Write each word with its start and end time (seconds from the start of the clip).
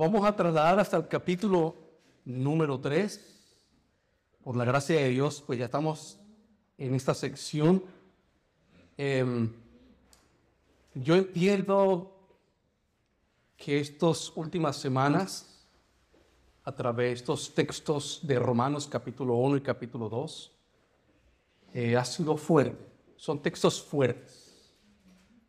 vamos 0.00 0.24
a 0.24 0.34
trasladar 0.34 0.80
hasta 0.80 0.96
el 0.96 1.06
capítulo 1.08 1.74
número 2.24 2.80
3. 2.80 3.20
Por 4.42 4.56
la 4.56 4.64
gracia 4.64 4.96
de 4.96 5.10
Dios, 5.10 5.42
pues 5.46 5.58
ya 5.58 5.66
estamos 5.66 6.18
en 6.78 6.94
esta 6.94 7.12
sección. 7.12 7.84
Em, 8.96 9.52
yo 10.94 11.16
entiendo 11.16 12.16
que 13.58 13.78
estas 13.78 14.34
últimas 14.36 14.76
semanas, 14.76 15.68
a 16.64 16.74
través 16.74 17.08
de 17.08 17.14
estos 17.16 17.54
textos 17.54 18.20
de 18.22 18.38
Romanos 18.38 18.86
capítulo 18.86 19.34
1 19.34 19.58
y 19.58 19.60
capítulo 19.60 20.08
2, 20.08 20.52
eh, 21.74 21.96
ha 21.98 22.06
sido 22.06 22.38
fuerte. 22.38 22.82
Son 23.16 23.38
textos 23.42 23.82
fuertes. 23.82 24.72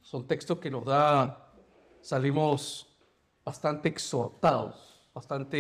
Son 0.01 0.27
textos 0.27 0.59
que 0.59 0.69
nos 0.69 0.83
da, 0.83 1.53
salimos 2.01 2.90
bastante 3.51 3.89
exhortados, 3.89 5.11
bastante 5.13 5.59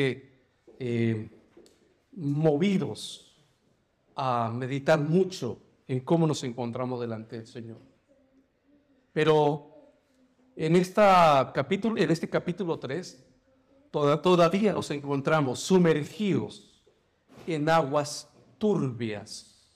eh, 0.79 1.29
movidos 2.13 3.35
a 4.15 4.49
meditar 4.49 4.97
mucho 4.97 5.59
en 5.89 5.99
cómo 5.99 6.25
nos 6.25 6.41
encontramos 6.45 7.01
delante 7.01 7.35
del 7.35 7.47
Señor. 7.47 7.79
Pero 9.11 9.91
en, 10.55 10.77
este 10.77 12.29
capítulo 12.29 12.79
3, 12.79 13.25
todavía 13.91 14.71
nos 14.71 14.89
encontramos 14.91 15.59
sumergidos 15.59 16.81
en 17.45 17.67
aguas 17.67 18.29
turbias. 18.57 19.67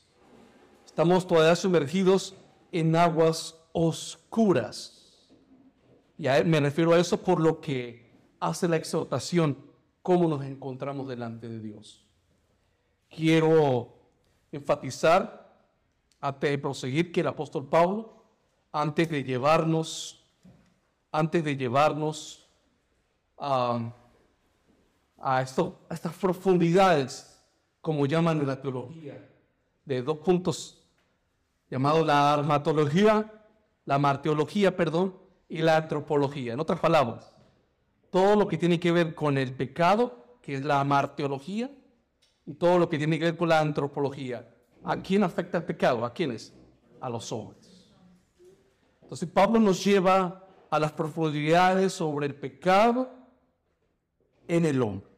Estamos 0.85 1.27
todavía 1.27 1.57
sumergidos 1.57 2.33
en 2.71 2.95
aguas 2.95 3.57
oscuras. 3.73 5.27
Y 6.17 6.27
me 6.45 6.61
refiero 6.61 6.93
a 6.93 6.97
eso 6.97 7.21
por 7.21 7.41
lo 7.41 7.59
que 7.59 8.04
hace 8.45 8.67
la 8.67 8.75
exhortación, 8.75 9.57
cómo 10.03 10.27
nos 10.27 10.45
encontramos 10.45 11.07
delante 11.07 11.49
de 11.49 11.59
Dios. 11.59 12.05
Quiero 13.09 13.89
enfatizar, 14.51 15.51
antes 16.21 16.51
de 16.51 16.57
proseguir, 16.59 17.11
que 17.11 17.21
el 17.21 17.27
apóstol 17.27 17.67
Pablo, 17.67 18.23
antes 18.71 19.09
de 19.09 19.23
llevarnos, 19.23 20.23
antes 21.11 21.43
de 21.43 21.57
llevarnos 21.57 22.47
a, 23.37 23.91
a, 25.17 25.41
estas 25.41 26.13
profundidades, 26.19 27.41
como 27.81 28.05
llaman 28.05 28.39
en 28.39 28.47
la 28.47 28.61
teología, 28.61 29.27
de 29.85 30.01
dos 30.03 30.17
puntos 30.19 30.83
llamados 31.69 32.05
la 32.05 32.33
armatología, 32.33 33.31
la 33.85 33.97
marteología, 33.97 34.75
perdón, 34.75 35.15
y 35.49 35.59
la 35.59 35.77
antropología. 35.77 36.53
En 36.53 36.59
otras 36.59 36.79
palabras, 36.79 37.34
todo 38.15 38.37
lo 38.37 38.47
que 38.47 38.57
tiene 38.57 38.79
que 38.79 38.93
ver 38.93 39.13
con 39.13 39.37
el 39.37 39.53
pecado, 39.53 40.37
que 40.41 40.55
es 40.55 40.63
la 40.63 40.81
marteología, 40.85 41.69
y 42.45 42.53
todo 42.53 42.79
lo 42.79 42.87
que 42.87 42.97
tiene 42.97 43.19
que 43.19 43.25
ver 43.25 43.35
con 43.35 43.49
la 43.49 43.59
antropología. 43.59 44.55
¿A 44.85 44.95
quién 45.01 45.21
afecta 45.21 45.57
el 45.57 45.65
pecado? 45.65 46.05
¿A 46.05 46.13
quiénes? 46.13 46.53
A 47.01 47.09
los 47.09 47.29
hombres. 47.33 47.93
Entonces 49.01 49.27
Pablo 49.27 49.59
nos 49.59 49.83
lleva 49.83 50.47
a 50.69 50.79
las 50.79 50.93
profundidades 50.93 51.91
sobre 51.91 52.27
el 52.27 52.35
pecado 52.35 53.11
en 54.47 54.63
el 54.63 54.81
hombre. 54.81 55.11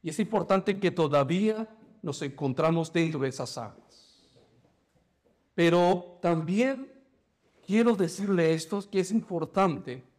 Y 0.00 0.08
es 0.08 0.18
importante 0.18 0.80
que 0.80 0.90
todavía 0.90 1.68
nos 2.00 2.22
encontramos 2.22 2.94
dentro 2.94 3.20
de 3.20 3.28
esas 3.28 3.58
aguas. 3.58 4.24
Pero 5.54 6.18
también 6.22 6.90
quiero 7.66 7.94
decirle 7.94 8.54
esto, 8.54 8.82
que 8.90 9.00
es 9.00 9.10
importante 9.10 10.13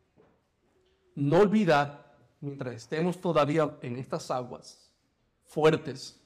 no 1.15 1.39
olvidar, 1.39 2.15
mientras 2.41 2.75
estemos 2.75 3.19
todavía 3.19 3.77
en 3.81 3.97
estas 3.97 4.29
aguas 4.31 4.91
fuertes, 5.45 6.19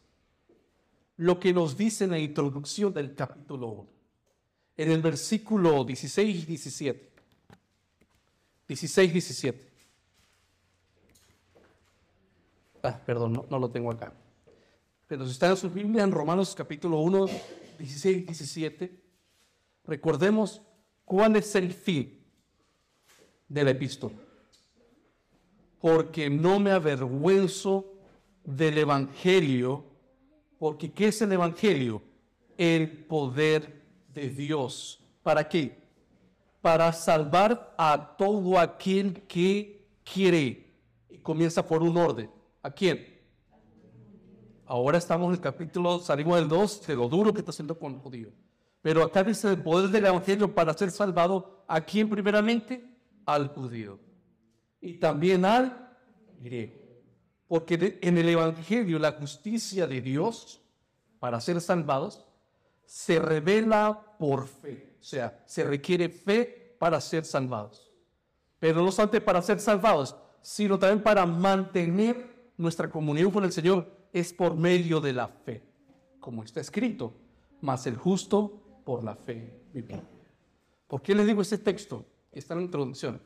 lo 1.18 1.40
que 1.40 1.54
nos 1.54 1.78
dice 1.78 2.06
en 2.06 2.12
la 2.12 2.20
introducción 2.20 2.94
del 2.94 3.16
capítulo 3.16 3.68
1, 3.68 3.88
en 4.78 4.92
el 4.92 5.02
versículo 5.02 5.84
16 5.84 6.44
y 6.44 6.46
17. 6.46 7.10
16 8.68 9.10
y 9.10 9.14
17. 9.14 9.70
Ah, 12.84 13.00
perdón, 13.06 13.34
no, 13.34 13.46
no, 13.50 13.60
lo 13.60 13.70
tengo 13.70 13.92
acá. 13.92 14.14
Pero 15.08 15.26
si 15.26 15.32
está 15.32 15.50
en 15.50 15.58
su 15.58 15.70
Biblia, 15.70 16.04
en 16.04 16.12
Romanos 16.12 16.56
capítulo 16.56 17.00
1, 17.00 17.26
16 17.78 18.18
y 18.18 18.22
17, 18.22 19.04
recordemos 19.86 20.62
¿Cuál 21.10 21.38
es 21.38 21.56
el 21.56 21.74
fin 21.74 22.24
del 23.48 23.70
epístola? 23.70 24.14
Porque 25.80 26.30
no 26.30 26.60
me 26.60 26.72
avergüenzo 26.72 27.86
del 28.44 28.78
Evangelio, 28.80 29.86
porque 30.58 30.92
¿qué 30.92 31.08
es 31.08 31.22
el 31.22 31.32
Evangelio? 31.32 32.02
El 32.58 33.06
poder 33.06 33.82
de 34.14 34.30
Dios. 34.30 35.00
¿Para 35.24 35.48
qué? 35.48 35.80
Para 36.62 36.92
salvar 36.92 37.74
a 37.78 38.16
todo 38.18 38.60
aquel 38.60 39.22
que 39.24 39.88
quiere. 40.04 40.74
Y 41.10 41.20
comienza 41.20 41.66
por 41.66 41.82
un 41.82 41.96
orden. 41.96 42.30
¿A 42.62 42.72
quién? 42.72 43.20
Ahora 44.66 44.98
estamos 44.98 45.30
en 45.30 45.36
el 45.36 45.42
capítulo, 45.42 46.00
salimos 46.00 46.38
del 46.38 46.48
2, 46.48 46.88
de 46.88 46.96
lo 46.96 47.08
duro 47.08 47.34
que 47.34 47.40
está 47.40 47.52
haciendo 47.52 47.80
con 47.80 47.94
el 47.94 48.00
judío. 48.00 48.30
Pero 48.82 49.04
acá 49.04 49.24
dice 49.24 49.50
el 49.50 49.62
poder 49.62 49.90
del 49.90 50.06
Evangelio 50.06 50.54
para 50.54 50.74
ser 50.74 50.92
salvado 50.92 51.64
a 51.68 51.82
quién 51.82 52.10
primeramente? 52.10 52.86
Al 53.26 53.48
judío. 53.48 54.00
Y 54.82 54.94
también 54.94 55.46
al 55.46 55.96
griego. 56.40 56.80
Porque 57.48 58.00
en 58.02 58.18
el 58.18 58.30
Evangelio 58.30 59.00
la 59.00 59.14
justicia 59.14 59.88
de 59.88 60.02
Dios 60.02 60.62
para 61.20 61.42
ser 61.42 61.60
salvados 61.62 62.26
se 62.86 63.20
revela 63.20 64.16
por 64.18 64.48
fe. 64.48 64.96
O 65.00 65.04
sea, 65.04 65.44
se 65.46 65.64
requiere 65.64 66.10
fe 66.10 66.76
para 66.80 67.00
ser 67.02 67.26
salvados. 67.26 67.92
Pero 68.60 68.84
no 68.84 68.92
solamente 68.92 69.22
para 69.22 69.42
ser 69.42 69.60
salvados, 69.60 70.16
sino 70.42 70.78
también 70.78 71.04
para 71.04 71.26
mantener 71.26 72.52
nuestra 72.58 72.90
comunión 72.90 73.32
con 73.32 73.44
el 73.44 73.52
Señor 73.52 73.90
es 74.12 74.34
por 74.34 74.56
medio 74.56 75.00
de 75.00 75.14
la 75.14 75.28
fe. 75.28 75.64
Como 76.20 76.44
está 76.44 76.60
escrito, 76.62 77.14
mas 77.62 77.88
el 77.88 77.96
justo 77.96 78.82
por 78.84 79.04
la 79.04 79.16
fe 79.16 79.62
vivirá. 79.74 80.04
¿Por 80.88 81.02
qué 81.02 81.14
les 81.14 81.28
digo 81.28 81.42
este 81.42 81.58
texto? 81.58 82.06
Está 82.32 82.54
en 82.54 82.60
la 82.60 82.66
introducción. 82.66 83.22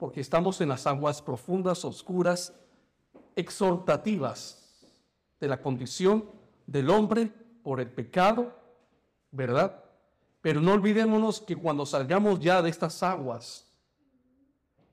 Porque 0.00 0.22
estamos 0.22 0.60
en 0.62 0.70
las 0.70 0.86
aguas 0.86 1.20
profundas, 1.20 1.84
oscuras, 1.84 2.54
exhortativas 3.36 4.88
de 5.38 5.46
la 5.46 5.60
condición 5.60 6.24
del 6.66 6.88
hombre 6.88 7.30
por 7.62 7.80
el 7.80 7.90
pecado, 7.90 8.56
¿verdad? 9.30 9.84
Pero 10.40 10.62
no 10.62 10.72
olvidémonos 10.72 11.42
que 11.42 11.54
cuando 11.54 11.84
salgamos 11.84 12.40
ya 12.40 12.62
de 12.62 12.70
estas 12.70 13.02
aguas, 13.02 13.66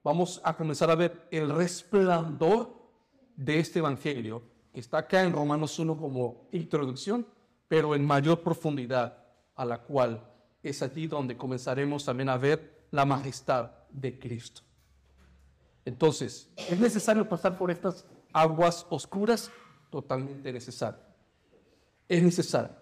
vamos 0.03 0.41
a 0.43 0.57
comenzar 0.57 0.91
a 0.91 0.95
ver 0.95 1.25
el 1.31 1.49
resplandor 1.49 2.75
de 3.37 3.59
este 3.59 3.79
Evangelio, 3.79 4.43
que 4.73 4.81
está 4.81 4.97
acá 4.97 5.23
en 5.23 5.31
Romanos 5.31 5.79
1 5.79 5.97
como 5.97 6.49
introducción, 6.51 7.25
pero 7.69 7.95
en 7.95 8.05
mayor 8.05 8.41
profundidad 8.41 9.23
a 9.55 9.63
la 9.63 9.81
cual 9.83 10.21
es 10.61 10.81
allí 10.81 11.07
donde 11.07 11.37
comenzaremos 11.37 12.03
también 12.03 12.27
a 12.27 12.37
ver 12.37 12.87
la 12.91 13.05
majestad 13.05 13.71
de 13.89 14.19
Cristo. 14.19 14.66
Entonces, 15.87 16.49
¿es 16.57 16.77
necesario 16.77 17.29
pasar 17.29 17.57
por 17.57 17.71
estas 17.71 18.05
aguas 18.33 18.85
oscuras? 18.89 19.49
Totalmente 19.89 20.51
necesario. 20.51 20.99
Es 22.09 22.21
necesario. 22.21 22.75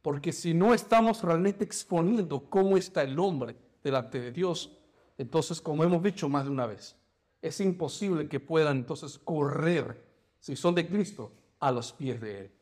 Porque 0.00 0.32
si 0.32 0.54
no 0.54 0.72
estamos 0.72 1.22
realmente 1.22 1.64
exponiendo 1.64 2.48
cómo 2.48 2.78
está 2.78 3.02
el 3.02 3.18
hombre 3.18 3.56
delante 3.84 4.18
de 4.18 4.32
Dios, 4.32 4.74
entonces, 5.18 5.60
como 5.60 5.84
hemos 5.84 6.02
dicho 6.02 6.30
más 6.30 6.46
de 6.46 6.50
una 6.50 6.64
vez, 6.64 6.96
es 7.42 7.60
imposible 7.60 8.26
que 8.26 8.40
puedan 8.40 8.78
entonces 8.78 9.18
correr, 9.18 10.02
si 10.38 10.56
son 10.56 10.74
de 10.74 10.88
Cristo, 10.88 11.32
a 11.58 11.70
los 11.70 11.92
pies 11.92 12.22
de 12.22 12.38
Él. 12.38 12.52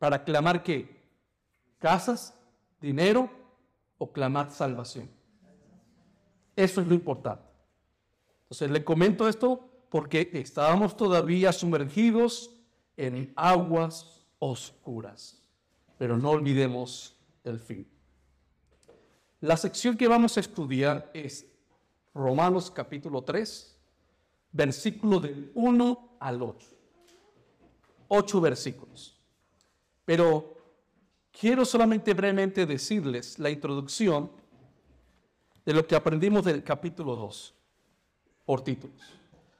Para 0.00 0.24
clamar 0.24 0.64
que 0.64 1.00
casas, 1.78 2.34
dinero 2.80 3.30
o 3.98 4.10
clamar 4.10 4.50
salvación. 4.50 5.08
Eso 6.56 6.80
es 6.80 6.88
lo 6.88 6.94
importante. 6.94 7.51
Entonces 8.52 8.70
le 8.70 8.84
comento 8.84 9.28
esto 9.28 9.66
porque 9.88 10.28
estábamos 10.34 10.94
todavía 10.94 11.54
sumergidos 11.54 12.50
en 12.98 13.32
aguas 13.34 14.26
oscuras. 14.38 15.42
Pero 15.96 16.18
no 16.18 16.28
olvidemos 16.28 17.16
el 17.44 17.58
fin. 17.58 17.88
La 19.40 19.56
sección 19.56 19.96
que 19.96 20.06
vamos 20.06 20.36
a 20.36 20.40
estudiar 20.40 21.10
es 21.14 21.46
Romanos 22.12 22.70
capítulo 22.70 23.22
3, 23.24 23.74
versículo 24.52 25.18
del 25.18 25.50
1 25.54 26.16
al 26.20 26.42
8. 26.42 26.66
Ocho 28.08 28.40
versículos. 28.42 29.18
Pero 30.04 30.58
Quiero 31.32 31.64
solamente 31.64 32.12
brevemente 32.12 32.66
decirles 32.66 33.38
la 33.38 33.48
introducción 33.48 34.30
de 35.64 35.72
lo 35.72 35.86
que 35.86 35.96
aprendimos 35.96 36.44
del 36.44 36.62
capítulo 36.62 37.16
2, 37.16 37.54
por 38.44 38.62
títulos. 38.62 39.00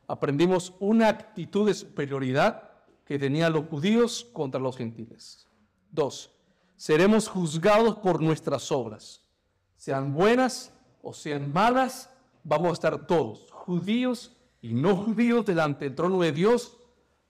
aprendimos 0.09 0.75
una 0.81 1.09
actitud 1.09 1.67
de 1.67 1.75
superioridad 1.75 2.71
que 3.05 3.19
tenían 3.19 3.53
los 3.53 3.67
judíos 3.67 4.27
contra 4.33 4.61
los 4.61 4.77
gentiles. 4.77 5.47
Dos, 5.91 6.31
seremos 6.77 7.29
juzgados 7.29 7.97
por 7.97 8.21
nuestras 8.21 8.71
obras, 8.73 9.23
sean 9.77 10.13
buenas 10.13 10.73
o 11.03 11.13
sean 11.13 11.53
malas, 11.53 12.11
vamos 12.45 12.71
a 12.71 12.73
estar 12.73 13.07
todos, 13.07 13.51
judíos 13.51 14.37
y 14.61 14.75
no 14.75 14.97
judíos, 14.97 15.47
delante 15.47 15.85
del 15.85 15.95
trono 15.95 16.21
de 16.21 16.33
Dios, 16.33 16.77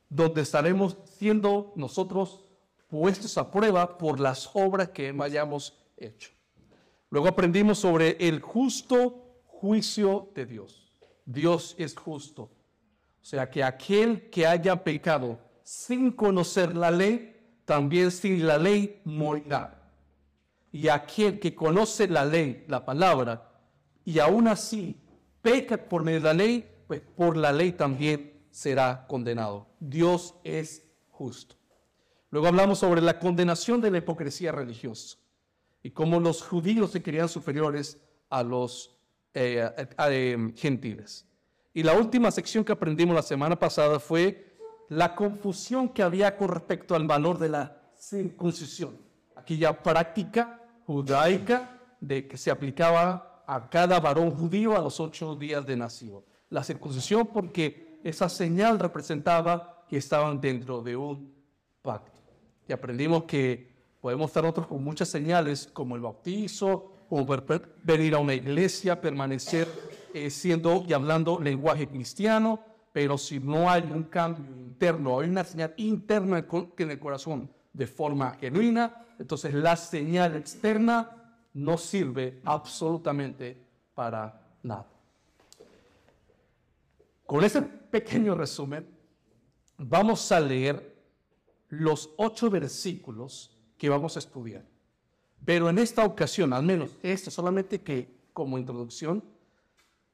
donde 0.09 0.43
estaremos 0.43 0.97
siendo 1.05 1.73
nosotros 1.77 2.41
puestos 2.89 3.39
a 3.39 3.51
prueba 3.51 3.97
por 3.97 4.21
las 4.21 4.51
obras 4.55 4.91
que 4.91 5.15
hayamos 5.19 5.79
hecho. 5.97 6.31
Luego 7.09 7.29
aprendimos 7.29 7.79
sobre 7.79 8.17
el 8.21 8.41
justo 8.41 9.43
juicio 9.47 10.31
de 10.35 10.47
Dios. 10.47 10.82
Dios 11.25 11.75
es 11.79 11.95
justo. 11.95 12.43
O 12.43 13.25
sea 13.25 13.49
que 13.49 13.63
aquel 13.63 14.31
que 14.31 14.47
haya 14.47 14.83
pecado 14.83 15.39
sin 15.63 16.11
conocer 16.11 16.77
la 16.77 16.91
ley, 16.91 17.37
también 17.65 18.11
sin 18.11 18.47
la 18.47 18.59
ley 18.59 19.01
morirá. 19.05 19.91
Y 20.73 20.89
aquel 20.89 21.39
que 21.39 21.55
conoce 21.55 22.09
la 22.09 22.25
ley, 22.25 22.65
la 22.67 22.85
palabra, 22.85 23.51
y 24.05 24.19
aún 24.19 24.49
así 24.49 24.97
peca 25.41 25.77
por 25.77 26.03
medio 26.03 26.21
de 26.21 26.25
la 26.25 26.35
ley, 26.35 26.69
pues 26.87 27.01
por 27.01 27.37
la 27.37 27.53
ley 27.53 27.73
también 27.73 28.33
será 28.51 29.07
condenado. 29.07 29.69
Dios 29.79 30.35
es 30.45 30.85
justo. 31.11 31.57
Luego 32.31 32.49
hablamos 32.49 32.79
sobre 32.79 33.01
la 33.01 33.19
condenación 33.19 33.81
de 33.81 33.91
la 33.91 33.99
hipocresía 33.99 34.53
religiosa 34.53 35.19
y 35.83 35.91
cómo 35.91 36.19
los 36.21 36.43
judíos 36.43 36.91
se 36.91 37.03
querían 37.03 37.29
superiores 37.29 38.01
a 38.31 38.43
los 38.43 38.92
eh, 39.35 39.71
eh, 40.09 40.53
gentiles. 40.57 41.27
Y 41.75 41.83
la 41.83 41.95
última 41.95 42.31
sección 42.31 42.65
que 42.65 42.73
aprendimos 42.73 43.15
la 43.15 43.23
semana 43.23 43.59
pasada 43.59 43.99
fue 43.99 44.57
la 44.89 45.15
confusión 45.15 45.89
que 45.89 46.03
había 46.03 46.37
con 46.37 46.49
respecto 46.49 46.95
al 46.95 47.07
valor 47.07 47.39
de 47.39 47.49
la 47.49 47.81
circuncisión, 47.97 48.99
aquella 49.35 49.83
práctica 49.83 50.61
judaica 50.87 51.81
de 52.01 52.29
que 52.29 52.37
se 52.37 52.51
aplicaba 52.51 53.45
a 53.47 53.69
cada 53.71 54.01
varón 54.01 54.31
judío 54.31 54.77
a 54.77 54.81
los 54.81 55.01
ocho 55.01 55.35
días 55.35 55.65
de 55.65 55.77
nacido. 55.77 56.25
La 56.51 56.63
circuncisión 56.63 57.27
porque 57.27 58.01
esa 58.05 58.29
señal 58.29 58.79
representaba 58.79 59.85
que 59.89 59.97
estaban 59.97 60.41
dentro 60.41 60.83
de 60.83 60.97
un 60.97 61.33
pacto. 61.81 62.21
Y 62.69 62.73
aprendimos 62.73 63.25
que 63.25 63.73
podemos 64.01 64.31
estar 64.31 64.45
otros 64.45 64.67
con 64.67 64.83
muchas 64.83 65.09
señales 65.09 65.69
como 65.73 65.97
el 65.97 66.03
bautizo, 66.03 66.92
como 67.13 67.27
venir 67.85 68.15
a 68.15 68.21
una 68.21 68.33
iglesia, 68.33 68.99
permanecer 68.99 69.69
eh, 70.15 70.31
siendo 70.31 70.83
y 70.89 70.95
hablando 70.95 71.39
lenguaje 71.39 71.87
cristiano, 71.87 72.59
pero 72.91 73.19
si 73.19 73.39
no 73.39 73.71
hay 73.71 73.83
un 73.83 74.05
cambio 74.05 74.47
interno, 74.57 75.21
hay 75.21 75.29
una 75.29 75.45
señal 75.45 75.75
interna 75.77 76.47
en 76.79 76.91
el 76.91 76.99
corazón 76.99 77.51
de 77.71 77.87
forma 77.87 78.31
genuina, 78.41 79.05
entonces 79.19 79.53
la 79.53 79.77
señal 79.77 80.37
externa 80.37 81.37
no 81.53 81.77
sirve 81.77 82.41
absolutamente 82.47 83.63
para 83.95 84.41
nada. 84.63 84.87
Con 87.27 87.45
ese 87.45 87.61
pequeño 87.61 88.35
resumen, 88.35 88.89
vamos 89.77 90.33
a 90.33 90.41
leer 90.41 90.97
los 91.69 92.09
ocho 92.17 92.49
versículos 92.49 93.55
que 93.77 93.91
vamos 93.91 94.17
a 94.17 94.21
estudiar. 94.21 94.72
Pero 95.45 95.69
en 95.69 95.79
esta 95.79 96.05
ocasión, 96.05 96.53
al 96.53 96.63
menos 96.63 96.97
este 97.03 97.31
solamente 97.31 97.81
que 97.81 98.09
como 98.33 98.59
introducción, 98.59 99.23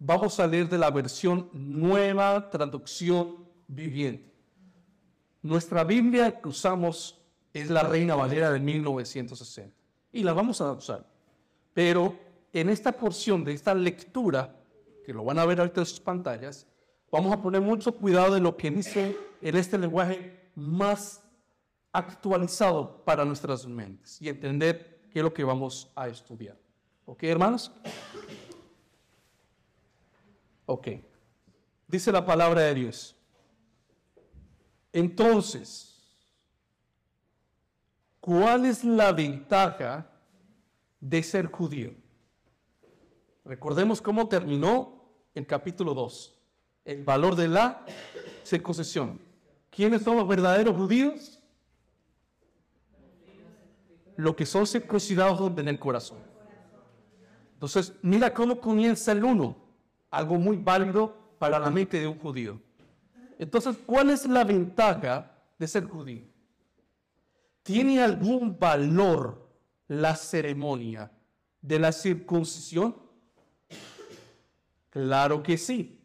Vamos 0.01 0.39
a 0.39 0.47
leer 0.47 0.69
de 0.69 0.79
la 0.79 0.93
versión 0.93 1.51
nueva 1.53 2.51
traducción 2.51 3.49
viviente. 3.67 4.33
Nuestra 5.43 5.83
Biblia 5.83 6.41
que 6.41 6.49
usamos 6.49 7.21
es 7.53 7.69
la 7.69 7.83
Reina 7.83 8.15
Valera 8.15 8.53
de 8.53 8.61
1960 8.61 9.75
y 10.13 10.23
la 10.23 10.33
vamos 10.33 10.61
a 10.61 10.71
usar. 10.71 11.05
Pero 11.75 12.17
en 12.53 12.69
esta 12.69 12.93
porción 12.93 13.43
de 13.43 13.55
esta 13.55 13.75
lectura, 13.75 14.55
que 15.05 15.13
lo 15.13 15.25
van 15.25 15.41
a 15.41 15.45
ver 15.45 15.59
ahorita 15.59 15.81
en 15.81 15.87
sus 15.87 15.99
pantallas, 15.99 16.69
vamos 17.11 17.33
a 17.33 17.43
poner 17.43 17.61
mucho 17.61 17.93
cuidado 17.93 18.35
de 18.35 18.41
lo 18.41 18.57
que 18.57 18.71
dice 18.71 19.17
en 19.43 19.57
este 19.57 19.79
lenguaje 19.79 20.51
más 20.55 21.25
actualizado 21.91 23.03
para 23.05 23.25
nuestras 23.25 23.67
mentes 23.67 24.23
y 24.23 24.29
entender 24.29 24.98
qué 25.11 25.21
es 25.21 25.23
lo 25.23 25.33
que 25.33 25.45
vamos 25.45 25.91
a 25.95 26.09
estudiar. 26.09 26.57
¿Ok, 27.07 27.23
hermanos? 27.25 27.73
Ok. 30.67 30.89
Dice 31.87 32.13
la 32.13 32.25
palabra 32.25 32.63
de 32.63 32.75
Dios. 32.75 33.17
Entonces, 34.93 36.03
¿cuál 38.21 38.67
es 38.67 38.85
la 38.85 39.13
ventaja 39.13 40.11
de 41.01 41.23
ser 41.23 41.47
judío? 41.47 41.95
Recordemos 43.45 44.03
cómo 44.03 44.29
terminó 44.29 45.03
el 45.35 45.47
capítulo 45.47 45.95
2. 45.95 46.35
El 46.85 47.05
valor 47.05 47.35
de 47.35 47.49
la 47.49 47.85
circuncisión. 48.45 49.21
¿Quiénes 49.71 50.03
son 50.03 50.17
los 50.17 50.29
verdaderos 50.29 50.77
judíos? 50.77 51.38
Los 54.19 54.35
que 54.35 54.45
son 54.45 54.67
circuncidados 54.67 55.57
en 55.57 55.69
el 55.69 55.79
corazón. 55.79 56.19
Entonces, 57.55 57.93
mira 58.03 58.35
cómo 58.35 58.61
comienza 58.61 59.13
el 59.13 59.23
1 59.23 59.57
algo 60.11 60.39
muy 60.39 60.57
válido 60.57 61.15
para 61.39 61.57
la 61.61 61.71
mente 61.71 62.01
de 62.01 62.09
un 62.09 62.19
judío. 62.19 62.61
Entonces, 63.39 63.77
¿cuál 63.87 64.11
es 64.11 64.27
la 64.27 64.43
ventaja 64.43 65.31
de 65.57 65.69
ser 65.69 65.85
judío? 65.85 66.27
¿Tiene 67.63 68.03
algún 68.03 68.59
valor 68.59 69.49
la 69.87 70.17
ceremonia 70.17 71.13
de 71.63 71.79
la 71.79 71.93
circuncisión? 71.93 72.97
Claro 74.91 75.45
que 75.45 75.57
sí. 75.57 76.01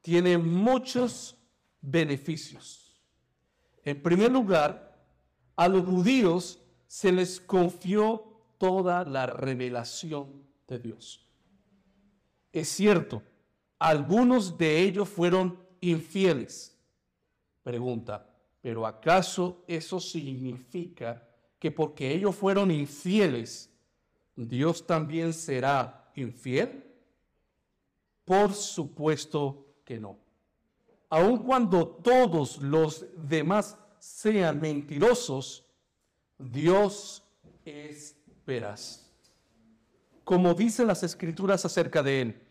Tiene 0.00 0.38
muchos 0.38 1.36
beneficios. 1.82 2.98
En 3.84 4.02
primer 4.02 4.32
lugar, 4.32 5.04
a 5.54 5.68
los 5.68 5.84
judíos 5.84 6.62
se 6.86 7.12
les 7.12 7.40
confió 7.40 8.24
toda 8.58 9.04
la 9.04 9.26
revelación 9.26 10.44
de 10.66 10.78
Dios. 10.78 11.26
Es 12.52 12.68
cierto, 12.68 13.22
algunos 13.78 14.56
de 14.56 14.80
ellos 14.80 15.08
fueron 15.08 15.58
infieles. 15.80 16.76
Pregunta, 17.62 18.26
¿pero 18.62 18.86
acaso 18.86 19.62
eso 19.66 20.00
significa 20.00 21.22
que 21.58 21.70
porque 21.70 22.12
ellos 22.12 22.34
fueron 22.34 22.70
infieles, 22.70 23.70
Dios 24.34 24.86
también 24.86 25.32
será 25.32 26.10
infiel? 26.14 26.84
Por 28.24 28.52
supuesto 28.54 29.66
que 29.84 29.98
no. 29.98 30.18
Aun 31.10 31.38
cuando 31.38 31.86
todos 31.86 32.58
los 32.58 33.06
demás 33.16 33.76
sean 33.98 34.60
mentirosos, 34.60 35.65
Dios 36.38 37.22
es. 37.64 38.16
Como 40.22 40.54
dicen 40.54 40.86
las 40.86 41.02
escrituras 41.02 41.64
acerca 41.64 42.00
de 42.00 42.20
él, 42.20 42.42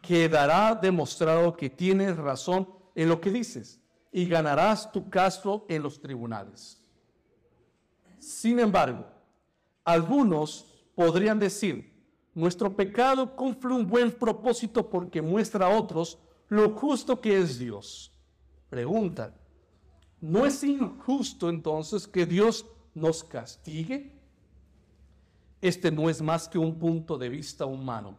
quedará 0.00 0.76
demostrado 0.76 1.56
que 1.56 1.68
tienes 1.68 2.16
razón 2.16 2.68
en 2.94 3.08
lo 3.08 3.20
que 3.20 3.32
dices 3.32 3.80
y 4.12 4.26
ganarás 4.26 4.92
tu 4.92 5.10
caso 5.10 5.66
en 5.68 5.82
los 5.82 6.00
tribunales. 6.00 6.80
Sin 8.20 8.60
embargo, 8.60 9.06
algunos 9.84 10.86
podrían 10.94 11.40
decir, 11.40 11.92
nuestro 12.32 12.76
pecado 12.76 13.34
cumple 13.34 13.74
un 13.74 13.88
buen 13.88 14.12
propósito 14.12 14.88
porque 14.88 15.20
muestra 15.20 15.66
a 15.66 15.76
otros 15.76 16.18
lo 16.48 16.70
justo 16.70 17.20
que 17.20 17.38
es 17.38 17.58
Dios. 17.58 18.12
Pregunta, 18.70 19.34
¿no 20.20 20.46
es 20.46 20.62
injusto 20.62 21.48
entonces 21.48 22.06
que 22.06 22.24
Dios 22.24 22.64
nos 23.00 23.24
castigue? 23.24 24.12
Este 25.60 25.90
no 25.90 26.08
es 26.08 26.22
más 26.22 26.48
que 26.48 26.58
un 26.58 26.78
punto 26.78 27.18
de 27.18 27.28
vista 27.28 27.66
humano. 27.66 28.16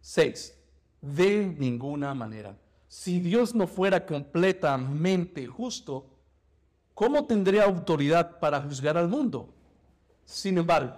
6 0.00 0.56
de 1.00 1.54
ninguna 1.58 2.14
manera. 2.14 2.56
Si 2.88 3.20
Dios 3.20 3.54
no 3.54 3.66
fuera 3.66 4.04
completamente 4.04 5.46
justo, 5.46 6.06
¿cómo 6.94 7.26
tendría 7.26 7.64
autoridad 7.64 8.38
para 8.38 8.60
juzgar 8.60 8.96
al 8.96 9.08
mundo? 9.08 9.52
Sin 10.24 10.58
embargo, 10.58 10.94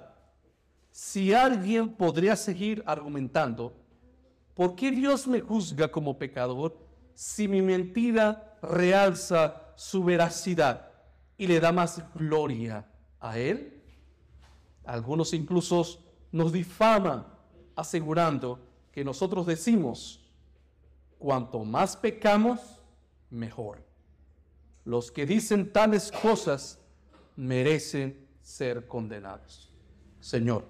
si 0.91 1.33
alguien 1.33 1.89
podría 1.89 2.37
seguir 2.37 2.83
argumentando, 2.87 3.73
¿por 4.55 4.75
qué 4.75 4.91
Dios 4.91 5.27
me 5.27 5.41
juzga 5.41 5.89
como 5.89 6.19
pecador 6.19 6.77
si 7.15 7.49
mi 7.49 7.63
mentira 7.63 8.59
realza 8.63 9.73
su 9.77 10.03
veracidad 10.05 10.88
y 11.39 11.47
le 11.47 11.61
da 11.61 11.73
más 11.73 12.03
gloria 12.15 12.87
a 13.21 13.39
Él? 13.39 13.83
Algunos 14.85 15.33
incluso 15.33 16.05
nos 16.33 16.53
difaman 16.53 17.27
asegurando 17.75 18.61
que 18.93 19.05
nosotros 19.05 19.47
decimos 19.47 20.21
cuanto 21.19 21.65
más 21.65 21.97
pecamos, 21.97 22.61
mejor. 23.31 23.85
Los 24.85 25.11
que 25.11 25.27
dicen 25.27 25.73
tales 25.73 26.11
cosas 26.11 26.79
merecen 27.37 28.27
ser 28.43 28.87
condenados. 28.87 29.71
Señor, 30.21 30.67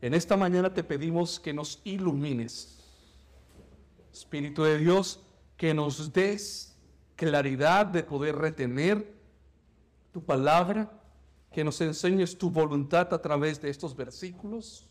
en 0.00 0.12
esta 0.12 0.36
mañana 0.36 0.74
te 0.74 0.84
pedimos 0.84 1.40
que 1.40 1.54
nos 1.54 1.80
ilumines. 1.84 2.78
Espíritu 4.12 4.64
de 4.64 4.78
Dios, 4.78 5.20
que 5.56 5.72
nos 5.72 6.12
des 6.12 6.76
claridad 7.16 7.86
de 7.86 8.02
poder 8.02 8.36
retener 8.36 9.14
tu 10.14 10.24
palabra, 10.24 10.88
que 11.50 11.64
nos 11.64 11.80
enseñes 11.80 12.38
tu 12.38 12.48
voluntad 12.48 13.12
a 13.12 13.20
través 13.20 13.60
de 13.60 13.68
estos 13.68 13.96
versículos, 13.96 14.88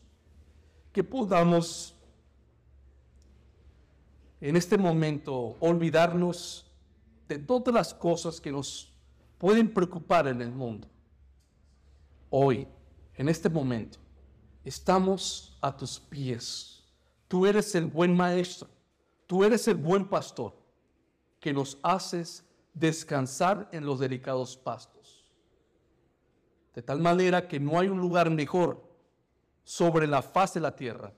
que 0.92 1.02
podamos 1.02 1.96
en 4.42 4.58
este 4.58 4.78
momento 4.78 5.56
olvidarnos 5.62 6.70
de 7.30 7.40
todas 7.40 7.74
las 7.74 7.94
cosas 7.94 8.42
que 8.42 8.52
nos 8.52 8.94
pueden 9.38 9.74
preocupar 9.74 10.28
en 10.28 10.42
el 10.42 10.52
mundo. 10.52 10.90
Hoy, 12.30 12.68
en 13.16 13.30
este 13.30 13.50
momento, 13.50 14.00
estamos 14.66 15.58
a 15.62 15.74
tus 15.74 16.02
pies. 16.02 16.84
Tú 17.30 17.46
eres 17.46 17.74
el 17.76 17.86
buen 17.86 18.14
maestro, 18.14 18.68
tú 19.26 19.46
eres 19.46 19.70
el 19.70 19.76
buen 19.76 20.06
pastor 20.06 20.54
que 21.40 21.54
nos 21.54 21.78
haces 21.82 22.44
descansar 22.74 23.70
en 23.72 23.86
los 23.86 24.02
delicados 24.02 24.58
pastos. 24.58 24.93
De 26.74 26.82
tal 26.82 27.00
manera 27.00 27.48
que 27.48 27.60
no 27.60 27.80
hay 27.80 27.88
un 27.88 28.00
lugar 28.00 28.30
mejor 28.30 28.84
sobre 29.64 30.08
la 30.08 30.22
faz 30.22 30.56
de 30.56 30.60
la 30.60 30.76
tierra 30.76 31.14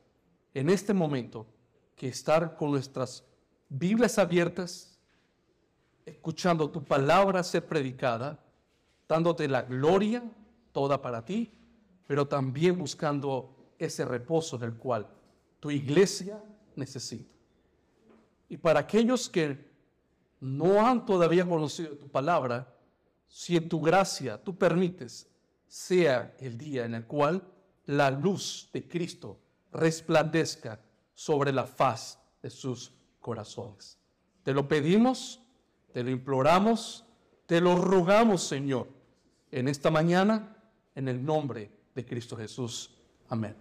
en 0.53 0.69
este 0.69 0.93
momento 0.93 1.47
que 1.95 2.07
estar 2.07 2.55
con 2.55 2.71
nuestras 2.71 3.23
Biblias 3.69 4.19
abiertas, 4.19 4.99
escuchando 6.05 6.69
tu 6.69 6.83
palabra 6.83 7.43
ser 7.43 7.65
predicada, 7.65 8.39
dándote 9.07 9.47
la 9.47 9.63
gloria 9.63 10.23
toda 10.71 11.01
para 11.01 11.23
ti, 11.23 11.51
pero 12.05 12.27
también 12.27 12.77
buscando 12.77 13.73
ese 13.79 14.05
reposo 14.05 14.57
del 14.57 14.75
cual 14.75 15.07
tu 15.59 15.71
iglesia 15.71 16.41
necesita. 16.75 17.33
Y 18.49 18.57
para 18.57 18.81
aquellos 18.81 19.29
que 19.29 19.73
no 20.39 20.85
han 20.85 21.05
todavía 21.05 21.45
conocido 21.45 21.97
tu 21.97 22.07
palabra, 22.07 22.71
si 23.27 23.57
en 23.57 23.67
tu 23.67 23.81
gracia 23.81 24.41
tú 24.41 24.55
permites 24.55 25.27
sea 25.67 26.35
el 26.39 26.57
día 26.57 26.85
en 26.85 26.95
el 26.95 27.05
cual 27.05 27.43
la 27.85 28.11
luz 28.11 28.69
de 28.73 28.87
Cristo 28.87 29.39
resplandezca 29.71 30.79
sobre 31.13 31.51
la 31.51 31.65
faz 31.65 32.19
de 32.41 32.49
sus 32.49 32.91
corazones. 33.19 33.97
Te 34.43 34.53
lo 34.53 34.67
pedimos, 34.67 35.41
te 35.91 36.03
lo 36.03 36.09
imploramos, 36.09 37.05
te 37.45 37.61
lo 37.61 37.75
rogamos, 37.75 38.43
Señor, 38.43 38.87
en 39.51 39.67
esta 39.67 39.89
mañana, 39.91 40.57
en 40.93 41.07
el 41.07 41.23
nombre 41.23 41.71
de 41.93 42.05
Cristo 42.05 42.35
Jesús. 42.35 42.91
Amén. 43.29 43.55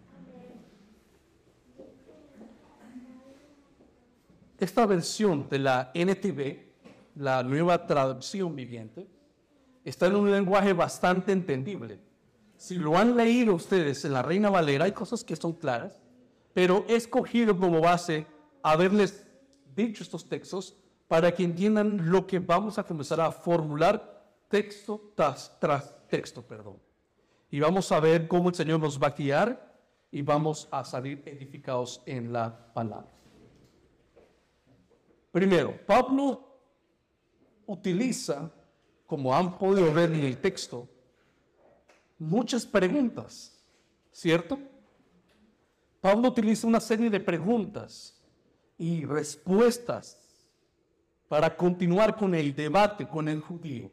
Esta 4.58 4.86
versión 4.86 5.48
de 5.48 5.58
la 5.58 5.90
NTV, 5.94 6.58
la 7.16 7.42
nueva 7.42 7.86
traducción 7.86 8.54
viviente, 8.54 9.08
está 9.84 10.06
en 10.06 10.16
un 10.16 10.30
lenguaje 10.30 10.72
bastante 10.72 11.32
entendible. 11.32 12.00
Si 12.56 12.76
lo 12.76 12.96
han 12.96 13.16
leído 13.16 13.54
ustedes 13.54 14.04
en 14.04 14.12
la 14.12 14.22
Reina 14.22 14.50
Valera, 14.50 14.86
hay 14.86 14.92
cosas 14.92 15.22
que 15.24 15.36
son 15.36 15.52
claras, 15.52 15.98
pero 16.52 16.84
he 16.88 16.94
escogido 16.94 17.58
como 17.58 17.80
base 17.80 18.26
haberles 18.62 19.26
dicho 19.74 20.02
estos 20.02 20.28
textos 20.28 20.76
para 21.08 21.32
que 21.34 21.44
entiendan 21.44 22.10
lo 22.10 22.26
que 22.26 22.38
vamos 22.38 22.78
a 22.78 22.84
comenzar 22.84 23.20
a 23.20 23.30
formular 23.30 24.14
texto 24.48 25.12
tras, 25.14 25.58
texto. 26.08 26.42
Perdón. 26.42 26.78
Y 27.50 27.60
vamos 27.60 27.90
a 27.92 28.00
ver 28.00 28.26
cómo 28.26 28.48
el 28.48 28.54
Señor 28.54 28.80
nos 28.80 29.00
va 29.00 29.08
a 29.08 29.10
guiar 29.10 29.74
y 30.10 30.22
vamos 30.22 30.68
a 30.70 30.84
salir 30.84 31.22
edificados 31.26 32.02
en 32.06 32.32
la 32.32 32.72
palabra. 32.72 33.10
Primero, 35.30 35.74
Pablo 35.84 36.40
utiliza, 37.66 38.50
como 39.06 39.34
han 39.34 39.58
podido 39.58 39.92
ver 39.92 40.12
en 40.12 40.24
el 40.24 40.38
texto, 40.38 40.88
muchas 42.18 42.64
preguntas, 42.66 43.58
¿cierto? 44.12 44.58
Pablo 46.00 46.28
utiliza 46.28 46.66
una 46.66 46.80
serie 46.80 47.10
de 47.10 47.20
preguntas 47.20 48.20
y 48.78 49.04
respuestas 49.04 50.18
para 51.28 51.56
continuar 51.56 52.16
con 52.16 52.34
el 52.34 52.54
debate 52.54 53.08
con 53.08 53.28
el 53.28 53.40
judío. 53.40 53.90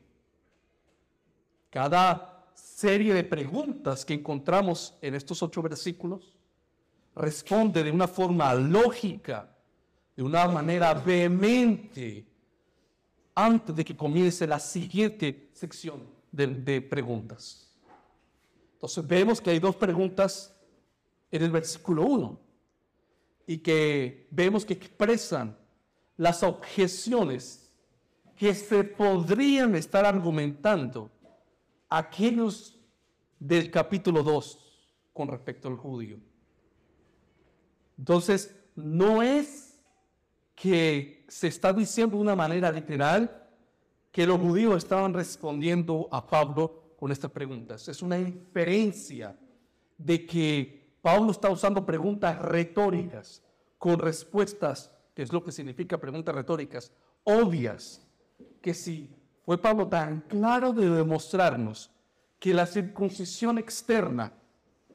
Cada 1.69 2.45
serie 2.53 3.13
de 3.13 3.23
preguntas 3.23 4.05
que 4.05 4.13
encontramos 4.13 4.97
en 5.01 5.15
estos 5.15 5.41
ocho 5.41 5.61
versículos 5.61 6.37
responde 7.15 7.83
de 7.83 7.91
una 7.91 8.07
forma 8.07 8.53
lógica, 8.53 9.49
de 10.15 10.23
una 10.23 10.47
manera 10.47 10.93
vehemente, 10.93 12.25
antes 13.35 13.75
de 13.75 13.85
que 13.85 13.95
comience 13.95 14.45
la 14.47 14.59
siguiente 14.59 15.49
sección 15.53 16.03
de, 16.31 16.81
preguntas. 16.81 17.69
Entonces 18.73 19.05
vemos 19.05 19.41
que 19.41 19.51
hay 19.51 19.59
dos 19.59 19.75
preguntas 19.75 20.55
en 21.29 21.43
el 21.43 21.51
versículo 21.51 22.03
1 22.03 22.39
y 23.47 23.57
que 23.57 24.27
vemos 24.31 24.65
que 24.65 24.73
expresan 24.73 25.57
las 26.17 26.43
objeciones 26.43 27.71
que 28.35 28.53
se 28.55 28.83
podrían 28.83 29.75
estar 29.75 30.05
argumentando 30.05 31.11
aquellos 31.89 32.79
del 33.39 33.69
capítulo 33.69 34.23
2 34.23 34.57
con 35.13 35.27
respecto 35.27 35.67
al 35.67 35.77
judío. 35.77 36.17
Entonces, 37.97 38.55
no 38.75 39.21
es 39.21 39.70
que 40.61 41.25
se 41.27 41.47
está 41.47 41.73
diciendo 41.73 42.17
de 42.17 42.21
una 42.21 42.35
manera 42.35 42.71
literal 42.71 43.47
que 44.11 44.27
los 44.27 44.39
judíos 44.39 44.77
estaban 44.77 45.11
respondiendo 45.11 46.07
a 46.11 46.27
Pablo 46.27 46.93
con 46.99 47.11
estas 47.11 47.31
preguntas. 47.31 47.87
Es 47.87 48.03
una 48.03 48.19
inferencia 48.19 49.35
de 49.97 50.23
que 50.23 50.93
Pablo 51.01 51.31
está 51.31 51.49
usando 51.49 51.83
preguntas 51.83 52.37
retóricas 52.37 53.41
con 53.79 53.97
respuestas, 53.97 54.91
que 55.15 55.23
es 55.23 55.33
lo 55.33 55.43
que 55.43 55.51
significa 55.51 55.97
preguntas 55.97 56.35
retóricas, 56.35 56.91
obvias, 57.23 58.05
que 58.61 58.75
si 58.75 59.09
fue 59.43 59.57
Pablo 59.57 59.87
tan 59.87 60.21
claro 60.21 60.73
de 60.73 60.87
demostrarnos 60.87 61.89
que 62.37 62.53
la 62.53 62.67
circuncisión 62.67 63.57
externa, 63.57 64.31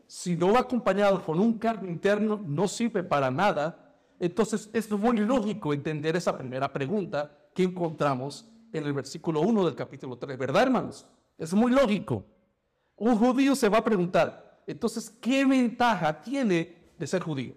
si 0.06 0.36
no 0.36 0.52
va 0.52 0.60
acompañado 0.60 1.24
con 1.24 1.40
un 1.40 1.58
cargo 1.58 1.88
interno, 1.88 2.40
no 2.46 2.68
sirve 2.68 3.02
para 3.02 3.32
nada, 3.32 3.85
entonces 4.18 4.70
es 4.72 4.90
muy 4.90 5.18
lógico 5.18 5.72
entender 5.72 6.16
esa 6.16 6.36
primera 6.36 6.72
pregunta 6.72 7.30
que 7.54 7.64
encontramos 7.64 8.46
en 8.72 8.84
el 8.84 8.92
versículo 8.92 9.40
1 9.40 9.64
del 9.66 9.74
capítulo 9.74 10.16
3, 10.16 10.38
¿verdad 10.38 10.64
hermanos? 10.64 11.06
Es 11.38 11.52
muy 11.54 11.72
lógico. 11.72 12.24
Un 12.96 13.16
judío 13.16 13.54
se 13.54 13.68
va 13.68 13.78
a 13.78 13.84
preguntar, 13.84 14.62
entonces, 14.66 15.10
¿qué 15.20 15.44
ventaja 15.44 16.20
tiene 16.20 16.92
de 16.98 17.06
ser 17.06 17.22
judío? 17.22 17.54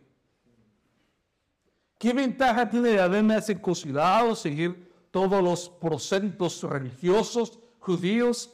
¿Qué 1.97 2.13
ventaja 2.13 2.69
tiene 2.69 2.89
de 2.89 2.99
haberme 3.01 3.41
circuncidado, 3.41 4.35
seguir 4.35 4.89
todos 5.11 5.43
los 5.43 5.69
procedimientos 5.69 6.63
religiosos 6.63 7.59
judíos? 7.79 8.53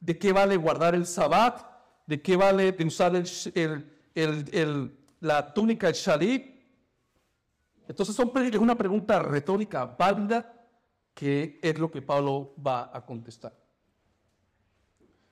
¿De 0.00 0.18
qué 0.18 0.32
vale 0.32 0.56
guardar 0.56 0.94
el 0.94 1.06
sabbat? 1.06 1.66
¿De 2.06 2.20
qué 2.22 2.36
vale 2.36 2.74
usar 2.86 3.12
la 5.20 5.54
túnica 5.54 5.86
del 5.88 5.96
shalit? 5.96 6.53
Entonces 7.88 8.18
es 8.18 8.56
una 8.56 8.76
pregunta 8.76 9.20
retórica 9.20 9.84
válida 9.84 10.50
que 11.14 11.60
es 11.62 11.78
lo 11.78 11.90
que 11.90 12.02
Pablo 12.02 12.54
va 12.64 12.90
a 12.92 13.04
contestar. 13.04 13.54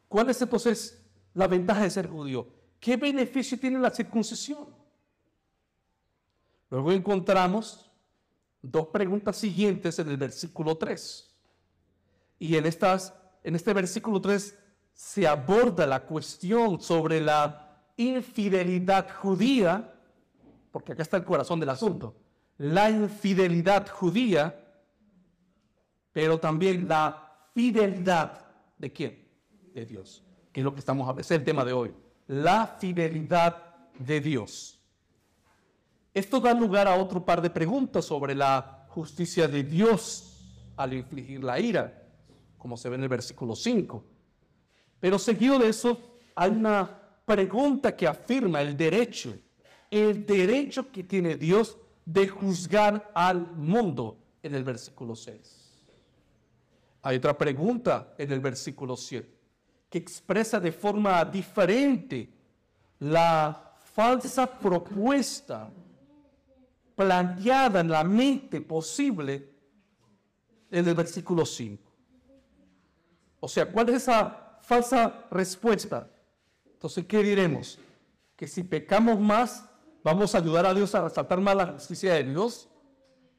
¿Cuál 0.08 0.30
es 0.30 0.40
entonces 0.42 1.02
la 1.34 1.46
ventaja 1.46 1.82
de 1.82 1.90
ser 1.90 2.08
judío. 2.08 2.46
¿Qué 2.78 2.96
beneficio 2.96 3.58
tiene 3.58 3.78
la 3.78 3.90
circuncisión? 3.90 4.66
Luego 6.70 6.92
encontramos 6.92 7.90
dos 8.60 8.88
preguntas 8.88 9.36
siguientes 9.36 9.98
en 9.98 10.08
el 10.08 10.16
versículo 10.16 10.76
3. 10.76 11.30
Y 12.38 12.56
en, 12.56 12.66
estas, 12.66 13.14
en 13.44 13.54
este 13.54 13.72
versículo 13.72 14.20
3 14.20 14.58
se 14.92 15.26
aborda 15.26 15.86
la 15.86 16.04
cuestión 16.04 16.80
sobre 16.80 17.20
la 17.20 17.84
infidelidad 17.96 19.08
judía, 19.20 19.94
porque 20.70 20.92
acá 20.92 21.02
está 21.02 21.16
el 21.16 21.24
corazón 21.24 21.60
del 21.60 21.68
asunto, 21.68 22.16
la 22.58 22.90
infidelidad 22.90 23.88
judía, 23.88 24.58
pero 26.12 26.38
también 26.38 26.88
la 26.88 27.48
fidelidad 27.54 28.46
de 28.78 28.92
quién? 28.92 29.28
De 29.74 29.86
Dios 29.86 30.22
que 30.52 30.60
es 30.60 30.64
lo 30.64 30.74
que 30.74 30.80
estamos 30.80 31.08
a 31.08 31.12
ver, 31.12 31.22
es 31.22 31.30
el 31.30 31.44
tema 31.44 31.64
de 31.64 31.72
hoy, 31.72 31.92
la 32.28 32.66
fidelidad 32.78 33.74
de 33.98 34.20
Dios. 34.20 34.78
Esto 36.12 36.40
da 36.40 36.52
lugar 36.52 36.86
a 36.86 36.96
otro 36.96 37.24
par 37.24 37.40
de 37.40 37.48
preguntas 37.48 38.04
sobre 38.04 38.34
la 38.34 38.86
justicia 38.88 39.48
de 39.48 39.62
Dios 39.62 40.28
al 40.76 40.92
infligir 40.92 41.42
la 41.42 41.58
ira, 41.58 42.06
como 42.58 42.76
se 42.76 42.90
ve 42.90 42.96
en 42.96 43.02
el 43.02 43.08
versículo 43.08 43.56
5. 43.56 44.04
Pero 45.00 45.18
seguido 45.18 45.58
de 45.58 45.68
eso 45.68 46.18
hay 46.34 46.50
una 46.50 47.00
pregunta 47.24 47.96
que 47.96 48.06
afirma 48.06 48.60
el 48.60 48.76
derecho, 48.76 49.34
el 49.90 50.26
derecho 50.26 50.92
que 50.92 51.02
tiene 51.04 51.36
Dios 51.36 51.78
de 52.04 52.28
juzgar 52.28 53.10
al 53.14 53.52
mundo 53.52 54.18
en 54.42 54.54
el 54.54 54.64
versículo 54.64 55.14
6. 55.14 55.72
Hay 57.02 57.16
otra 57.16 57.36
pregunta 57.36 58.14
en 58.18 58.32
el 58.32 58.40
versículo 58.40 58.96
7 58.96 59.42
que 59.92 59.98
expresa 59.98 60.58
de 60.58 60.72
forma 60.72 61.22
diferente 61.24 62.32
la 62.98 63.74
falsa 63.92 64.46
propuesta 64.46 65.70
planteada 66.96 67.80
en 67.80 67.88
la 67.90 68.02
mente 68.02 68.62
posible 68.62 69.50
en 70.70 70.88
el 70.88 70.94
versículo 70.94 71.44
5. 71.44 71.82
O 73.40 73.48
sea, 73.48 73.70
¿cuál 73.70 73.90
es 73.90 73.96
esa 73.96 74.58
falsa 74.62 75.26
respuesta? 75.30 76.08
Entonces, 76.64 77.04
¿qué 77.04 77.22
diremos? 77.22 77.78
Que 78.34 78.46
si 78.46 78.62
pecamos 78.62 79.20
más, 79.20 79.68
vamos 80.02 80.34
a 80.34 80.38
ayudar 80.38 80.66
a 80.66 80.74
Dios 80.74 80.94
a 80.94 81.02
resaltar 81.02 81.40
más 81.40 81.56
la 81.56 81.66
justicia 81.66 82.14
de 82.14 82.24
Dios. 82.24 82.68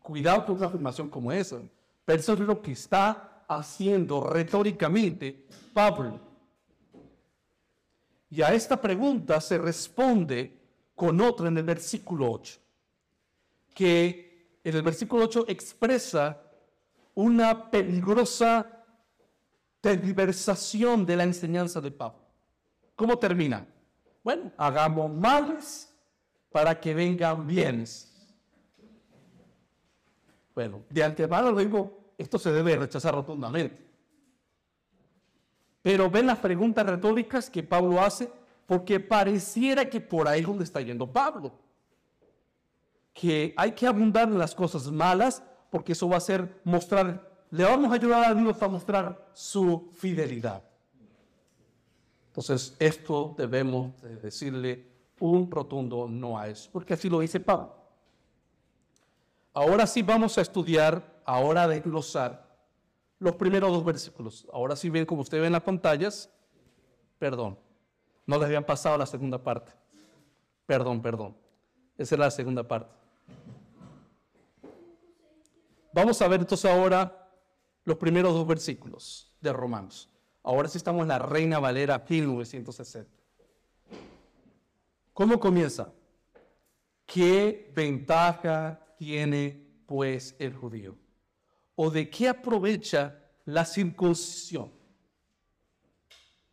Cuidado 0.02 0.46
con 0.46 0.58
una 0.58 0.68
afirmación 0.68 1.10
como 1.10 1.32
esa. 1.32 1.62
Pero 2.06 2.20
eso 2.20 2.34
es 2.34 2.40
lo 2.40 2.62
que 2.62 2.74
está 2.74 3.44
haciendo 3.48 4.28
retóricamente 4.28 5.46
Pablo. 5.74 6.20
Y 8.30 8.42
a 8.42 8.54
esta 8.54 8.82
pregunta 8.82 9.40
se 9.40 9.58
responde 9.58 10.60
con 10.96 11.22
otra 11.22 11.48
en 11.48 11.58
el 11.58 11.64
versículo 11.64 12.32
8, 12.32 12.60
que 13.74 14.60
en 14.64 14.76
el 14.76 14.82
versículo 14.82 15.26
8 15.26 15.46
expresa 15.48 16.42
una 17.14 17.70
peligrosa 17.70 18.84
tergiversación 19.82 21.06
de 21.06 21.16
la 21.16 21.24
enseñanza 21.24 21.80
de 21.80 21.92
Pablo. 21.92 22.22
¿Cómo 22.96 23.18
termina? 23.20 23.68
Bueno, 24.24 24.52
hagamos 24.58 25.12
males 25.12 25.93
para 26.54 26.80
que 26.80 26.94
vengan 26.94 27.48
bienes. 27.48 28.10
Bueno, 30.54 30.84
de 30.88 31.04
antemano 31.04 31.54
digo, 31.56 32.14
esto 32.16 32.38
se 32.38 32.52
debe 32.52 32.76
rechazar 32.76 33.16
rotundamente. 33.16 33.84
Pero 35.82 36.12
ven 36.12 36.28
las 36.28 36.38
preguntas 36.38 36.86
retóricas 36.86 37.50
que 37.50 37.64
Pablo 37.64 38.00
hace, 38.00 38.32
porque 38.68 39.00
pareciera 39.00 39.90
que 39.90 40.00
por 40.00 40.28
ahí 40.28 40.42
es 40.42 40.48
donde 40.48 40.64
está 40.64 40.80
yendo 40.80 41.12
Pablo. 41.12 41.52
Que 43.14 43.54
hay 43.58 43.72
que 43.72 43.88
abundar 43.88 44.28
en 44.28 44.38
las 44.38 44.54
cosas 44.54 44.90
malas, 44.92 45.42
porque 45.72 45.94
eso 45.94 46.08
va 46.08 46.18
a 46.18 46.22
ser 46.22 46.62
mostrar, 46.64 47.46
le 47.50 47.64
vamos 47.64 47.92
a 47.92 47.96
ayudar 47.96 48.26
a 48.26 48.34
Dios 48.36 48.62
a 48.62 48.68
mostrar 48.68 49.28
su 49.34 49.90
fidelidad. 49.96 50.64
Entonces, 52.28 52.76
esto 52.80 53.34
debemos 53.36 54.00
decirle 54.22 54.93
un 55.20 55.50
rotundo 55.50 56.08
no 56.10 56.38
a 56.38 56.48
eso, 56.48 56.70
porque 56.72 56.94
así 56.94 57.10
lo 57.10 57.20
dice 57.20 57.40
Pablo. 57.40 57.76
Ahora 59.54 59.86
sí 59.86 60.02
vamos 60.02 60.38
a 60.38 60.42
estudiar, 60.42 61.22
ahora 61.26 61.68
de 61.68 61.80
glosar, 61.80 62.44
los 63.20 63.36
primeros 63.36 63.72
dos 63.72 63.86
versículos. 63.86 64.48
Ahora 64.52 64.76
sí 64.76 64.90
ven 64.90 65.06
como 65.06 65.22
ustedes 65.22 65.42
ven 65.42 65.48
en 65.48 65.54
las 65.54 65.62
pantallas, 65.62 66.30
perdón, 67.20 67.58
no 68.26 68.38
les 68.38 68.46
habían 68.46 68.66
pasado 68.66 68.98
la 68.98 69.06
segunda 69.06 69.38
parte. 69.38 69.72
Perdón, 70.66 71.02
perdón. 71.02 71.36
Esa 71.98 72.16
es 72.16 72.20
la 72.20 72.32
segunda 72.32 72.68
parte. 72.68 72.92
Vamos 75.94 76.22
a 76.22 76.28
ver 76.28 76.40
entonces 76.40 76.70
ahora 76.70 77.30
los 77.84 77.98
primeros 77.98 78.34
dos 78.34 78.48
versículos 78.48 79.32
de 79.40 79.54
Romanos. 79.54 80.10
Ahora 80.42 80.68
sí 80.68 80.78
estamos 80.78 81.04
en 81.04 81.10
la 81.10 81.20
Reina 81.20 81.60
Valera 81.60 82.04
1960. 82.08 83.23
¿Cómo 85.14 85.40
comienza? 85.40 85.94
¿Qué 87.06 87.72
ventaja 87.76 88.80
tiene 88.98 89.84
pues 89.86 90.36
el 90.40 90.56
judío? 90.56 90.98
¿O 91.76 91.90
de 91.90 92.10
qué 92.10 92.30
aprovecha 92.30 93.22
la 93.46 93.66
circuncisión? 93.66 94.72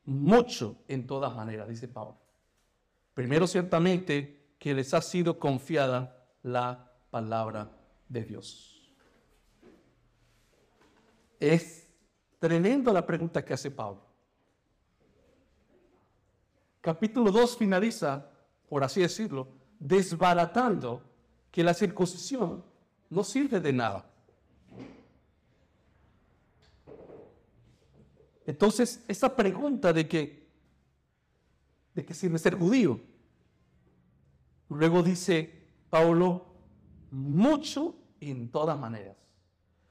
Mucho 0.05 0.77
en 0.88 1.07
todas 1.07 1.35
maneras, 1.35 1.68
dice 1.68 1.88
Pablo. 1.88 2.18
Primero, 3.14 3.46
ciertamente, 3.46 4.55
que 4.59 4.75
les 4.75 4.92
ha 4.94 5.01
sido 5.01 5.38
confiada 5.38 6.27
la 6.42 6.92
palabra 7.11 7.70
de 8.09 8.25
Dios. 8.25 8.92
Es 11.38 11.90
Tremendo 12.40 12.90
la 12.90 13.05
pregunta 13.05 13.44
que 13.44 13.53
hace 13.53 13.70
Pablo. 13.70 14.03
Capítulo 16.81 17.31
2 17.31 17.59
finaliza, 17.59 18.30
por 18.70 18.85
así 18.85 19.00
decirlo, 19.00 19.48
desbaratando 19.80 21.02
que 21.50 21.64
la 21.64 21.74
circuncisión 21.74 22.64
no 23.11 23.24
sirve 23.24 23.59
de 23.59 23.72
nada. 23.72 24.09
Entonces, 28.46 29.04
esa 29.09 29.35
pregunta 29.35 29.92
de 29.92 30.06
que, 30.06 30.48
de 31.94 32.04
que 32.04 32.14
sirve 32.14 32.38
ser 32.38 32.54
judío, 32.56 33.00
luego 34.68 35.02
dice 35.02 35.68
Pablo, 35.90 36.46
mucho 37.11 37.96
en 38.20 38.50
todas 38.50 38.78
maneras. 38.78 39.16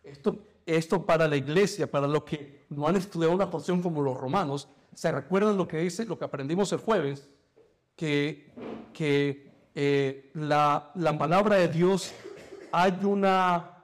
Esto, 0.04 0.40
esto 0.66 1.06
para 1.06 1.28
la 1.28 1.36
iglesia, 1.36 1.92
para 1.92 2.08
los 2.08 2.24
que 2.24 2.66
no 2.70 2.88
han 2.88 2.96
estudiado 2.96 3.36
una 3.36 3.50
porción 3.50 3.82
como 3.82 4.02
los 4.02 4.18
romanos, 4.18 4.70
se 4.94 5.12
recuerdan 5.12 5.58
lo 5.58 5.68
que 5.68 5.80
dice, 5.80 6.06
lo 6.06 6.18
que 6.18 6.24
aprendimos 6.24 6.72
el 6.72 6.80
jueves, 6.80 7.30
que, 7.98 8.54
que 8.94 9.52
eh, 9.76 10.32
la, 10.34 10.92
la 10.96 11.18
palabra 11.18 11.58
de 11.58 11.68
Dios 11.68 12.14
hay 12.72 12.98
una, 13.04 13.84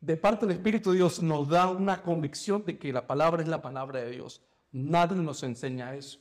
de 0.00 0.16
parte 0.16 0.46
del 0.46 0.56
Espíritu 0.56 0.90
de 0.90 0.98
Dios 0.98 1.22
nos 1.22 1.48
da 1.48 1.68
una 1.68 2.02
convicción 2.02 2.64
de 2.64 2.78
que 2.78 2.92
la 2.92 3.06
palabra 3.06 3.42
es 3.42 3.48
la 3.48 3.62
palabra 3.62 4.00
de 4.00 4.10
Dios. 4.10 4.42
Nadie 4.72 5.16
nos 5.16 5.42
enseña 5.42 5.94
eso. 5.94 6.18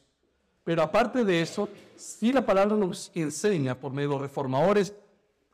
Pero 0.64 0.82
aparte 0.82 1.26
de 1.26 1.42
eso, 1.42 1.68
si 1.96 2.32
la 2.32 2.46
palabra 2.46 2.76
nos 2.76 3.12
enseña 3.14 3.80
por 3.80 3.92
medio 3.92 4.10
de 4.10 4.16
los 4.16 4.22
reformadores, 4.22 4.94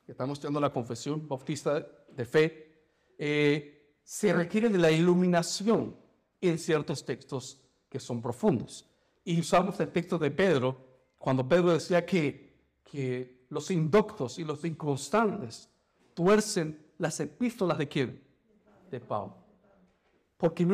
que 0.05 0.11
estamos 0.11 0.37
estudiando 0.37 0.59
la 0.59 0.71
confesión 0.71 1.27
bautista 1.27 1.85
de 2.15 2.25
fe, 2.25 2.81
eh, 3.17 3.95
se 4.03 4.33
requiere 4.33 4.69
de 4.69 4.77
la 4.77 4.91
iluminación 4.91 5.95
en 6.41 6.57
ciertos 6.59 7.05
textos 7.05 7.61
que 7.89 7.99
son 7.99 8.21
profundos. 8.21 8.85
Y 9.23 9.39
usamos 9.39 9.79
el 9.79 9.89
texto 9.89 10.17
de 10.17 10.31
Pedro, 10.31 10.88
cuando 11.19 11.47
Pedro 11.47 11.73
decía 11.73 12.03
que, 12.03 12.55
que 12.83 13.45
los 13.49 13.69
indoctos 13.69 14.39
y 14.39 14.43
los 14.43 14.65
inconstantes 14.65 15.69
tuercen 16.15 16.83
las 16.97 17.19
epístolas 17.19 17.77
de 17.77 17.87
quién? 17.87 18.23
De 18.89 18.99
Pablo. 18.99 19.35
Porque 20.37 20.65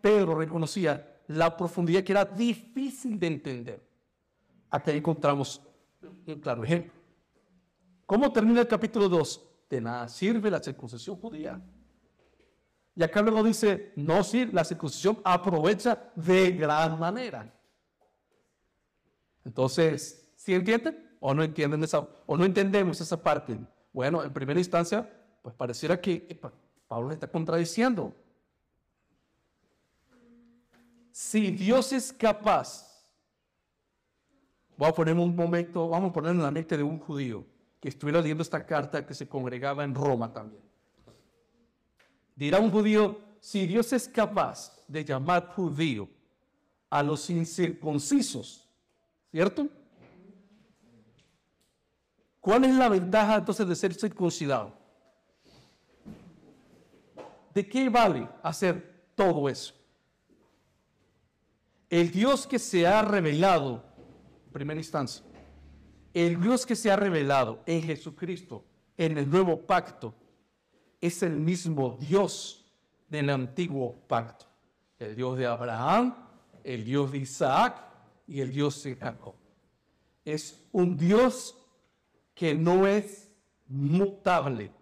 Pedro 0.00 0.34
reconocía 0.34 1.20
la 1.28 1.56
profundidad 1.56 2.02
que 2.02 2.10
era 2.10 2.24
difícil 2.24 3.20
de 3.20 3.26
entender. 3.28 3.88
Aquí 4.70 4.90
encontramos 4.90 5.60
un 6.26 6.40
claro 6.40 6.64
ejemplo. 6.64 6.92
¿Cómo 8.06 8.32
termina 8.32 8.62
el 8.62 8.66
capítulo 8.66 9.08
2? 9.08 9.46
De 9.70 9.80
nada 9.80 10.08
sirve 10.08 10.50
la 10.50 10.60
circuncisión 10.60 11.14
judía 11.14 11.62
y 13.00 13.02
acá 13.02 13.22
luego 13.22 13.42
dice, 13.42 13.92
no, 13.96 14.22
sí, 14.22 14.46
la 14.52 14.64
circuncisión 14.64 15.20
aprovecha 15.24 16.10
de 16.14 16.52
gran 16.52 16.98
manera. 16.98 17.50
Entonces, 19.44 20.32
¿sí 20.36 20.54
entienden? 20.54 21.16
¿O 21.20 21.34
no 21.34 21.42
entienden 21.42 21.82
esa, 21.84 22.06
o 22.26 22.36
no 22.36 22.44
entendemos 22.44 23.00
esa 23.00 23.22
parte? 23.22 23.58
Bueno, 23.92 24.22
en 24.22 24.32
primera 24.32 24.58
instancia, 24.58 25.08
pues 25.42 25.54
pareciera 25.54 26.00
que 26.00 26.40
Pablo 26.88 27.10
está 27.10 27.26
contradiciendo. 27.26 28.14
Si 31.10 31.50
Dios 31.50 31.92
es 31.92 32.12
capaz, 32.12 33.04
voy 34.76 34.88
a 34.88 34.92
poner 34.92 35.14
un 35.14 35.34
momento, 35.34 35.88
vamos 35.88 36.10
a 36.10 36.12
poner 36.12 36.32
en 36.32 36.42
la 36.42 36.50
mente 36.50 36.76
de 36.76 36.82
un 36.82 36.98
judío 36.98 37.44
que 37.80 37.88
estuviera 37.88 38.20
leyendo 38.20 38.42
esta 38.42 38.64
carta 38.64 39.06
que 39.06 39.14
se 39.14 39.28
congregaba 39.28 39.84
en 39.84 39.94
Roma 39.94 40.32
también. 40.32 40.62
Dirá 42.34 42.58
un 42.58 42.70
judío, 42.70 43.18
si 43.40 43.66
Dios 43.66 43.92
es 43.92 44.08
capaz 44.08 44.82
de 44.86 45.04
llamar 45.04 45.48
judío 45.54 46.08
a 46.88 47.02
los 47.02 47.28
incircuncisos, 47.28 48.69
¿cierto? 49.30 49.68
¿Cuál 52.40 52.64
es 52.64 52.74
la 52.74 52.88
ventaja 52.88 53.36
entonces 53.36 53.68
de 53.68 53.76
ser 53.76 53.94
circuncidado? 53.94 54.72
¿De 57.54 57.68
qué 57.68 57.88
vale 57.88 58.28
hacer 58.42 59.12
todo 59.14 59.48
eso? 59.48 59.74
El 61.88 62.10
Dios 62.10 62.46
que 62.46 62.58
se 62.58 62.86
ha 62.86 63.02
revelado, 63.02 63.84
en 64.46 64.52
primera 64.52 64.80
instancia, 64.80 65.24
el 66.14 66.40
Dios 66.40 66.64
que 66.64 66.76
se 66.76 66.90
ha 66.90 66.96
revelado 66.96 67.62
en 67.66 67.82
Jesucristo, 67.82 68.64
en 68.96 69.18
el 69.18 69.28
nuevo 69.28 69.60
pacto, 69.60 70.14
es 71.00 71.22
el 71.22 71.36
mismo 71.36 71.96
Dios 72.00 72.64
del 73.08 73.30
antiguo 73.30 73.94
pacto. 74.06 74.46
El 74.98 75.16
Dios 75.16 75.38
de 75.38 75.46
Abraham, 75.46 76.14
el 76.62 76.84
Dios 76.84 77.10
de 77.10 77.18
Isaac 77.18 77.89
y 78.30 78.40
el 78.40 78.52
Dios 78.52 78.80
de 78.84 78.94
Jacob. 78.94 79.34
Es 80.24 80.64
un 80.70 80.96
Dios 80.96 81.56
que 82.32 82.54
no 82.54 82.86
es 82.86 83.28
mutable. 83.66 84.72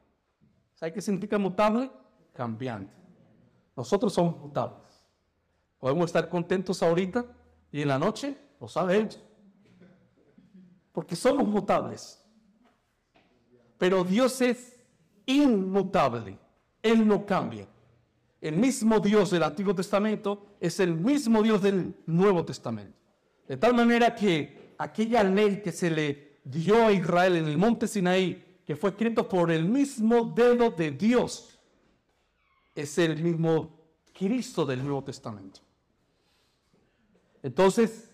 ¿Sabe 0.75 0.93
qué 0.93 1.01
significa 1.01 1.39
mutable? 1.39 1.91
Cambiante. 2.35 2.93
Nosotros 3.75 4.13
somos 4.13 4.37
mutables. 4.39 5.03
Podemos 5.79 6.05
estar 6.07 6.29
contentos 6.29 6.83
ahorita 6.83 7.25
y 7.73 7.81
en 7.81 7.89
la 7.89 7.99
noche 7.99 8.37
lo 8.61 8.69
sabemos. 8.69 9.19
Porque 10.93 11.17
somos 11.17 11.49
mutables. 11.49 12.23
Pero 13.79 14.05
Dios 14.05 14.43
es 14.43 14.77
inmutable. 15.25 16.39
Él 16.83 17.09
no 17.09 17.25
cambia. 17.25 17.67
El 18.43 18.57
mismo 18.57 19.01
Dios 19.01 19.31
del 19.31 19.43
Antiguo 19.43 19.75
Testamento 19.75 20.57
es 20.61 20.81
el 20.81 20.95
mismo 20.95 21.43
Dios 21.43 21.63
del 21.63 21.95
Nuevo 22.05 22.45
Testamento. 22.45 22.99
De 23.49 23.57
tal 23.57 23.75
manera 23.75 24.15
que 24.15 24.75
aquella 24.79 25.25
ley 25.25 25.63
que 25.63 25.73
se 25.73 25.91
le 25.91 26.39
dio 26.45 26.87
a 26.87 26.93
Israel 26.93 27.37
en 27.37 27.47
el 27.47 27.57
monte 27.57 27.89
Sinaí, 27.89 28.61
que 28.65 28.77
fue 28.77 28.91
escrito 28.91 29.29
por 29.29 29.51
el 29.51 29.65
mismo 29.65 30.25
dedo 30.25 30.71
de 30.71 30.91
Dios, 30.91 31.59
es 32.75 32.99
el 32.99 33.21
mismo 33.21 33.77
Cristo 34.13 34.65
del 34.67 34.85
Nuevo 34.85 35.03
Testamento. 35.03 35.61
Entonces, 37.43 38.11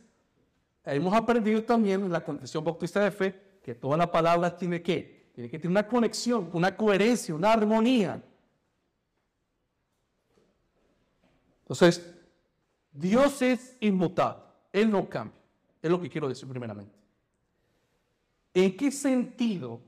hemos 0.85 1.12
aprendido 1.12 1.62
también 1.64 2.05
en 2.05 2.12
la 2.12 2.25
Confesión 2.25 2.62
Bautista 2.62 3.01
de 3.01 3.11
Fe 3.11 3.40
que 3.62 3.75
toda 3.75 3.97
la 3.97 4.11
palabra 4.11 4.57
tiene 4.57 4.81
que, 4.81 5.31
tiene 5.35 5.51
que 5.51 5.59
tener 5.59 5.70
una 5.70 5.87
conexión, 5.87 6.49
una 6.53 6.77
coherencia, 6.77 7.35
una 7.35 7.53
armonía 7.53 8.23
Entonces, 11.64 12.14
Dios 12.92 13.40
es 13.40 13.77
inmutable, 13.81 14.43
Él 14.74 14.90
no 14.90 15.08
cambia. 15.08 15.40
Es 15.80 15.88
lo 15.88 16.00
que 16.00 16.10
quiero 16.10 16.28
decir 16.28 16.48
primeramente. 16.48 16.92
¿En 18.52 18.76
qué 18.76 18.90
sentido 18.90 19.80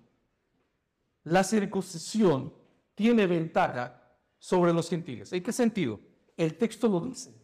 la 1.24 1.42
circuncisión 1.42 2.52
tiene 2.94 3.26
ventaja 3.26 4.00
sobre 4.38 4.72
los 4.72 4.88
gentiles? 4.88 5.32
¿En 5.32 5.42
qué 5.42 5.52
sentido? 5.52 5.98
El 6.36 6.56
texto 6.56 6.88
lo 6.88 7.00
dice. 7.00 7.34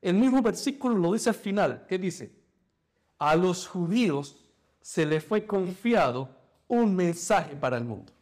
El 0.00 0.14
mismo 0.14 0.40
versículo 0.40 0.96
lo 0.96 1.14
dice 1.14 1.30
al 1.30 1.34
final. 1.34 1.84
¿Qué 1.88 1.98
dice? 1.98 2.32
A 3.18 3.34
los 3.34 3.66
judíos 3.66 4.36
se 4.80 5.04
les 5.04 5.24
fue 5.24 5.46
confiado 5.46 6.28
un 6.68 6.94
mensaje 6.94 7.56
para 7.56 7.76
el 7.76 7.84
mundo. 7.84 8.12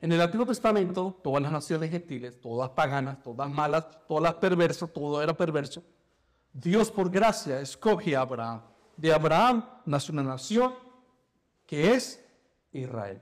En 0.00 0.12
el 0.12 0.20
Antiguo 0.20 0.46
Testamento, 0.46 1.18
todas 1.22 1.42
las 1.42 1.50
naciones 1.50 1.90
gentiles, 1.90 2.40
todas 2.40 2.70
paganas, 2.70 3.22
todas 3.22 3.50
malas, 3.50 3.86
todas 4.06 4.34
perversas, 4.34 4.92
todo 4.92 5.20
era 5.20 5.36
perverso. 5.36 5.82
Dios 6.52 6.90
por 6.90 7.10
gracia 7.10 7.60
escoge 7.60 8.14
a 8.14 8.20
Abraham. 8.20 8.62
De 8.96 9.12
Abraham 9.12 9.64
nació 9.86 10.12
una 10.12 10.22
nación 10.22 10.72
que 11.66 11.92
es 11.94 12.24
Israel. 12.72 13.20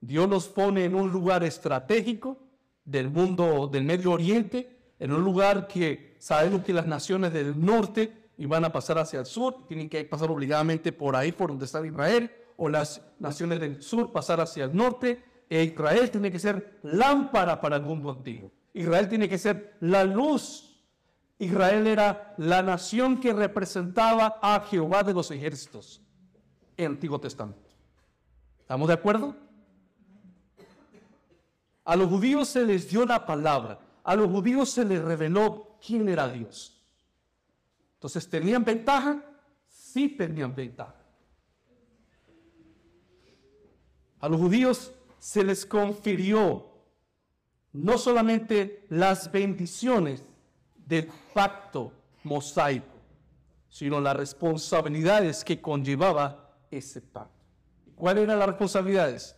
Dios 0.00 0.28
los 0.28 0.48
pone 0.48 0.84
en 0.84 0.94
un 0.94 1.10
lugar 1.10 1.44
estratégico 1.44 2.38
del 2.84 3.10
mundo 3.10 3.66
del 3.66 3.84
Medio 3.84 4.12
Oriente, 4.12 4.94
en 4.98 5.12
un 5.12 5.22
lugar 5.22 5.66
que 5.66 6.16
sabemos 6.18 6.62
que 6.62 6.72
las 6.72 6.86
naciones 6.86 7.32
del 7.32 7.62
norte 7.62 8.30
iban 8.36 8.64
a 8.64 8.72
pasar 8.72 8.98
hacia 8.98 9.20
el 9.20 9.26
sur, 9.26 9.66
tienen 9.66 9.88
que 9.88 10.04
pasar 10.04 10.30
obligadamente 10.30 10.92
por 10.92 11.16
ahí, 11.16 11.32
por 11.32 11.50
donde 11.50 11.66
está 11.66 11.84
Israel, 11.86 12.30
o 12.56 12.68
las 12.68 13.02
naciones 13.18 13.60
del 13.60 13.82
sur 13.82 14.12
pasar 14.12 14.40
hacia 14.40 14.64
el 14.64 14.74
norte, 14.74 15.22
Israel 15.50 16.10
tiene 16.10 16.30
que 16.30 16.38
ser 16.38 16.78
lámpara 16.84 17.60
para 17.60 17.76
el 17.76 17.82
mundo 17.82 18.10
antiguo. 18.10 18.52
Israel 18.72 19.08
tiene 19.08 19.28
que 19.28 19.36
ser 19.36 19.76
la 19.80 20.04
luz. 20.04 20.80
Israel 21.40 21.88
era 21.88 22.34
la 22.38 22.62
nación 22.62 23.18
que 23.18 23.32
representaba 23.32 24.38
a 24.40 24.60
Jehová 24.60 25.02
de 25.02 25.12
los 25.12 25.30
ejércitos 25.32 26.00
en 26.76 26.84
el 26.84 26.92
Antiguo 26.92 27.20
Testamento. 27.20 27.68
¿Estamos 28.60 28.86
de 28.86 28.94
acuerdo? 28.94 29.36
A 31.84 31.96
los 31.96 32.08
judíos 32.08 32.48
se 32.48 32.64
les 32.64 32.88
dio 32.88 33.04
la 33.04 33.26
palabra. 33.26 33.80
A 34.04 34.14
los 34.14 34.30
judíos 34.30 34.70
se 34.70 34.84
les 34.84 35.02
reveló 35.02 35.76
quién 35.84 36.08
era 36.08 36.28
Dios. 36.28 36.80
Entonces, 37.94 38.30
¿tenían 38.30 38.64
ventaja? 38.64 39.24
Sí 39.66 40.10
tenían 40.10 40.54
ventaja. 40.54 40.94
A 44.20 44.28
los 44.28 44.38
judíos 44.38 44.92
se 45.20 45.44
les 45.44 45.66
confirió 45.66 46.66
no 47.72 47.98
solamente 47.98 48.86
las 48.88 49.30
bendiciones 49.30 50.24
del 50.74 51.08
pacto 51.34 51.92
mosaico, 52.24 52.98
sino 53.68 54.00
las 54.00 54.16
responsabilidades 54.16 55.44
que 55.44 55.60
conllevaba 55.60 56.56
ese 56.70 57.00
pacto. 57.00 57.44
¿Cuáles 57.94 58.24
eran 58.24 58.38
las 58.38 58.48
responsabilidades? 58.48 59.36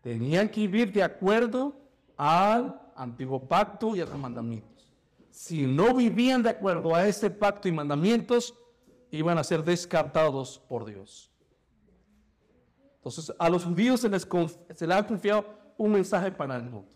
Tenían 0.00 0.48
que 0.48 0.60
vivir 0.60 0.92
de 0.92 1.02
acuerdo 1.02 1.76
al 2.16 2.80
antiguo 2.94 3.46
pacto 3.46 3.96
y 3.96 4.00
a 4.00 4.06
los 4.06 4.16
mandamientos. 4.16 4.92
Si 5.30 5.66
no 5.66 5.92
vivían 5.92 6.42
de 6.42 6.50
acuerdo 6.50 6.94
a 6.94 7.06
ese 7.08 7.30
pacto 7.30 7.66
y 7.66 7.72
mandamientos, 7.72 8.54
iban 9.10 9.38
a 9.38 9.44
ser 9.44 9.64
descartados 9.64 10.62
por 10.68 10.84
Dios. 10.84 11.33
Entonces, 13.04 13.36
a 13.38 13.50
los 13.50 13.66
judíos 13.66 14.00
se 14.00 14.08
les, 14.08 14.26
se 14.74 14.90
ha 14.90 15.06
confiado 15.06 15.44
un 15.76 15.92
mensaje 15.92 16.32
para 16.32 16.56
el 16.56 16.62
mundo. 16.62 16.88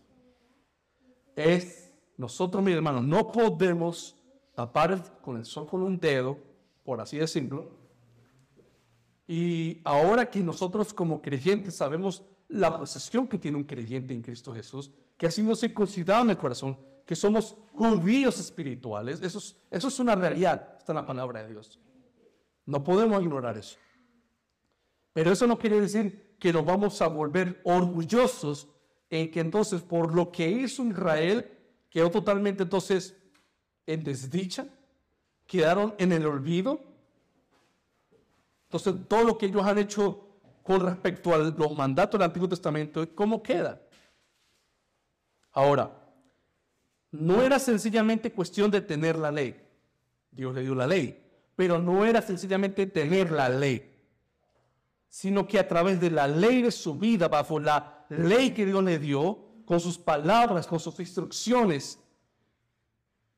Es, 1.35 1.93
nosotros, 2.17 2.63
mis 2.63 2.73
hermanos, 2.73 3.03
no 3.03 3.31
podemos 3.31 4.15
tapar 4.55 5.21
con 5.21 5.37
el 5.37 5.45
sol 5.45 5.67
con 5.67 5.83
un 5.83 5.99
dedo, 5.99 6.35
por 6.83 6.99
así 6.99 7.17
decirlo. 7.17 7.69
Y 9.27 9.81
ahora 9.83 10.31
que 10.31 10.39
nosotros 10.39 10.95
como 10.95 11.21
creyentes 11.21 11.75
sabemos 11.75 12.23
la 12.47 12.75
posesión 12.75 13.27
que 13.27 13.37
tiene 13.37 13.57
un 13.57 13.63
creyente 13.63 14.11
en 14.11 14.23
Cristo 14.23 14.51
Jesús, 14.51 14.91
que 15.15 15.27
ha 15.27 15.31
sido 15.31 15.55
circuncidado 15.55 16.23
en 16.23 16.31
el 16.31 16.37
corazón, 16.37 16.75
que 17.05 17.15
somos 17.15 17.55
judíos 17.73 18.39
espirituales, 18.39 19.21
eso 19.21 19.37
es, 19.37 19.55
eso 19.69 19.87
es 19.89 19.99
una 19.99 20.15
realidad, 20.15 20.75
está 20.79 20.91
en 20.91 20.95
la 20.95 21.05
palabra 21.05 21.43
de 21.43 21.49
Dios. 21.49 21.79
No 22.65 22.83
podemos 22.83 23.21
ignorar 23.21 23.59
eso. 23.59 23.77
Pero 25.13 25.31
eso 25.31 25.47
no 25.47 25.57
quiere 25.57 25.79
decir 25.81 26.35
que 26.39 26.53
nos 26.53 26.65
vamos 26.65 27.01
a 27.01 27.07
volver 27.07 27.61
orgullosos 27.63 28.67
en 29.09 29.31
que 29.31 29.39
entonces 29.39 29.81
por 29.81 30.13
lo 30.13 30.31
que 30.31 30.49
hizo 30.49 30.85
Israel 30.85 31.51
quedó 31.89 32.09
totalmente 32.11 32.63
entonces 32.63 33.15
en 33.85 34.03
desdicha, 34.03 34.67
quedaron 35.47 35.95
en 35.97 36.11
el 36.11 36.25
olvido. 36.25 36.79
Entonces 38.65 38.95
todo 39.07 39.23
lo 39.23 39.37
que 39.37 39.47
ellos 39.47 39.65
han 39.65 39.79
hecho 39.79 40.27
con 40.63 40.81
respecto 40.81 41.33
a 41.33 41.39
los 41.39 41.75
mandatos 41.75 42.19
del 42.19 42.27
Antiguo 42.27 42.47
Testamento, 42.47 43.07
¿cómo 43.15 43.41
queda? 43.41 43.81
Ahora, 45.51 45.91
no 47.11 47.41
era 47.41 47.57
sencillamente 47.57 48.31
cuestión 48.31 48.69
de 48.69 48.81
tener 48.81 49.17
la 49.17 49.31
ley. 49.31 49.59
Dios 50.29 50.53
le 50.53 50.61
dio 50.61 50.75
la 50.75 50.85
ley, 50.85 51.25
pero 51.55 51.79
no 51.79 52.05
era 52.05 52.21
sencillamente 52.21 52.85
tener 52.85 53.31
la 53.31 53.49
ley 53.49 53.98
sino 55.09 55.47
que 55.47 55.59
a 55.59 55.67
través 55.67 55.99
de 55.99 56.11
la 56.11 56.27
ley 56.27 56.61
de 56.61 56.71
su 56.71 56.95
vida, 56.95 57.27
bajo 57.27 57.59
la 57.59 58.05
ley 58.09 58.51
que 58.51 58.65
Dios 58.65 58.83
le 58.83 58.99
dio, 58.99 59.39
con 59.65 59.79
sus 59.79 59.97
palabras, 59.97 60.67
con 60.67 60.79
sus 60.79 60.99
instrucciones 60.99 61.99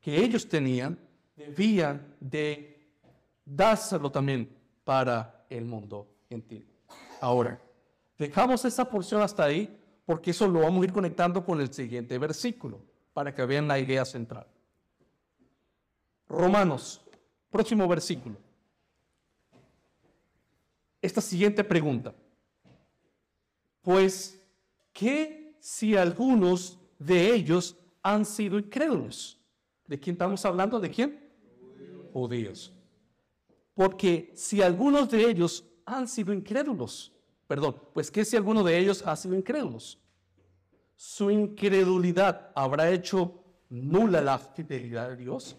que 0.00 0.16
ellos 0.16 0.48
tenían, 0.48 0.98
debían 1.34 2.14
de 2.20 2.90
dárselo 3.44 4.10
también 4.10 4.54
para 4.84 5.44
el 5.48 5.64
mundo 5.64 6.08
gentil. 6.28 6.66
Ahora, 7.20 7.60
dejamos 8.18 8.64
esa 8.64 8.84
porción 8.84 9.22
hasta 9.22 9.44
ahí 9.44 9.78
porque 10.04 10.32
eso 10.32 10.48
lo 10.48 10.60
vamos 10.60 10.82
a 10.82 10.84
ir 10.84 10.92
conectando 10.92 11.44
con 11.44 11.60
el 11.60 11.72
siguiente 11.72 12.18
versículo 12.18 12.80
para 13.12 13.34
que 13.34 13.44
vean 13.44 13.68
la 13.68 13.78
idea 13.78 14.04
central. 14.04 14.46
Romanos, 16.28 17.02
próximo 17.50 17.86
versículo 17.86 18.36
esta 21.02 21.20
siguiente 21.20 21.64
pregunta. 21.64 22.14
Pues, 23.82 24.40
¿qué 24.92 25.56
si 25.60 25.96
algunos 25.96 26.78
de 26.98 27.34
ellos 27.34 27.76
han 28.02 28.24
sido 28.24 28.58
incrédulos? 28.58 29.38
¿De 29.86 29.98
quién 29.98 30.14
estamos 30.14 30.44
hablando? 30.44 30.78
¿De 30.78 30.90
quién? 30.90 31.28
Judíos. 32.12 32.72
Porque 33.74 34.32
si 34.36 34.62
algunos 34.62 35.10
de 35.10 35.28
ellos 35.28 35.64
han 35.84 36.06
sido 36.06 36.32
incrédulos, 36.32 37.12
perdón, 37.48 37.76
pues 37.92 38.10
¿qué 38.10 38.24
si 38.24 38.36
alguno 38.36 38.62
de 38.62 38.78
ellos 38.78 39.02
ha 39.04 39.16
sido 39.16 39.34
incrédulos? 39.34 39.98
Su 40.94 41.30
incredulidad 41.30 42.52
habrá 42.54 42.90
hecho 42.90 43.42
nula 43.68 44.20
la 44.20 44.38
fidelidad 44.38 45.08
de 45.08 45.16
Dios. 45.16 45.56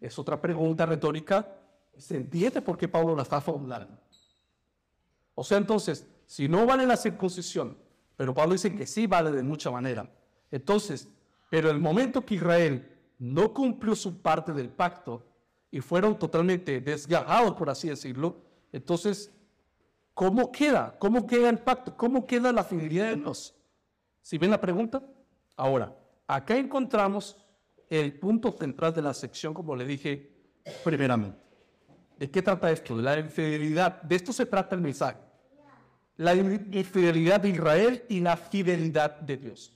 Es 0.00 0.18
otra 0.18 0.40
pregunta 0.40 0.84
retórica. 0.84 1.56
¿Se 1.96 2.16
entiende 2.16 2.60
por 2.60 2.76
qué 2.76 2.86
Pablo 2.86 3.16
la 3.16 3.22
está 3.22 3.40
formulando? 3.40 3.98
O 5.40 5.44
sea, 5.44 5.56
entonces, 5.56 6.04
si 6.26 6.48
no 6.48 6.66
vale 6.66 6.84
la 6.84 6.96
circuncisión, 6.96 7.78
pero 8.16 8.34
Pablo 8.34 8.54
dice 8.54 8.74
que 8.74 8.88
sí 8.88 9.06
vale 9.06 9.30
de 9.30 9.44
mucha 9.44 9.70
manera. 9.70 10.10
Entonces, 10.50 11.08
pero 11.48 11.70
el 11.70 11.78
momento 11.78 12.26
que 12.26 12.34
Israel 12.34 12.90
no 13.20 13.54
cumplió 13.54 13.94
su 13.94 14.20
parte 14.20 14.52
del 14.52 14.68
pacto 14.68 15.24
y 15.70 15.80
fueron 15.80 16.18
totalmente 16.18 16.80
desgarrados, 16.80 17.54
por 17.54 17.70
así 17.70 17.88
decirlo, 17.88 18.42
entonces, 18.72 19.30
¿cómo 20.12 20.50
queda? 20.50 20.96
¿Cómo 20.98 21.24
queda 21.24 21.50
el 21.50 21.60
pacto? 21.60 21.96
¿Cómo 21.96 22.26
queda 22.26 22.50
la 22.50 22.64
fidelidad 22.64 23.10
de 23.10 23.16
Dios? 23.18 23.54
¿Si 24.20 24.38
ven 24.38 24.50
la 24.50 24.60
pregunta? 24.60 25.00
Ahora, 25.54 25.96
acá 26.26 26.56
encontramos 26.56 27.36
el 27.88 28.18
punto 28.18 28.50
central 28.50 28.92
de 28.92 29.02
la 29.02 29.14
sección, 29.14 29.54
como 29.54 29.76
le 29.76 29.84
dije 29.84 30.32
primeramente. 30.82 31.38
¿De 32.18 32.28
qué 32.28 32.42
trata 32.42 32.72
esto? 32.72 32.96
De 32.96 33.04
la 33.04 33.20
infidelidad. 33.20 34.02
De 34.02 34.16
esto 34.16 34.32
se 34.32 34.44
trata 34.44 34.74
el 34.74 34.80
mensaje. 34.80 35.27
La 36.18 36.34
infidelidad 36.34 37.40
de 37.40 37.48
Israel 37.48 38.04
y 38.08 38.20
la 38.20 38.36
fidelidad 38.36 39.20
de 39.20 39.36
Dios. 39.38 39.72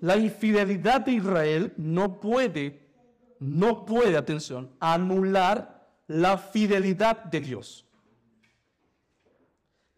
La 0.00 0.16
infidelidad 0.16 1.02
de 1.02 1.12
Israel 1.12 1.74
no 1.76 2.18
puede, 2.20 2.88
no 3.38 3.84
puede, 3.84 4.16
atención, 4.16 4.70
anular 4.80 5.86
la 6.06 6.38
fidelidad 6.38 7.24
de 7.24 7.40
Dios. 7.40 7.86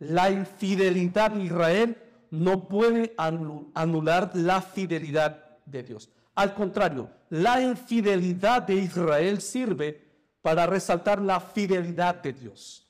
La 0.00 0.30
infidelidad 0.30 1.30
de 1.30 1.44
Israel 1.44 1.96
no 2.30 2.66
puede 2.66 3.14
anular 3.16 4.30
la 4.34 4.60
fidelidad 4.60 5.58
de 5.64 5.82
Dios. 5.82 6.10
Al 6.34 6.54
contrario, 6.54 7.10
la 7.28 7.62
infidelidad 7.62 8.62
de 8.62 8.74
Israel 8.74 9.40
sirve 9.40 10.02
para 10.40 10.66
resaltar 10.66 11.20
la 11.20 11.38
fidelidad 11.38 12.22
de 12.22 12.32
Dios. 12.32 12.88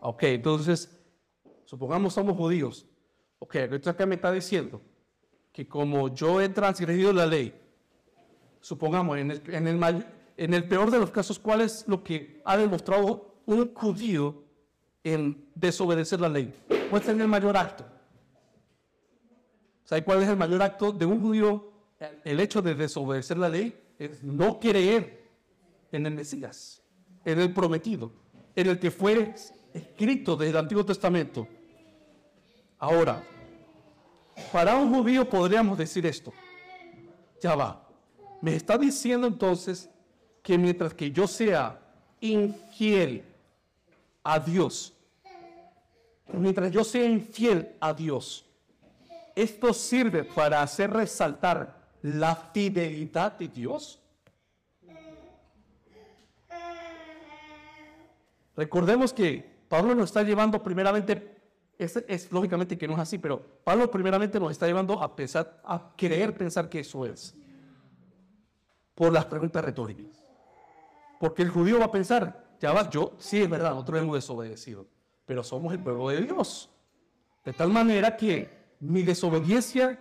Ok, 0.00 0.22
entonces, 0.22 0.95
supongamos 1.66 2.14
somos 2.14 2.36
judíos. 2.36 2.86
Ok, 3.38 3.56
esto 3.56 3.90
acá 3.90 4.06
me 4.06 4.14
está 4.14 4.32
diciendo 4.32 4.80
que 5.52 5.68
como 5.68 6.08
yo 6.14 6.40
he 6.40 6.48
transgredido 6.48 7.12
la 7.12 7.26
ley, 7.26 7.54
supongamos, 8.60 9.18
en 9.18 9.30
el, 9.30 10.06
en 10.36 10.54
el, 10.54 10.68
peor 10.68 10.90
de 10.90 10.98
los 10.98 11.10
casos, 11.10 11.38
¿cuál 11.38 11.60
es 11.60 11.86
lo 11.86 12.02
que 12.02 12.40
ha 12.44 12.56
demostrado 12.56 13.42
un 13.44 13.74
judío 13.74 14.44
en 15.04 15.46
desobedecer 15.54 16.20
la 16.20 16.28
ley? 16.28 16.54
¿Cuál 16.90 17.02
es 17.02 17.08
el 17.08 17.28
mayor 17.28 17.56
acto? 17.56 17.84
¿Sabe 19.84 20.02
cuál 20.02 20.22
es 20.22 20.28
el 20.28 20.36
mayor 20.36 20.62
acto 20.62 20.92
de 20.92 21.06
un 21.06 21.20
judío? 21.20 21.72
El 22.24 22.40
hecho 22.40 22.60
de 22.60 22.74
desobedecer 22.74 23.38
la 23.38 23.48
ley 23.48 23.78
es 23.98 24.22
no 24.22 24.58
creer 24.58 25.30
en 25.92 26.06
el 26.06 26.14
Mesías, 26.14 26.82
en 27.24 27.40
el 27.40 27.52
prometido, 27.52 28.12
en 28.54 28.68
el 28.68 28.78
que 28.78 28.90
fue 28.90 29.34
escrito 29.72 30.36
desde 30.36 30.50
el 30.50 30.56
Antiguo 30.56 30.84
Testamento. 30.84 31.46
Ahora, 32.78 33.22
para 34.52 34.76
un 34.76 34.94
judío 34.94 35.28
podríamos 35.28 35.78
decir 35.78 36.04
esto. 36.06 36.32
Ya 37.40 37.54
va. 37.54 37.82
Me 38.40 38.54
está 38.54 38.76
diciendo 38.76 39.26
entonces 39.26 39.88
que 40.42 40.58
mientras 40.58 40.94
que 40.94 41.10
yo 41.10 41.26
sea 41.26 41.80
infiel 42.20 43.24
a 44.22 44.38
Dios, 44.38 44.92
mientras 46.32 46.70
yo 46.70 46.84
sea 46.84 47.04
infiel 47.04 47.74
a 47.80 47.92
Dios, 47.92 48.44
esto 49.34 49.72
sirve 49.72 50.24
para 50.24 50.62
hacer 50.62 50.90
resaltar 50.90 51.76
la 52.02 52.34
fidelidad 52.36 53.38
de 53.38 53.48
Dios. 53.48 54.00
Recordemos 58.56 59.12
que 59.12 59.44
Pablo 59.68 59.94
nos 59.94 60.10
está 60.10 60.22
llevando 60.22 60.62
primeramente, 60.62 61.35
es, 61.78 62.32
lógicamente 62.32 62.78
que 62.78 62.86
no 62.86 62.94
es 62.94 63.00
así, 63.00 63.18
pero 63.18 63.40
Pablo 63.64 63.90
primeramente 63.90 64.40
nos 64.40 64.50
está 64.50 64.66
llevando 64.66 65.02
a 65.02 65.14
pensar, 65.14 65.60
a 65.64 65.92
querer 65.96 66.34
pensar 66.36 66.68
que 66.68 66.80
eso 66.80 67.04
es, 67.04 67.34
por 68.94 69.12
las 69.12 69.26
preguntas 69.26 69.64
retóricas. 69.64 70.06
Porque 71.20 71.42
el 71.42 71.50
judío 71.50 71.78
va 71.78 71.86
a 71.86 71.92
pensar, 71.92 72.56
ya 72.60 72.72
va, 72.72 72.88
yo, 72.90 73.12
sí 73.18 73.42
es 73.42 73.48
verdad, 73.48 73.70
nosotros 73.70 74.00
hemos 74.00 74.14
desobedecido, 74.14 74.86
pero 75.24 75.42
somos 75.42 75.72
el 75.72 75.80
pueblo 75.80 76.08
de 76.08 76.22
Dios. 76.22 76.70
De 77.44 77.52
tal 77.52 77.70
manera 77.70 78.16
que 78.16 78.48
mi 78.80 79.02
desobediencia 79.02 80.00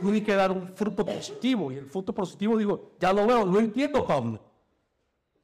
tiene 0.00 0.22
que 0.22 0.34
dar 0.34 0.50
un 0.50 0.68
fruto 0.74 1.04
positivo. 1.04 1.72
Y 1.72 1.76
el 1.76 1.86
fruto 1.86 2.12
positivo, 2.12 2.56
digo, 2.56 2.92
ya 2.98 3.12
lo 3.12 3.26
veo, 3.26 3.44
lo 3.44 3.58
entiendo, 3.58 4.06
Pablo. 4.06 4.40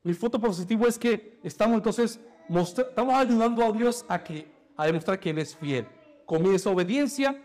El 0.04 0.14
fruto 0.14 0.40
positivo 0.40 0.86
es 0.86 0.98
que 0.98 1.40
estamos 1.42 1.76
entonces 1.76 2.20
estamos 2.48 3.14
ayudando 3.14 3.64
a 3.64 3.72
Dios 3.72 4.04
a, 4.08 4.22
que, 4.22 4.46
a 4.76 4.86
demostrar 4.86 5.18
que 5.18 5.30
Él 5.30 5.38
es 5.38 5.56
fiel. 5.56 5.86
Con 6.24 6.42
mi 6.42 6.50
desobediencia, 6.50 7.42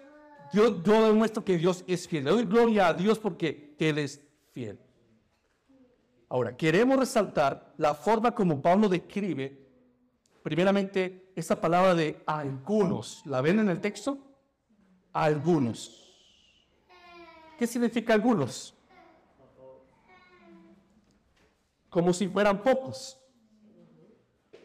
yo, 0.54 0.72
demuestro 0.72 1.44
que 1.46 1.58
Dios 1.58 1.84
es 1.88 2.08
fiel. 2.08 2.26
Le 2.26 2.32
doy 2.32 2.46
gloria 2.46 2.88
a 2.88 2.94
Dios 2.94 3.20
porque 3.20 3.76
Él 3.80 4.00
es 4.00 4.22
fiel. 4.52 4.80
Ahora, 6.28 6.56
queremos 6.56 6.98
resaltar 6.98 7.74
la 7.78 7.94
forma 7.94 8.34
como 8.34 8.62
Pablo 8.62 8.88
describe, 8.88 9.58
primeramente, 10.44 11.32
esa 11.36 11.60
palabra 11.60 11.96
de 11.96 12.22
algunos. 12.26 13.22
¿La 13.26 13.42
ven 13.42 13.60
en 13.60 13.70
el 13.70 13.82
texto? 13.82 14.18
Algunos. 15.14 16.02
¿Qué 17.58 17.68
significa 17.68 18.14
algunos? 18.14 18.74
Como 21.90 22.14
si 22.14 22.28
fueran 22.28 22.62
pocos. 22.64 23.20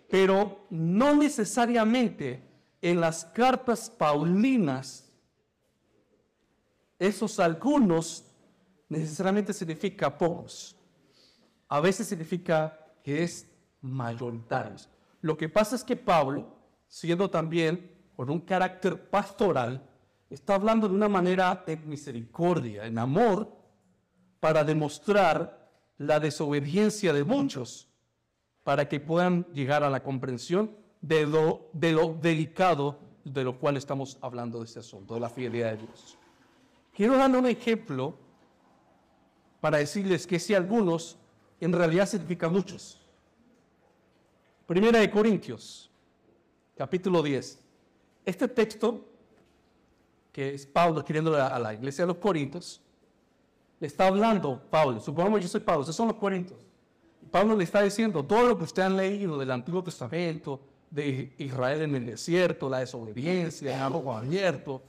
Pero 0.08 0.66
no 0.70 1.16
necesariamente 1.16 2.45
en 2.80 3.00
las 3.00 3.24
cartas 3.24 3.90
paulinas, 3.90 5.10
esos 6.98 7.38
algunos 7.40 8.24
necesariamente 8.88 9.52
significa 9.52 10.16
pocos. 10.16 10.76
A 11.68 11.80
veces 11.80 12.06
significa 12.06 12.78
que 13.02 13.22
es 13.22 13.50
mayoritarios. 13.80 14.88
Lo 15.20 15.36
que 15.36 15.48
pasa 15.48 15.76
es 15.76 15.84
que 15.84 15.96
Pablo, 15.96 16.56
siendo 16.86 17.28
también 17.30 17.90
con 18.14 18.30
un 18.30 18.40
carácter 18.40 19.10
pastoral, 19.10 19.82
está 20.30 20.54
hablando 20.54 20.88
de 20.88 20.94
una 20.94 21.08
manera 21.08 21.64
de 21.66 21.76
misericordia, 21.76 22.86
en 22.86 22.98
amor, 22.98 23.52
para 24.40 24.64
demostrar 24.64 25.70
la 25.98 26.20
desobediencia 26.20 27.12
de 27.12 27.24
muchos, 27.24 27.88
para 28.62 28.88
que 28.88 29.00
puedan 29.00 29.46
llegar 29.52 29.82
a 29.82 29.90
la 29.90 30.02
comprensión 30.02 30.76
de 31.06 31.26
lo, 31.26 31.68
de 31.72 31.92
lo 31.92 32.14
delicado 32.14 32.98
de 33.24 33.44
lo 33.44 33.58
cual 33.58 33.76
estamos 33.76 34.18
hablando 34.20 34.58
de 34.58 34.64
este 34.64 34.80
asunto, 34.80 35.14
de 35.14 35.20
la 35.20 35.28
fidelidad 35.28 35.72
de 35.72 35.78
Dios. 35.78 36.16
Quiero 36.94 37.16
dar 37.16 37.30
un 37.30 37.46
ejemplo 37.46 38.14
para 39.60 39.78
decirles 39.78 40.26
que 40.26 40.38
si 40.38 40.54
algunos 40.54 41.16
en 41.60 41.72
realidad 41.72 42.06
significan 42.06 42.52
muchos. 42.52 43.00
Primera 44.66 44.98
de 44.98 45.10
Corintios, 45.10 45.90
capítulo 46.76 47.22
10. 47.22 47.58
Este 48.24 48.48
texto 48.48 49.04
que 50.32 50.54
es 50.54 50.66
Pablo 50.66 50.98
escribiendo 50.98 51.34
a 51.34 51.58
la 51.58 51.72
iglesia 51.72 52.04
de 52.04 52.08
los 52.08 52.18
Corintios, 52.18 52.82
le 53.80 53.86
está 53.86 54.08
hablando, 54.08 54.60
Pablo, 54.70 55.00
supongamos 55.00 55.40
yo 55.40 55.48
soy 55.48 55.60
Pablo, 55.60 55.82
esos 55.82 55.96
son 55.96 56.08
los 56.08 56.16
Corintios. 56.16 56.60
Pablo 57.30 57.56
le 57.56 57.64
está 57.64 57.82
diciendo 57.82 58.24
todo 58.24 58.48
lo 58.48 58.58
que 58.58 58.64
ustedes 58.64 58.86
han 58.86 58.96
leído 58.96 59.38
del 59.38 59.50
Antiguo 59.50 59.82
Testamento, 59.82 60.60
de 60.96 61.34
Israel 61.36 61.82
en 61.82 61.94
el 61.94 62.06
desierto, 62.06 62.70
la 62.70 62.78
desobediencia, 62.78 63.76
el 63.76 63.82
agua 63.82 64.18
abierto, 64.18 64.82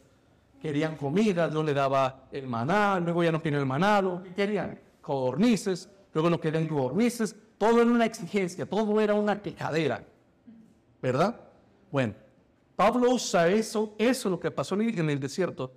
querían 0.61 0.95
comida, 0.95 1.49
no 1.49 1.61
le 1.61 1.73
daba 1.73 2.27
el 2.31 2.47
maná, 2.47 2.99
luego 2.99 3.23
ya 3.23 3.31
no 3.31 3.41
querían 3.41 3.61
el 3.61 3.67
maná, 3.67 4.01
querían 4.33 4.79
codornices, 5.01 5.89
luego 6.13 6.29
no 6.29 6.39
querían 6.39 6.65
codornices, 6.67 7.35
todo 7.57 7.81
era 7.81 7.91
una 7.91 8.05
exigencia, 8.05 8.65
todo 8.65 9.01
era 9.01 9.13
una 9.15 9.41
quejadera, 9.41 10.03
¿verdad? 11.01 11.41
Bueno, 11.91 12.13
Pablo 12.77 13.11
usa 13.11 13.49
eso, 13.49 13.93
eso 13.97 14.29
lo 14.29 14.39
que 14.39 14.49
pasó 14.49 14.75
en 14.75 15.09
el 15.09 15.19
desierto, 15.19 15.73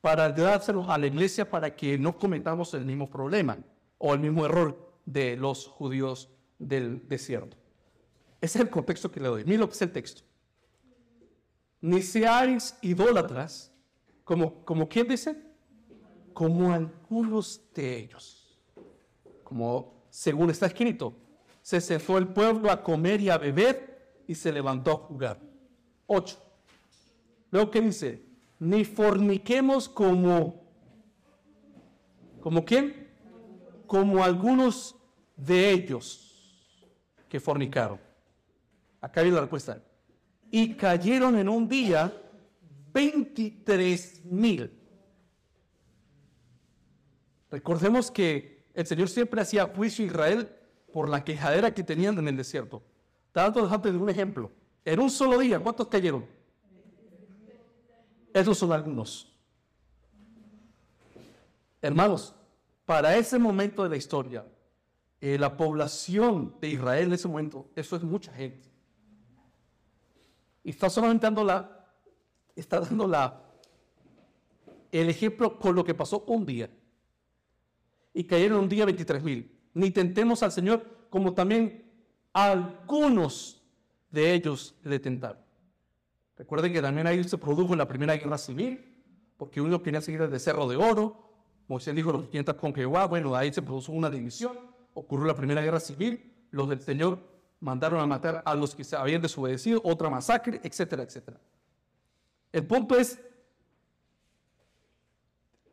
para 0.00 0.30
dárselo 0.30 0.90
a 0.90 0.96
la 0.96 1.06
iglesia 1.06 1.48
para 1.48 1.74
que 1.74 1.98
no 1.98 2.16
cometamos 2.16 2.72
el 2.72 2.86
mismo 2.86 3.10
problema 3.10 3.58
o 3.98 4.14
el 4.14 4.20
mismo 4.20 4.46
error 4.46 4.94
de 5.04 5.36
los 5.36 5.66
judíos 5.66 6.30
del 6.58 7.06
desierto. 7.06 7.56
Ese 8.44 8.58
es 8.58 8.64
el 8.64 8.68
contexto 8.68 9.10
que 9.10 9.20
le 9.20 9.28
doy. 9.28 9.42
Mira 9.46 9.60
lo 9.60 9.68
que 9.68 9.72
es 9.72 9.80
el 9.80 9.90
texto. 9.90 10.20
Ni 11.80 12.02
seáis 12.02 12.76
idólatras, 12.82 13.72
como, 14.22 14.62
como 14.66 14.86
quién 14.86 15.08
dice, 15.08 15.34
como 16.34 16.70
algunos 16.70 17.62
de 17.74 18.00
ellos. 18.00 18.60
Como 19.42 20.04
según 20.10 20.50
está 20.50 20.66
escrito, 20.66 21.16
se 21.62 21.80
sentó 21.80 22.18
el 22.18 22.28
pueblo 22.28 22.70
a 22.70 22.82
comer 22.82 23.22
y 23.22 23.30
a 23.30 23.38
beber 23.38 24.20
y 24.26 24.34
se 24.34 24.52
levantó 24.52 24.90
a 24.90 24.96
jugar. 24.96 25.40
8. 26.06 26.38
Luego 27.50 27.70
que 27.70 27.80
dice, 27.80 28.26
ni 28.58 28.84
forniquemos 28.84 29.88
como, 29.88 30.66
¿como 32.42 32.62
quién? 32.62 33.08
Como 33.86 34.22
algunos 34.22 34.96
de 35.34 35.70
ellos 35.70 36.84
que 37.26 37.40
fornicaron. 37.40 38.04
Acá 39.04 39.20
viene 39.20 39.34
la 39.34 39.42
respuesta. 39.42 39.82
y 40.50 40.74
cayeron 40.76 41.36
en 41.36 41.48
un 41.48 41.68
día 41.68 42.10
23 42.92 44.24
mil. 44.24 44.70
Recordemos 47.50 48.10
que 48.10 48.64
el 48.72 48.86
Señor 48.86 49.08
siempre 49.10 49.42
hacía 49.42 49.66
juicio 49.66 50.04
a 50.04 50.08
Israel 50.08 50.48
por 50.90 51.08
la 51.10 51.22
quejadera 51.22 51.74
que 51.74 51.82
tenían 51.82 52.16
en 52.18 52.28
el 52.28 52.36
desierto. 52.36 52.82
Tanto 53.32 53.62
dejando 53.62 53.92
de 53.92 53.98
un 53.98 54.08
ejemplo. 54.08 54.50
En 54.86 55.00
un 55.00 55.10
solo 55.10 55.38
día, 55.38 55.58
¿cuántos 55.58 55.88
cayeron? 55.88 56.24
Esos 58.32 58.56
son 58.56 58.72
algunos. 58.72 59.36
Hermanos, 61.82 62.34
para 62.86 63.16
ese 63.16 63.38
momento 63.38 63.82
de 63.82 63.90
la 63.90 63.96
historia, 63.96 64.46
eh, 65.20 65.36
la 65.36 65.56
población 65.56 66.54
de 66.58 66.68
Israel 66.68 67.08
en 67.08 67.12
ese 67.12 67.28
momento, 67.28 67.68
eso 67.76 67.96
es 67.96 68.02
mucha 68.02 68.32
gente. 68.32 68.73
Y 70.64 70.70
está 70.70 70.90
solamente 70.90 71.26
dando 71.26 71.44
la, 71.44 71.86
está 72.56 72.80
dando 72.80 73.06
la, 73.06 73.40
el 74.90 75.08
ejemplo 75.08 75.58
con 75.58 75.76
lo 75.76 75.84
que 75.84 75.94
pasó 75.94 76.24
un 76.26 76.44
día. 76.44 76.70
Y 78.12 78.24
cayeron 78.24 78.60
un 78.60 78.68
día 78.68 78.84
23 78.84 79.22
mil. 79.22 79.60
Ni 79.74 79.90
tentemos 79.90 80.42
al 80.42 80.50
Señor 80.50 81.06
como 81.10 81.34
también 81.34 81.92
algunos 82.32 83.62
de 84.10 84.34
ellos 84.34 84.74
le 84.82 84.98
tentaron. 84.98 85.42
Recuerden 86.36 86.72
que 86.72 86.82
también 86.82 87.06
ahí 87.06 87.22
se 87.22 87.38
produjo 87.38 87.72
en 87.74 87.78
la 87.78 87.86
primera 87.86 88.16
guerra 88.16 88.38
civil, 88.38 89.04
porque 89.36 89.60
uno 89.60 89.82
quería 89.82 90.00
seguir 90.00 90.22
el 90.22 90.40
Cerro 90.40 90.66
de 90.68 90.76
Oro, 90.76 91.24
Moisés 91.68 91.94
dijo 91.94 92.12
los 92.12 92.26
500 92.26 92.54
con 92.56 92.74
Jehová, 92.74 93.06
bueno, 93.06 93.34
ahí 93.34 93.52
se 93.52 93.62
produjo 93.62 93.92
una 93.92 94.10
división, 94.10 94.58
ocurrió 94.92 95.26
la 95.26 95.36
primera 95.36 95.62
guerra 95.62 95.80
civil, 95.80 96.32
los 96.50 96.68
del 96.68 96.80
Señor 96.80 97.33
mandaron 97.60 98.00
a 98.00 98.06
matar 98.06 98.42
a 98.44 98.54
los 98.54 98.74
que 98.74 98.84
se 98.84 98.96
habían 98.96 99.22
desobedecido, 99.22 99.80
otra 99.84 100.10
masacre, 100.10 100.60
etcétera, 100.62 101.02
etcétera. 101.02 101.38
El 102.52 102.66
punto 102.66 102.96
es 102.96 103.18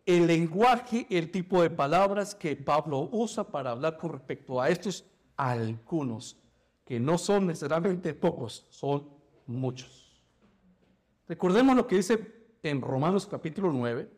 el 0.06 0.28
lenguaje, 0.28 1.06
el 1.10 1.32
tipo 1.32 1.62
de 1.62 1.70
palabras 1.70 2.34
que 2.34 2.56
Pablo 2.56 3.10
usa 3.12 3.44
para 3.44 3.72
hablar 3.72 3.98
con 3.98 4.14
respecto 4.14 4.60
a 4.60 4.70
estos 4.70 5.06
algunos, 5.38 6.38
que 6.86 7.00
no 7.00 7.18
son 7.18 7.48
necesariamente 7.48 8.14
pocos, 8.14 8.66
son 8.70 9.08
muchos. 9.46 10.22
Recordemos 11.28 11.76
lo 11.76 11.88
que 11.88 11.98
dice 11.98 12.42
en 12.64 12.82
Romanos 12.82 13.26
capítulo 13.26 13.72
9, 13.72 14.10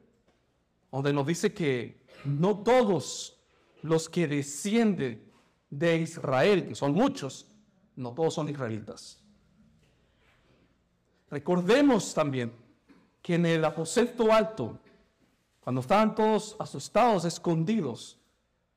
donde 0.91 1.13
nos 1.13 1.27
dice 1.27 1.53
que 1.53 2.01
no 2.25 2.59
todos 2.59 3.39
los 3.81 4.09
que 4.09 4.27
descienden 4.27 5.31
de 5.69 5.97
Israel, 5.97 6.67
que 6.67 6.75
son 6.75 6.93
muchos, 6.93 7.52
no 7.95 8.13
todos 8.13 8.33
son 8.33 8.49
israelitas. 8.49 9.21
Recordemos 11.29 12.13
también 12.13 12.51
que 13.21 13.35
en 13.35 13.45
el 13.45 13.65
aposento 13.65 14.31
alto, 14.31 14.77
cuando 15.61 15.81
estaban 15.81 16.13
todos 16.13 16.55
asustados, 16.59 17.25
escondidos, 17.25 18.19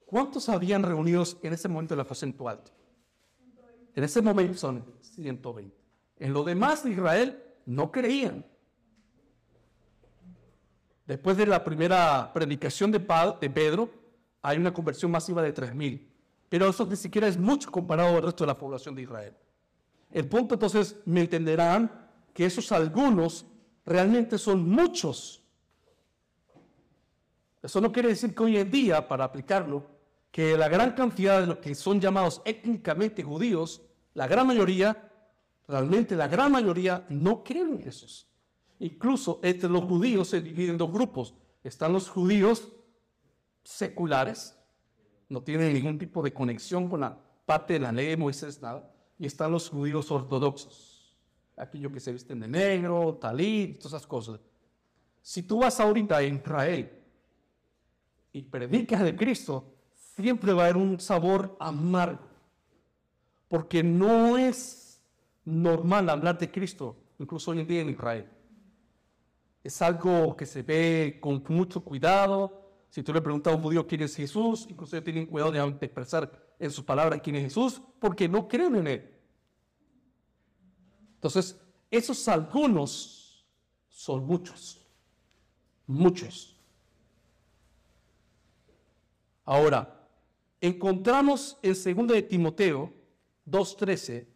¿cuántos 0.06 0.48
habían 0.48 0.82
reunidos 0.82 1.36
en 1.42 1.52
ese 1.52 1.68
momento 1.68 1.94
del 1.94 2.00
aposento 2.00 2.48
alto? 2.48 2.70
En 3.94 4.04
ese 4.04 4.22
momento 4.22 4.56
son 4.56 4.84
120. 5.00 5.74
En 6.18 6.32
lo 6.32 6.44
demás 6.44 6.84
de 6.84 6.90
Israel 6.92 7.42
no 7.66 7.90
creían. 7.90 8.44
Después 11.06 11.36
de 11.36 11.46
la 11.46 11.62
primera 11.62 12.32
predicación 12.32 12.90
de, 12.90 13.00
Pedro, 13.00 13.90
hay 14.42 14.58
una 14.58 14.72
conversión 14.72 15.10
masiva 15.10 15.42
de 15.42 15.54
3.000. 15.54 16.02
Pero 16.48 16.68
eso 16.68 16.86
ni 16.86 16.96
siquiera 16.96 17.26
es 17.26 17.38
mucho 17.38 17.70
comparado 17.70 18.16
al 18.16 18.22
resto 18.22 18.44
de 18.44 18.48
la 18.48 18.58
población 18.58 18.94
de 18.94 19.02
Israel. 19.02 19.34
El 20.10 20.28
punto 20.28 20.54
entonces, 20.54 20.96
me 21.04 21.20
entenderán 21.20 22.08
que 22.32 22.46
esos 22.46 22.70
algunos 22.72 23.46
realmente 23.84 24.38
son 24.38 24.68
muchos. 24.68 25.42
Eso 27.62 27.80
no 27.80 27.90
quiere 27.90 28.10
decir 28.10 28.34
que 28.34 28.42
hoy 28.42 28.56
en 28.58 28.70
día, 28.70 29.08
para 29.08 29.24
aplicarlo, 29.24 29.84
que 30.30 30.56
la 30.56 30.68
gran 30.68 30.92
cantidad 30.92 31.40
de 31.40 31.46
los 31.46 31.58
que 31.58 31.74
son 31.74 32.00
llamados 32.00 32.42
étnicamente 32.44 33.22
judíos, 33.22 33.82
la 34.14 34.26
gran 34.26 34.46
mayoría, 34.46 35.10
realmente 35.66 36.14
la 36.14 36.28
gran 36.28 36.52
mayoría, 36.52 37.06
no 37.08 37.42
creen 37.42 37.70
en 37.70 37.82
Jesús. 37.82 38.28
Incluso 38.78 39.40
entre 39.42 39.68
los 39.68 39.84
judíos 39.84 40.28
se 40.28 40.40
dividen 40.40 40.72
en 40.72 40.78
dos 40.78 40.92
grupos. 40.92 41.34
Están 41.64 41.92
los 41.92 42.08
judíos 42.08 42.68
seculares, 43.64 44.55
no 45.28 45.42
tienen 45.42 45.72
ningún 45.72 45.98
tipo 45.98 46.22
de 46.22 46.32
conexión 46.32 46.88
con 46.88 47.00
la 47.00 47.18
parte 47.44 47.74
de 47.74 47.80
la 47.80 47.92
ley 47.92 48.08
de 48.08 48.16
Moisés, 48.16 48.60
nada. 48.60 48.90
Y 49.18 49.26
están 49.26 49.50
los 49.50 49.68
judíos 49.68 50.10
ortodoxos, 50.10 51.16
aquellos 51.56 51.92
que 51.92 52.00
se 52.00 52.12
visten 52.12 52.40
de 52.40 52.48
negro, 52.48 53.18
talit, 53.20 53.78
todas 53.78 53.94
esas 53.94 54.06
cosas. 54.06 54.40
Si 55.22 55.42
tú 55.42 55.58
vas 55.60 55.80
ahorita 55.80 56.18
a 56.18 56.22
Israel 56.22 56.90
y 58.32 58.42
predicas 58.42 59.02
de 59.02 59.16
Cristo, 59.16 59.74
siempre 59.94 60.52
va 60.52 60.62
a 60.62 60.64
haber 60.66 60.76
un 60.76 61.00
sabor 61.00 61.56
amargo, 61.58 62.26
porque 63.48 63.82
no 63.82 64.36
es 64.36 65.00
normal 65.44 66.10
hablar 66.10 66.38
de 66.38 66.50
Cristo, 66.50 66.96
incluso 67.18 67.50
hoy 67.50 67.60
en 67.60 67.66
día 67.66 67.80
en 67.80 67.90
Israel 67.90 68.30
es 69.66 69.82
algo 69.82 70.36
que 70.36 70.46
se 70.46 70.62
ve 70.62 71.18
con 71.20 71.42
mucho 71.48 71.80
cuidado. 71.82 72.65
Si 72.96 73.02
tú 73.02 73.12
le 73.12 73.20
preguntas 73.20 73.52
a 73.52 73.56
un 73.56 73.62
judío 73.62 73.86
quién 73.86 74.00
es 74.00 74.16
Jesús, 74.16 74.66
incluso 74.70 75.02
tienen 75.02 75.26
cuidado 75.26 75.52
de 75.52 75.60
expresar 75.82 76.32
en 76.58 76.70
sus 76.70 76.82
palabras 76.82 77.20
quién 77.22 77.36
es 77.36 77.42
Jesús, 77.42 77.82
porque 78.00 78.26
no 78.26 78.48
creen 78.48 78.74
en 78.74 78.86
él. 78.86 79.14
Entonces, 81.16 81.60
esos 81.90 82.26
algunos 82.26 83.46
son 83.90 84.24
muchos, 84.24 84.80
muchos. 85.86 86.58
Ahora, 89.44 90.08
encontramos 90.58 91.58
en 91.60 91.74
2 91.74 92.06
de 92.06 92.22
Timoteo 92.22 92.94
2.13, 93.46 94.26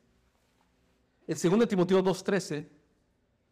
en 1.28 1.50
2 1.50 1.60
de 1.60 1.66
Timoteo 1.66 2.04
2.13, 2.04 2.68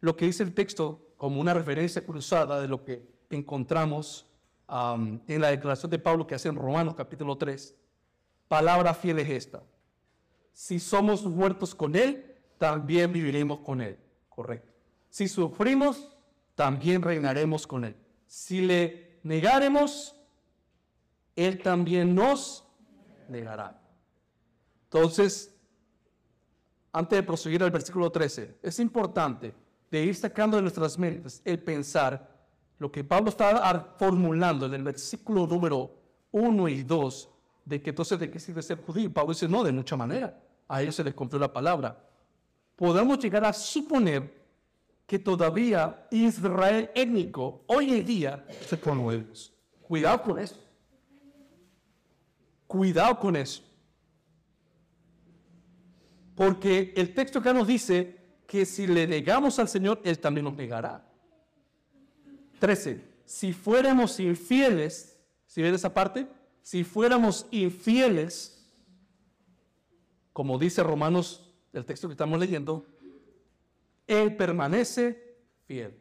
lo 0.01 0.15
que 0.15 0.27
dice 0.27 0.43
el 0.43 0.53
texto 0.53 1.15
como 1.17 1.41
una 1.41 1.55
referencia 1.55 2.05
cruzada 2.05 2.61
de 2.61 2.69
lo 2.69 2.85
que 2.85 3.09
encontramos 3.31 4.28
en 4.69 5.41
la 5.41 5.49
declaración 5.49 5.91
de 5.91 5.99
Pablo 5.99 6.27
que 6.27 6.35
hace 6.35 6.49
en 6.49 6.57
Romanos 6.57 6.95
capítulo 6.95 7.37
3. 7.37 7.75
Palabra 8.49 8.95
fiel 8.95 9.19
es 9.19 9.31
esta. 9.31 9.63
Si 10.53 10.79
somos 10.79 11.25
muertos 11.25 11.75
con 11.75 11.95
Él, 11.95 12.37
también 12.59 13.13
viviremos 13.13 13.61
con 13.61 13.81
Él. 13.81 13.99
Correcto. 14.29 14.73
Si 15.11 15.29
sufrimos, 15.29 16.17
también 16.55 17.03
reinaremos 17.03 17.67
con 17.67 17.85
Él. 17.85 17.97
Si 18.27 18.61
le 18.61 19.21
negaremos, 19.23 20.15
Él 21.37 21.63
también 21.63 22.15
nos 22.15 22.65
negará. 23.29 23.81
Entonces, 24.85 25.55
antes 26.93 27.19
de 27.19 27.23
proseguir 27.23 27.63
al 27.63 27.71
versículo 27.71 28.11
13, 28.11 28.59
es 28.63 28.79
importante 28.81 29.55
de 29.91 30.05
ir 30.05 30.15
sacando 30.15 30.57
de 30.57 30.63
nuestras 30.63 30.99
mentes 30.99 31.41
el 31.45 31.63
pensar 31.63 32.38
lo 32.79 32.91
que 32.93 33.05
Pablo 33.05 33.31
está 33.31 33.95
formulando 33.99 34.67
en 34.67 34.75
el 34.75 34.83
versículo 34.83 35.47
número 35.47 35.91
1 36.31 36.69
y 36.69 36.83
2, 36.83 37.29
de 37.65 37.83
que 37.83 37.91
entonces 37.91 38.19
de 38.19 38.31
qué 38.31 38.39
sirve 38.39 38.63
ser 38.63 38.81
judío. 38.85 39.13
Pablo 39.13 39.33
dice, 39.33 39.49
no, 39.49 39.65
de 39.65 39.73
mucha 39.73 39.97
manera. 39.97 40.41
A 40.69 40.83
ellos 40.83 40.95
se 40.95 41.05
les 41.05 41.15
cumplió 41.15 41.41
la 41.41 41.53
palabra. 41.53 41.99
Podemos 42.77 43.19
llegar 43.19 43.45
a 43.45 43.53
suponer 43.53 44.39
que 45.07 45.19
todavía 45.19 46.07
Israel 46.11 46.91
étnico 46.95 47.65
hoy 47.67 47.95
en 47.95 48.07
día 48.07 48.47
se 48.67 48.79
ellos. 49.13 49.53
Cuidado 49.83 50.23
con 50.23 50.39
eso. 50.39 50.57
Cuidado 52.67 53.19
con 53.19 53.35
eso. 53.35 53.63
Porque 56.35 56.93
el 56.95 57.15
texto 57.15 57.39
acá 57.39 57.53
nos 57.53 57.67
dice 57.67 58.17
que 58.47 58.65
si 58.65 58.87
le 58.87 59.07
negamos 59.07 59.59
al 59.59 59.69
Señor, 59.69 60.01
Él 60.05 60.19
también 60.19 60.45
nos 60.45 60.55
negará. 60.55 61.08
13. 62.59 63.01
Si 63.25 63.53
fuéramos 63.53 64.19
infieles, 64.21 65.19
si 65.47 65.63
ven 65.63 65.75
esa 65.75 65.93
parte, 65.93 66.27
si 66.63 66.85
fuéramos 66.85 67.47
infieles, 67.51 68.71
como 70.33 70.59
dice 70.59 70.83
Romanos, 70.83 71.53
el 71.73 71.85
texto 71.85 72.09
que 72.09 72.13
estamos 72.13 72.39
leyendo, 72.39 72.87
Él 74.07 74.37
permanece 74.37 75.37
fiel. 75.67 75.95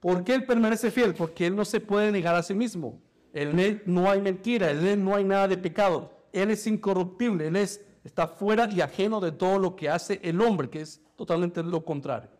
¿Por 0.00 0.24
qué 0.24 0.34
Él 0.34 0.46
permanece 0.46 0.90
fiel? 0.90 1.14
Porque 1.14 1.46
Él 1.46 1.54
no 1.54 1.64
se 1.64 1.80
puede 1.80 2.10
negar 2.10 2.34
a 2.34 2.42
sí 2.42 2.54
mismo. 2.54 3.00
En 3.32 3.58
Él 3.58 3.82
no 3.86 4.10
hay 4.10 4.20
mentira, 4.20 4.70
en 4.70 4.86
Él 4.86 5.04
no 5.04 5.14
hay 5.14 5.24
nada 5.24 5.48
de 5.48 5.56
pecado. 5.56 6.12
Él 6.32 6.50
es 6.50 6.66
incorruptible, 6.66 7.48
Él 7.48 7.56
es, 7.56 7.84
está 8.04 8.26
fuera 8.26 8.68
y 8.70 8.80
ajeno 8.80 9.20
de 9.20 9.32
todo 9.32 9.58
lo 9.58 9.76
que 9.76 9.88
hace 9.88 10.20
el 10.22 10.40
hombre, 10.40 10.70
que 10.70 10.80
es 10.80 11.00
totalmente 11.16 11.62
lo 11.62 11.84
contrario. 11.84 12.30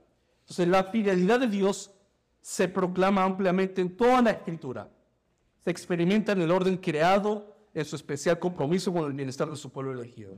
Entonces 0.41 0.69
la 0.69 0.85
fidelidad 0.85 1.41
de 1.41 1.47
Dios 1.47 1.93
se 2.43 2.69
proclama 2.69 3.25
ampliamente 3.25 3.81
en 3.81 3.97
toda 3.97 4.21
la 4.21 4.33
escritura. 4.33 4.91
Se 5.61 5.71
experimenta 5.71 6.33
en 6.33 6.43
el 6.43 6.51
orden 6.51 6.77
creado, 6.77 7.57
en 7.73 7.85
su 7.85 7.97
especial 7.97 8.39
compromiso 8.39 8.93
con 8.93 9.07
el 9.07 9.13
bienestar 9.15 9.49
de 9.49 9.57
su 9.57 9.71
pueblo 9.71 9.93
elegido. 9.93 10.37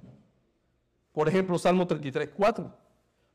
Por 1.13 1.29
ejemplo, 1.29 1.59
Salmo 1.59 1.87
33, 1.87 2.31
4. 2.37 2.85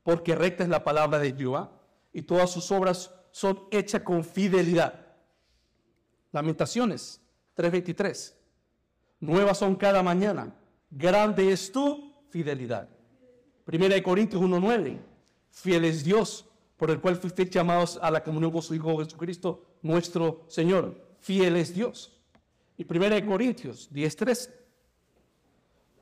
porque 0.02 0.34
recta 0.34 0.62
es 0.62 0.70
la 0.70 0.82
palabra 0.82 1.18
de 1.18 1.34
Jehová 1.34 1.70
y 2.12 2.22
todas 2.22 2.50
sus 2.50 2.72
obras 2.72 3.14
son 3.32 3.64
hechas 3.70 4.02
con 4.02 4.24
fidelidad. 4.24 4.94
Lamentaciones 6.32 7.20
3:23. 7.54 8.34
Nuevas 9.20 9.58
son 9.58 9.76
cada 9.76 10.02
mañana. 10.02 10.54
Grande 10.90 11.52
es 11.52 11.70
tu 11.70 12.14
fidelidad. 12.30 12.88
Primera 13.64 13.94
de 13.94 14.02
Corintios 14.02 14.40
1:9. 14.40 14.98
Fiel 15.50 15.84
es 15.84 16.02
Dios, 16.02 16.49
por 16.80 16.90
el 16.90 16.98
cual 16.98 17.16
fuiste 17.16 17.44
llamados 17.44 17.98
a 18.00 18.10
la 18.10 18.24
comunión 18.24 18.50
con 18.50 18.62
su 18.62 18.74
Hijo 18.74 18.96
Jesucristo, 19.04 19.66
nuestro 19.82 20.46
Señor. 20.48 20.96
Fiel 21.18 21.56
es 21.56 21.74
Dios. 21.74 22.18
Y 22.78 22.84
Primera 22.86 23.16
de 23.16 23.26
Corintios 23.26 23.90
10:3. 23.92 24.50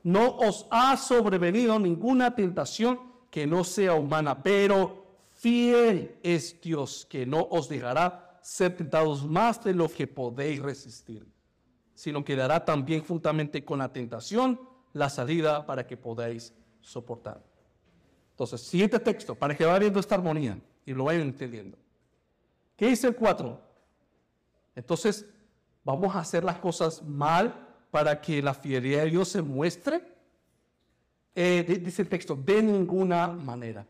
No 0.04 0.36
os 0.36 0.68
ha 0.70 0.96
sobrevenido 0.96 1.80
ninguna 1.80 2.32
tentación 2.32 3.00
que 3.28 3.44
no 3.44 3.64
sea 3.64 3.94
humana, 3.94 4.40
pero 4.40 5.04
fiel 5.32 6.16
es 6.22 6.60
Dios 6.60 7.04
que 7.10 7.26
no 7.26 7.48
os 7.50 7.68
dejará 7.68 8.38
ser 8.40 8.76
tentados 8.76 9.26
más 9.26 9.64
de 9.64 9.74
lo 9.74 9.88
que 9.88 10.06
podéis 10.06 10.62
resistir, 10.62 11.26
sino 11.92 12.24
que 12.24 12.36
dará 12.36 12.64
también 12.64 13.02
juntamente 13.02 13.64
con 13.64 13.80
la 13.80 13.92
tentación 13.92 14.60
la 14.92 15.10
salida 15.10 15.66
para 15.66 15.88
que 15.88 15.96
podáis 15.96 16.54
soportar. 16.80 17.47
Entonces, 18.38 18.60
siguiente 18.60 19.00
texto, 19.00 19.34
para 19.34 19.56
que 19.56 19.64
vaya 19.64 19.80
viendo 19.80 19.98
esta 19.98 20.14
armonía 20.14 20.56
y 20.86 20.94
lo 20.94 21.02
vayan 21.02 21.22
entendiendo. 21.22 21.76
¿Qué 22.76 22.86
dice 22.86 23.08
el 23.08 23.16
4? 23.16 23.60
Entonces, 24.76 25.26
vamos 25.82 26.14
a 26.14 26.20
hacer 26.20 26.44
las 26.44 26.56
cosas 26.58 27.02
mal 27.02 27.66
para 27.90 28.20
que 28.20 28.40
la 28.40 28.54
fidelidad 28.54 29.02
de 29.02 29.10
Dios 29.10 29.30
se 29.30 29.42
muestre? 29.42 30.04
Eh, 31.34 31.80
dice 31.82 32.02
el 32.02 32.08
texto, 32.08 32.36
de 32.36 32.62
ninguna 32.62 33.26
manera. 33.26 33.84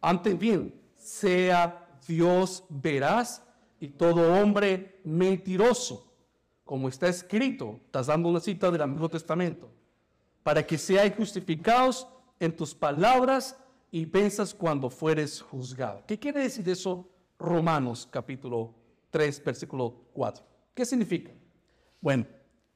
Antes 0.00 0.36
bien, 0.36 0.74
sea 0.96 1.96
Dios 2.08 2.64
veraz 2.68 3.40
y 3.78 3.86
todo 3.86 4.34
hombre 4.42 4.98
mentiroso, 5.04 6.12
como 6.64 6.88
está 6.88 7.06
escrito, 7.06 7.78
estás 7.84 8.08
dando 8.08 8.30
una 8.30 8.40
cita 8.40 8.68
del 8.68 8.82
Antiguo 8.82 9.08
Testamento, 9.08 9.70
para 10.42 10.66
que 10.66 10.76
seáis 10.76 11.14
justificados 11.16 12.08
en 12.40 12.56
tus 12.56 12.74
palabras 12.74 13.56
y 13.92 14.06
pensas 14.06 14.54
cuando 14.54 14.90
fueres 14.90 15.40
juzgado. 15.42 16.02
¿Qué 16.06 16.18
quiere 16.18 16.40
decir 16.40 16.68
eso? 16.68 17.08
Romanos 17.38 18.08
capítulo 18.10 18.74
3, 19.10 19.44
versículo 19.44 19.94
4. 20.12 20.44
¿Qué 20.74 20.84
significa? 20.84 21.30
Bueno, 22.00 22.26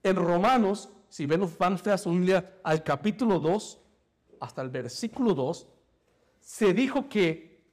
en 0.02 0.16
Romanos, 0.16 0.90
si 1.08 1.26
ven 1.26 1.40
los 1.40 1.56
van 1.56 1.78
al 2.62 2.82
capítulo 2.84 3.40
2, 3.40 3.80
hasta 4.40 4.62
el 4.62 4.68
versículo 4.68 5.34
2, 5.34 5.66
se 6.40 6.74
dijo 6.74 7.08
que 7.08 7.64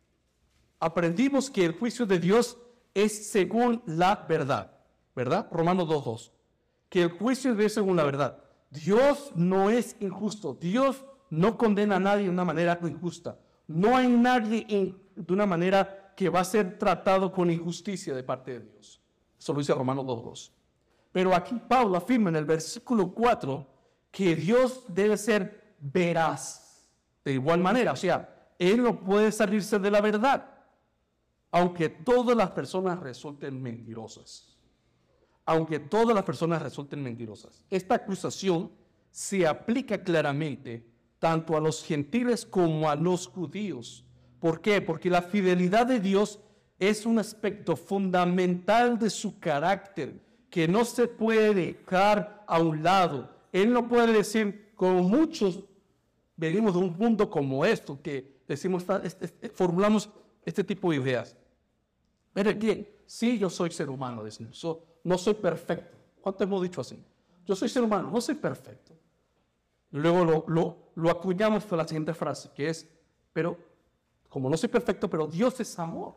aprendimos 0.79 1.49
que 1.49 1.65
el 1.65 1.77
juicio 1.77 2.05
de 2.05 2.19
Dios 2.19 2.57
es 2.93 3.31
según 3.31 3.83
la 3.85 4.25
verdad, 4.27 4.71
¿verdad? 5.15 5.47
Romanos 5.51 5.89
2.2. 5.89 6.31
Que 6.89 7.03
el 7.03 7.11
juicio 7.11 7.57
es 7.59 7.73
según 7.73 7.97
la 7.97 8.03
verdad. 8.03 8.43
Dios 8.69 9.31
no 9.35 9.69
es 9.69 9.95
injusto. 9.99 10.53
Dios 10.53 11.03
no 11.31 11.57
condena 11.57 11.95
a 11.95 11.99
nadie 11.99 12.25
de 12.25 12.29
una 12.29 12.45
manera 12.45 12.77
injusta. 12.83 13.39
No 13.65 13.95
hay 13.95 14.09
nadie 14.09 14.95
de 15.15 15.33
una 15.33 15.45
manera 15.45 16.13
que 16.15 16.29
va 16.29 16.41
a 16.41 16.45
ser 16.45 16.77
tratado 16.77 17.31
con 17.31 17.49
injusticia 17.49 18.13
de 18.13 18.21
parte 18.21 18.59
de 18.59 18.65
Dios. 18.65 19.01
Eso 19.39 19.53
lo 19.53 19.59
dice 19.59 19.73
Romanos 19.73 20.05
2.2. 20.05 20.51
Pero 21.13 21.33
aquí 21.33 21.59
Pablo 21.67 21.97
afirma 21.97 22.29
en 22.29 22.35
el 22.35 22.45
versículo 22.45 23.13
4 23.13 23.65
que 24.11 24.35
Dios 24.35 24.83
debe 24.89 25.17
ser 25.17 25.75
veraz. 25.79 26.89
De 27.23 27.33
igual 27.33 27.61
manera, 27.61 27.93
o 27.93 27.95
sea, 27.95 28.51
Él 28.59 28.83
no 28.83 28.99
puede 28.99 29.31
salirse 29.31 29.79
de 29.79 29.89
la 29.89 30.01
verdad, 30.01 30.49
aunque 31.49 31.87
todas 31.87 32.35
las 32.35 32.51
personas 32.51 32.99
resulten 32.99 33.61
mentirosas. 33.61 34.57
Aunque 35.45 35.79
todas 35.79 36.13
las 36.13 36.25
personas 36.25 36.61
resulten 36.61 37.01
mentirosas. 37.01 37.63
Esta 37.69 37.95
acusación 37.95 38.69
se 39.11 39.47
aplica 39.47 40.03
claramente 40.03 40.90
tanto 41.21 41.55
a 41.55 41.61
los 41.61 41.83
gentiles 41.83 42.47
como 42.47 42.89
a 42.89 42.95
los 42.95 43.27
judíos. 43.27 44.03
¿Por 44.39 44.59
qué? 44.59 44.81
Porque 44.81 45.07
la 45.07 45.21
fidelidad 45.21 45.85
de 45.85 45.99
Dios 45.99 46.39
es 46.79 47.05
un 47.05 47.19
aspecto 47.19 47.75
fundamental 47.75 48.97
de 48.97 49.11
su 49.11 49.39
carácter 49.39 50.19
que 50.49 50.67
no 50.67 50.83
se 50.83 51.07
puede 51.07 51.53
dejar 51.53 52.43
a 52.47 52.59
un 52.59 52.81
lado. 52.81 53.29
Él 53.51 53.71
no 53.71 53.87
puede 53.87 54.11
decir, 54.11 54.71
como 54.75 55.03
muchos 55.03 55.63
venimos 56.35 56.73
de 56.73 56.79
un 56.79 56.97
mundo 56.97 57.29
como 57.29 57.63
esto, 57.65 58.01
que 58.01 58.41
decimos, 58.47 58.83
formulamos 59.53 60.09
este 60.43 60.63
tipo 60.63 60.89
de 60.89 60.97
ideas. 60.97 61.37
Mire 62.33 62.55
bien, 62.55 62.89
sí, 63.05 63.37
yo 63.37 63.47
soy 63.47 63.69
ser 63.69 63.91
humano, 63.91 64.23
decimos, 64.23 64.65
no 65.03 65.17
soy 65.19 65.35
perfecto. 65.35 65.99
¿Cuánto 66.19 66.43
hemos 66.43 66.63
dicho 66.63 66.81
así? 66.81 66.97
Yo 67.45 67.55
soy 67.55 67.69
ser 67.69 67.83
humano, 67.83 68.09
no 68.09 68.19
soy 68.19 68.33
perfecto. 68.33 68.97
Luego 69.91 70.43
lo, 70.47 70.80
lo 70.95 71.09
acuñamos 71.09 71.65
con 71.65 71.77
la 71.77 71.87
siguiente 71.87 72.13
frase, 72.13 72.51
que 72.53 72.69
es, 72.69 72.89
pero 73.33 73.57
como 74.29 74.49
no 74.49 74.57
soy 74.57 74.69
perfecto, 74.69 75.09
pero 75.09 75.27
Dios 75.27 75.59
es 75.59 75.77
amor. 75.77 76.15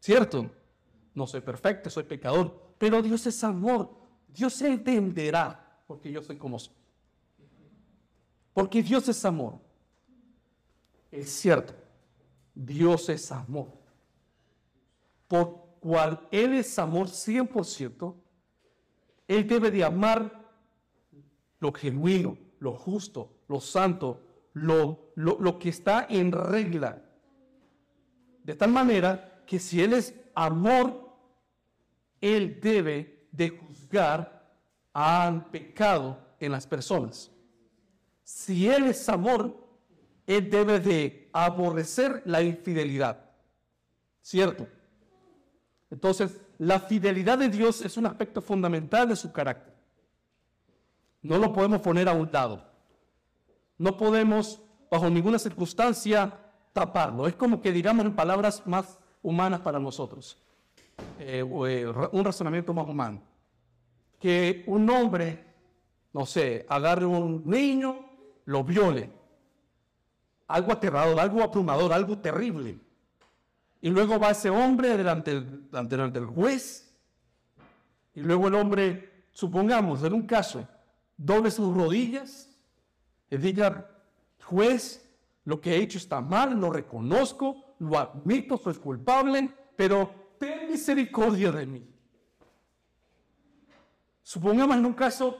¿Cierto? 0.00 0.48
No 1.14 1.26
soy 1.26 1.40
perfecto, 1.40 1.90
soy 1.90 2.04
pecador, 2.04 2.74
pero 2.78 3.02
Dios 3.02 3.26
es 3.26 3.42
amor. 3.42 3.90
Dios 4.28 4.52
se 4.52 4.68
entenderá 4.68 5.80
porque 5.86 6.12
yo 6.12 6.22
soy 6.22 6.36
como 6.36 6.58
soy. 6.58 6.74
Porque 8.52 8.82
Dios 8.82 9.08
es 9.08 9.24
amor. 9.24 9.58
Es 11.10 11.30
cierto, 11.30 11.74
Dios 12.54 13.08
es 13.08 13.32
amor. 13.32 13.68
Por 15.26 15.66
cual 15.80 16.26
Él 16.30 16.54
es 16.54 16.78
amor 16.78 17.08
100%, 17.08 18.14
Él 19.26 19.48
debe 19.48 19.70
de 19.70 19.84
amar 19.84 20.45
lo 21.60 21.72
genuino, 21.72 22.38
lo 22.58 22.72
justo, 22.72 23.42
lo 23.48 23.60
santo, 23.60 24.22
lo, 24.52 25.12
lo, 25.16 25.38
lo 25.40 25.58
que 25.58 25.68
está 25.68 26.06
en 26.08 26.32
regla. 26.32 27.02
De 28.42 28.54
tal 28.54 28.70
manera 28.70 29.42
que 29.46 29.58
si 29.58 29.82
Él 29.82 29.92
es 29.92 30.14
amor, 30.34 31.16
Él 32.20 32.60
debe 32.60 33.28
de 33.32 33.50
juzgar 33.50 34.36
al 34.92 35.46
pecado 35.50 36.18
en 36.40 36.52
las 36.52 36.66
personas. 36.66 37.30
Si 38.22 38.68
Él 38.68 38.86
es 38.86 39.08
amor, 39.08 39.56
Él 40.26 40.50
debe 40.50 40.80
de 40.80 41.30
aborrecer 41.32 42.22
la 42.24 42.42
infidelidad. 42.42 43.30
¿Cierto? 44.22 44.66
Entonces, 45.90 46.40
la 46.58 46.80
fidelidad 46.80 47.38
de 47.38 47.48
Dios 47.48 47.84
es 47.84 47.96
un 47.96 48.06
aspecto 48.06 48.40
fundamental 48.42 49.08
de 49.08 49.16
su 49.16 49.30
carácter. 49.30 49.75
No 51.26 51.38
lo 51.38 51.52
podemos 51.52 51.80
poner 51.80 52.08
a 52.08 52.12
un 52.12 52.30
lado. 52.32 52.62
No 53.78 53.96
podemos, 53.96 54.62
bajo 54.90 55.10
ninguna 55.10 55.38
circunstancia, 55.38 56.32
taparlo. 56.72 57.26
Es 57.26 57.34
como 57.34 57.60
que 57.60 57.72
digamos 57.72 58.06
en 58.06 58.14
palabras 58.14 58.64
más 58.66 58.98
humanas 59.22 59.60
para 59.60 59.80
nosotros. 59.80 60.38
Eh, 61.18 61.44
eh, 61.68 61.92
un 62.12 62.24
razonamiento 62.24 62.72
más 62.72 62.88
humano. 62.88 63.20
Que 64.20 64.62
un 64.68 64.88
hombre, 64.88 65.44
no 66.12 66.24
sé, 66.24 66.64
agarre 66.68 67.04
un 67.04 67.42
niño, 67.44 67.98
lo 68.44 68.62
viole. 68.62 69.10
Algo 70.46 70.72
aterrador, 70.72 71.18
algo 71.18 71.42
abrumador, 71.42 71.92
algo 71.92 72.18
terrible. 72.18 72.78
Y 73.80 73.90
luego 73.90 74.18
va 74.18 74.30
ese 74.30 74.48
hombre 74.48 74.96
delante, 74.96 75.40
delante, 75.40 75.96
delante 75.96 76.20
del 76.20 76.28
juez. 76.28 76.94
Y 78.14 78.20
luego 78.20 78.46
el 78.46 78.54
hombre, 78.54 79.24
supongamos, 79.32 80.02
en 80.04 80.12
un 80.14 80.22
caso, 80.22 80.66
doble 81.16 81.50
sus 81.50 81.74
rodillas 81.74 82.50
y 83.30 83.36
diga, 83.36 83.90
juez, 84.44 85.08
lo 85.44 85.60
que 85.60 85.74
he 85.74 85.82
hecho 85.82 85.98
está 85.98 86.20
mal, 86.20 86.58
lo 86.58 86.70
reconozco, 86.70 87.74
lo 87.78 87.98
admito, 87.98 88.56
soy 88.56 88.74
culpable, 88.74 89.50
pero 89.76 90.34
ten 90.38 90.70
misericordia 90.70 91.52
de 91.52 91.66
mí. 91.66 91.86
Supongamos 94.22 94.76
en 94.76 94.86
un 94.86 94.94
caso 94.94 95.38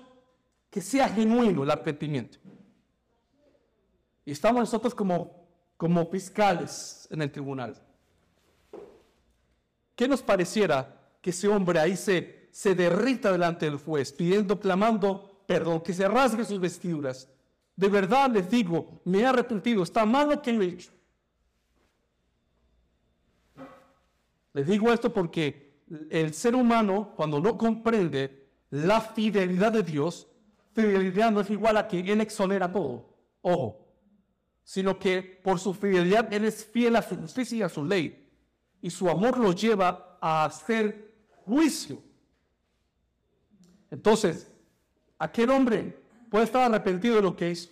que 0.70 0.80
sea 0.80 1.08
genuino 1.08 1.64
el 1.64 1.70
arrepentimiento. 1.70 2.38
Y 4.24 4.32
estamos 4.32 4.60
nosotros 4.60 4.94
como, 4.94 5.48
como 5.76 6.06
fiscales 6.06 7.08
en 7.10 7.22
el 7.22 7.30
tribunal. 7.30 7.80
¿Qué 9.94 10.06
nos 10.06 10.22
pareciera 10.22 11.00
que 11.20 11.30
ese 11.30 11.48
hombre 11.48 11.80
ahí 11.80 11.96
se, 11.96 12.48
se 12.52 12.74
derrita 12.74 13.32
delante 13.32 13.66
del 13.66 13.78
juez, 13.78 14.12
pidiendo, 14.12 14.60
clamando 14.60 15.35
perdón, 15.46 15.80
que 15.80 15.92
se 15.92 16.06
rasgue 16.08 16.44
sus 16.44 16.60
vestiduras? 16.60 17.28
De 17.74 17.88
verdad 17.88 18.30
les 18.30 18.50
digo, 18.50 19.00
me 19.04 19.20
he 19.20 19.26
arrepentido, 19.26 19.82
está 19.82 20.04
mal 20.04 20.28
lo 20.28 20.42
que 20.42 20.50
he 20.50 20.64
hecho. 20.64 20.92
Les 24.54 24.66
digo 24.66 24.92
esto 24.92 25.12
porque 25.12 25.82
el 26.10 26.32
ser 26.32 26.54
humano, 26.54 27.12
cuando 27.14 27.40
no 27.40 27.58
comprende 27.58 28.48
la 28.70 29.00
fidelidad 29.00 29.72
de 29.72 29.82
Dios, 29.82 30.26
fidelidad 30.72 31.30
no 31.30 31.40
es 31.40 31.50
igual 31.50 31.76
a 31.76 31.86
que 31.86 32.00
Él 32.00 32.20
exonera 32.20 32.72
todo 32.72 33.16
ojo, 33.48 33.86
sino 34.64 34.98
que 34.98 35.22
por 35.22 35.60
su 35.60 35.72
fidelidad 35.72 36.32
Él 36.32 36.44
es 36.44 36.64
fiel 36.64 36.96
a 36.96 37.02
su 37.02 37.16
justicia 37.16 37.58
y 37.58 37.62
a 37.62 37.68
su 37.68 37.84
ley, 37.84 38.28
y 38.82 38.90
su 38.90 39.08
amor 39.08 39.38
lo 39.38 39.52
lleva 39.52 40.18
a 40.20 40.44
hacer 40.44 41.14
juicio. 41.44 42.02
Entonces, 43.90 44.50
aquel 45.18 45.50
hombre 45.50 45.98
puede 46.30 46.44
estar 46.44 46.62
arrepentido 46.62 47.16
de 47.16 47.22
lo 47.22 47.36
que 47.36 47.50
hizo. 47.50 47.70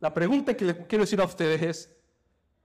La 0.00 0.12
pregunta 0.12 0.54
que 0.54 0.64
le 0.64 0.86
quiero 0.86 1.04
decir 1.04 1.20
a 1.20 1.24
ustedes 1.24 1.62
es, 1.62 1.96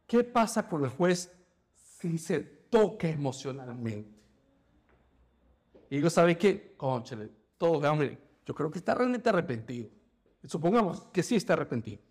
¿qué 0.05 0.23
pasa 0.23 0.67
con 0.67 0.83
el 0.83 0.89
juez 0.89 1.31
si 1.75 2.17
se 2.17 2.39
toca 2.39 3.07
emocionalmente? 3.07 4.09
Y 5.89 5.99
yo 5.99 6.09
sabe 6.09 6.37
que, 6.37 6.73
conchale, 6.77 7.29
todo, 7.57 7.91
hombre, 7.91 8.17
yo 8.45 8.53
creo 8.53 8.69
que 8.71 8.79
está 8.79 8.95
realmente 8.95 9.29
arrepentido. 9.29 9.89
Supongamos 10.43 11.01
que 11.13 11.23
sí 11.23 11.35
está 11.35 11.53
arrepentido. 11.53 12.01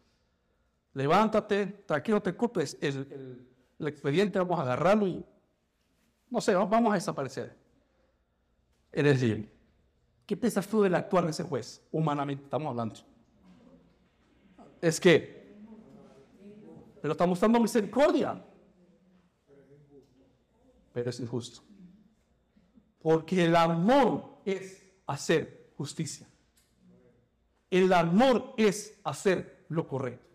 Levántate, 0.95 1.67
tranquilo, 1.87 2.21
te 2.21 2.31
ocupes. 2.31 2.77
El, 2.81 3.47
el, 3.79 3.87
expediente 3.87 4.39
vamos 4.39 4.59
a 4.59 4.63
agarrarlo 4.63 5.07
y, 5.07 5.25
no 6.29 6.41
sé, 6.41 6.55
vamos 6.55 6.93
a 6.93 6.95
desaparecer. 6.95 7.57
Es 8.93 9.05
decir, 9.05 9.51
¿qué 10.31 10.37
piensas 10.37 10.69
tú 10.69 10.81
del 10.81 10.95
actuar 10.95 11.25
de 11.25 11.33
ese 11.33 11.43
juez? 11.43 11.83
Humanamente 11.91 12.45
estamos 12.45 12.71
hablando. 12.71 13.01
Es 14.81 15.01
que, 15.01 15.57
pero 17.03 17.11
estamos 17.11 17.41
dando 17.41 17.59
misericordia. 17.59 18.41
Pero 20.93 21.11
es 21.11 21.19
injusto. 21.19 21.63
Porque 23.03 23.45
el 23.45 23.57
amor 23.57 24.41
es 24.45 24.87
hacer 25.05 25.73
justicia. 25.77 26.29
El 27.69 27.93
amor 27.93 28.55
es 28.57 29.01
hacer 29.03 29.65
lo 29.69 29.89
correcto. 29.89 30.30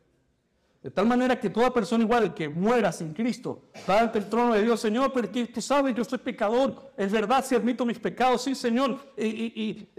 De 0.86 0.91
tal 0.91 1.07
manera 1.07 1.39
que 1.39 1.49
toda 1.49 1.73
persona 1.73 2.03
igual 2.03 2.31
que 2.36 2.47
muera 2.47 2.91
sin 2.91 3.11
Cristo 3.11 3.71
va 3.89 4.01
ante 4.01 4.19
el 4.19 4.29
trono 4.29 4.53
de 4.53 4.61
Dios, 4.61 4.79
Señor, 4.79 5.11
pero 5.11 5.27
tú 5.51 5.59
sabes, 5.59 5.95
yo 5.95 6.03
soy 6.03 6.19
pecador, 6.19 6.93
es 6.95 7.11
verdad, 7.11 7.43
si 7.43 7.55
admito 7.55 7.88
mis 7.88 7.97
pecados, 7.97 8.43
sí, 8.43 8.53
Señor, 8.53 8.99
y, 9.17 9.89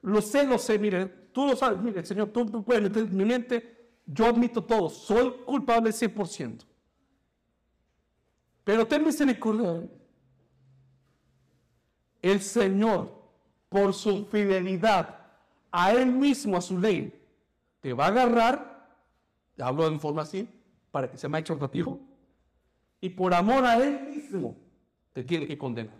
lo 0.00 0.22
sé, 0.22 0.46
lo 0.46 0.56
sé, 0.56 0.78
mire, 0.78 1.04
tú 1.30 1.46
lo 1.48 1.54
sabes, 1.54 1.78
mire, 1.78 2.02
Señor, 2.06 2.30
tú, 2.30 2.64
puedes 2.64 2.82
meter 2.82 3.04
mi 3.10 3.22
mente, 3.22 3.98
yo 4.06 4.24
admito 4.24 4.64
todo, 4.64 4.88
soy 4.88 5.30
culpable 5.44 5.90
100%. 5.90 6.64
Pero 8.64 8.86
ten 8.86 9.04
misericordia. 9.04 9.86
El 12.22 12.40
Señor, 12.40 13.12
por 13.68 13.92
su 13.92 14.24
fidelidad 14.24 15.18
a 15.70 15.92
Él 15.92 16.06
mismo, 16.06 16.56
a 16.56 16.62
su 16.62 16.78
ley, 16.78 17.12
te 17.82 17.92
va 17.92 18.06
a 18.06 18.08
agarrar, 18.08 18.73
hablo 19.58 19.86
en 19.86 20.00
forma 20.00 20.22
así, 20.22 20.48
para 20.90 21.10
que 21.10 21.16
sea 21.16 21.28
más 21.28 21.40
exhortativo, 21.40 22.00
y 23.00 23.10
por 23.10 23.34
amor 23.34 23.64
a 23.64 23.76
Él 23.76 24.08
mismo, 24.08 24.56
te 25.12 25.22
tiene 25.24 25.46
que 25.46 25.58
condenar. 25.58 25.94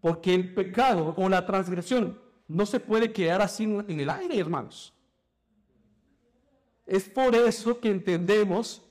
Porque 0.00 0.34
el 0.34 0.54
pecado 0.54 1.14
o 1.16 1.28
la 1.28 1.44
transgresión 1.44 2.18
no 2.46 2.66
se 2.66 2.80
puede 2.80 3.12
quedar 3.12 3.42
así 3.42 3.64
en 3.64 4.00
el 4.00 4.10
aire, 4.10 4.38
hermanos. 4.38 4.94
Es 6.86 7.08
por 7.08 7.34
eso 7.34 7.80
que 7.80 7.90
entendemos 7.90 8.82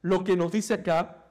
lo 0.00 0.24
que 0.24 0.36
nos 0.36 0.52
dice 0.52 0.74
acá. 0.74 1.24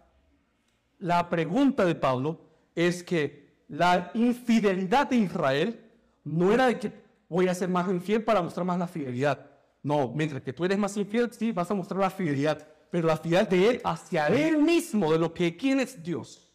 La 1.00 1.30
pregunta 1.30 1.84
de 1.86 1.96
Pablo 1.96 2.40
es 2.76 3.04
que 3.04 3.56
la 3.68 4.12
infidelidad 4.14 5.10
de 5.10 5.16
Israel 5.16 5.92
no 6.24 6.54
era 6.54 6.68
de 6.68 6.80
que 6.80 6.94
voy 7.28 7.48
a 7.48 7.56
ser 7.56 7.70
más 7.70 7.90
infiel 7.90 8.24
para 8.24 8.42
mostrar 8.42 8.66
más 8.66 8.78
la 8.78 8.88
fidelidad. 8.88 9.51
No, 9.84 10.12
mientras 10.14 10.42
que 10.42 10.54
tú 10.54 10.64
eres 10.64 10.78
más 10.78 10.96
infiel, 10.98 11.32
sí, 11.34 11.52
vas 11.52 11.70
a 11.72 11.74
mostrar 11.74 12.00
la 12.00 12.10
fidelidad, 12.10 12.68
pero 12.90 13.08
la 13.08 13.18
fidelidad 13.18 13.50
de 13.50 13.70
Él 13.70 13.82
hacia 13.84 14.28
Él 14.28 14.58
mismo, 14.60 15.12
de 15.12 15.20
lo 15.20 15.34
que 15.34 15.58
quién 15.58 15.80
es 15.80 16.02
Dios. 16.02 16.52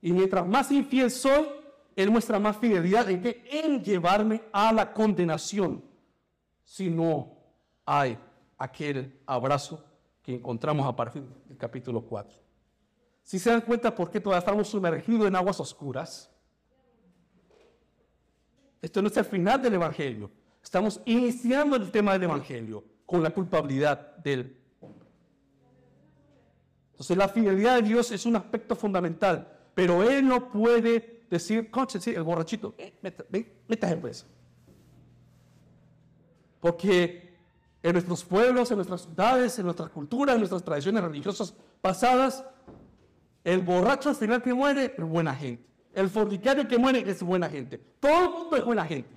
Y 0.00 0.12
mientras 0.12 0.46
más 0.46 0.70
infiel 0.70 1.10
soy, 1.10 1.46
Él 1.94 2.10
muestra 2.10 2.38
más 2.38 2.56
fidelidad 2.56 3.10
en, 3.10 3.20
que, 3.20 3.44
en 3.50 3.82
llevarme 3.82 4.42
a 4.52 4.72
la 4.72 4.92
condenación, 4.92 5.84
si 6.64 6.88
no 6.88 7.36
hay 7.84 8.18
aquel 8.58 9.20
abrazo 9.26 9.84
que 10.22 10.34
encontramos 10.34 10.86
a 10.86 10.96
partir 10.96 11.22
del 11.46 11.56
capítulo 11.56 12.02
4. 12.02 12.38
Si 13.22 13.38
se 13.38 13.50
dan 13.50 13.60
cuenta 13.60 13.94
por 13.94 14.10
qué 14.10 14.20
todavía 14.20 14.38
estamos 14.38 14.68
sumergidos 14.68 15.26
en 15.26 15.36
aguas 15.36 15.60
oscuras, 15.60 16.30
esto 18.80 19.02
no 19.02 19.08
es 19.08 19.16
el 19.16 19.24
final 19.24 19.60
del 19.60 19.74
Evangelio. 19.74 20.30
Estamos 20.66 21.00
iniciando 21.04 21.76
el 21.76 21.92
tema 21.92 22.14
del 22.14 22.24
Evangelio 22.24 22.82
con 23.06 23.22
la 23.22 23.30
culpabilidad 23.30 24.16
del 24.16 24.56
hombre. 24.80 25.06
Entonces 26.90 27.16
la 27.16 27.28
fidelidad 27.28 27.76
de 27.76 27.82
Dios 27.82 28.10
es 28.10 28.26
un 28.26 28.34
aspecto 28.34 28.74
fundamental, 28.74 29.46
pero 29.76 30.02
Él 30.02 30.26
no 30.26 30.50
puede 30.50 31.24
decir, 31.30 31.70
conche, 31.70 32.00
sí, 32.00 32.10
el 32.10 32.24
borrachito, 32.24 32.74
eh, 32.78 32.92
metas 33.00 33.92
en 33.92 34.00
presa. 34.00 34.26
Porque 36.58 37.36
en 37.80 37.92
nuestros 37.92 38.24
pueblos, 38.24 38.68
en 38.72 38.78
nuestras 38.78 39.02
ciudades, 39.02 39.56
en 39.60 39.66
nuestras 39.66 39.90
culturas, 39.90 40.34
en 40.34 40.40
nuestras 40.40 40.64
tradiciones 40.64 41.04
religiosas 41.04 41.54
pasadas, 41.80 42.44
el 43.44 43.60
borracho 43.60 44.08
al 44.08 44.16
final 44.16 44.42
que 44.42 44.52
muere 44.52 44.96
es 44.98 45.04
buena 45.04 45.32
gente. 45.32 45.64
El 45.94 46.10
fornicario 46.10 46.66
que 46.66 46.76
muere 46.76 47.08
es 47.08 47.22
buena 47.22 47.48
gente. 47.48 47.78
Todo 48.00 48.24
el 48.24 48.30
mundo 48.30 48.56
es 48.56 48.64
buena 48.64 48.84
gente. 48.84 49.15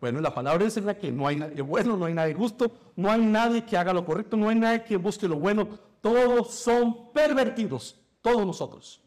Bueno, 0.00 0.20
la 0.20 0.34
palabra 0.34 0.64
enseña 0.64 0.94
que 0.94 1.10
no 1.10 1.26
hay 1.26 1.36
nadie 1.36 1.62
bueno, 1.62 1.96
no 1.96 2.04
hay 2.04 2.14
nadie 2.14 2.34
justo, 2.34 2.70
no 2.96 3.10
hay 3.10 3.20
nadie 3.20 3.64
que 3.64 3.76
haga 3.76 3.92
lo 3.92 4.04
correcto, 4.04 4.36
no 4.36 4.48
hay 4.48 4.56
nadie 4.56 4.84
que 4.84 4.96
busque 4.96 5.26
lo 5.26 5.36
bueno. 5.36 5.68
Todos 6.00 6.52
son 6.54 7.12
pervertidos, 7.12 7.98
todos 8.20 8.46
nosotros. 8.46 9.02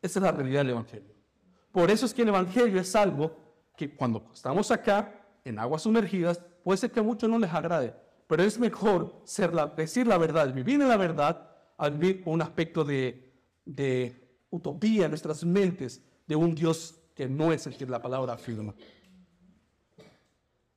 Esa 0.00 0.18
es 0.18 0.22
la 0.22 0.32
realidad 0.32 0.60
del 0.60 0.70
Evangelio. 0.70 1.14
Por 1.72 1.90
eso 1.90 2.06
es 2.06 2.14
que 2.14 2.22
el 2.22 2.28
Evangelio 2.28 2.80
es 2.80 2.94
algo 2.96 3.36
que 3.76 3.94
cuando 3.94 4.30
estamos 4.32 4.70
acá, 4.70 5.14
en 5.44 5.58
aguas 5.58 5.82
sumergidas, 5.82 6.40
puede 6.62 6.78
ser 6.78 6.90
que 6.90 7.00
a 7.00 7.02
muchos 7.02 7.28
no 7.28 7.38
les 7.38 7.52
agrade, 7.52 7.94
pero 8.26 8.42
es 8.42 8.58
mejor 8.58 9.20
ser 9.24 9.50
decir 9.76 10.06
la 10.06 10.18
verdad, 10.18 10.52
vivir 10.52 10.80
en 10.80 10.88
la 10.88 10.96
verdad, 10.96 11.50
al 11.76 11.96
vivir 11.96 12.22
un 12.26 12.42
aspecto 12.42 12.84
de, 12.84 13.32
de 13.64 14.38
utopía 14.50 15.04
en 15.04 15.10
nuestras 15.10 15.44
mentes 15.44 16.02
de 16.26 16.36
un 16.36 16.54
Dios 16.54 16.94
que 17.14 17.28
no 17.28 17.52
es 17.52 17.66
el 17.66 17.76
que 17.76 17.86
la 17.86 18.00
palabra 18.00 18.34
afirma. 18.34 18.74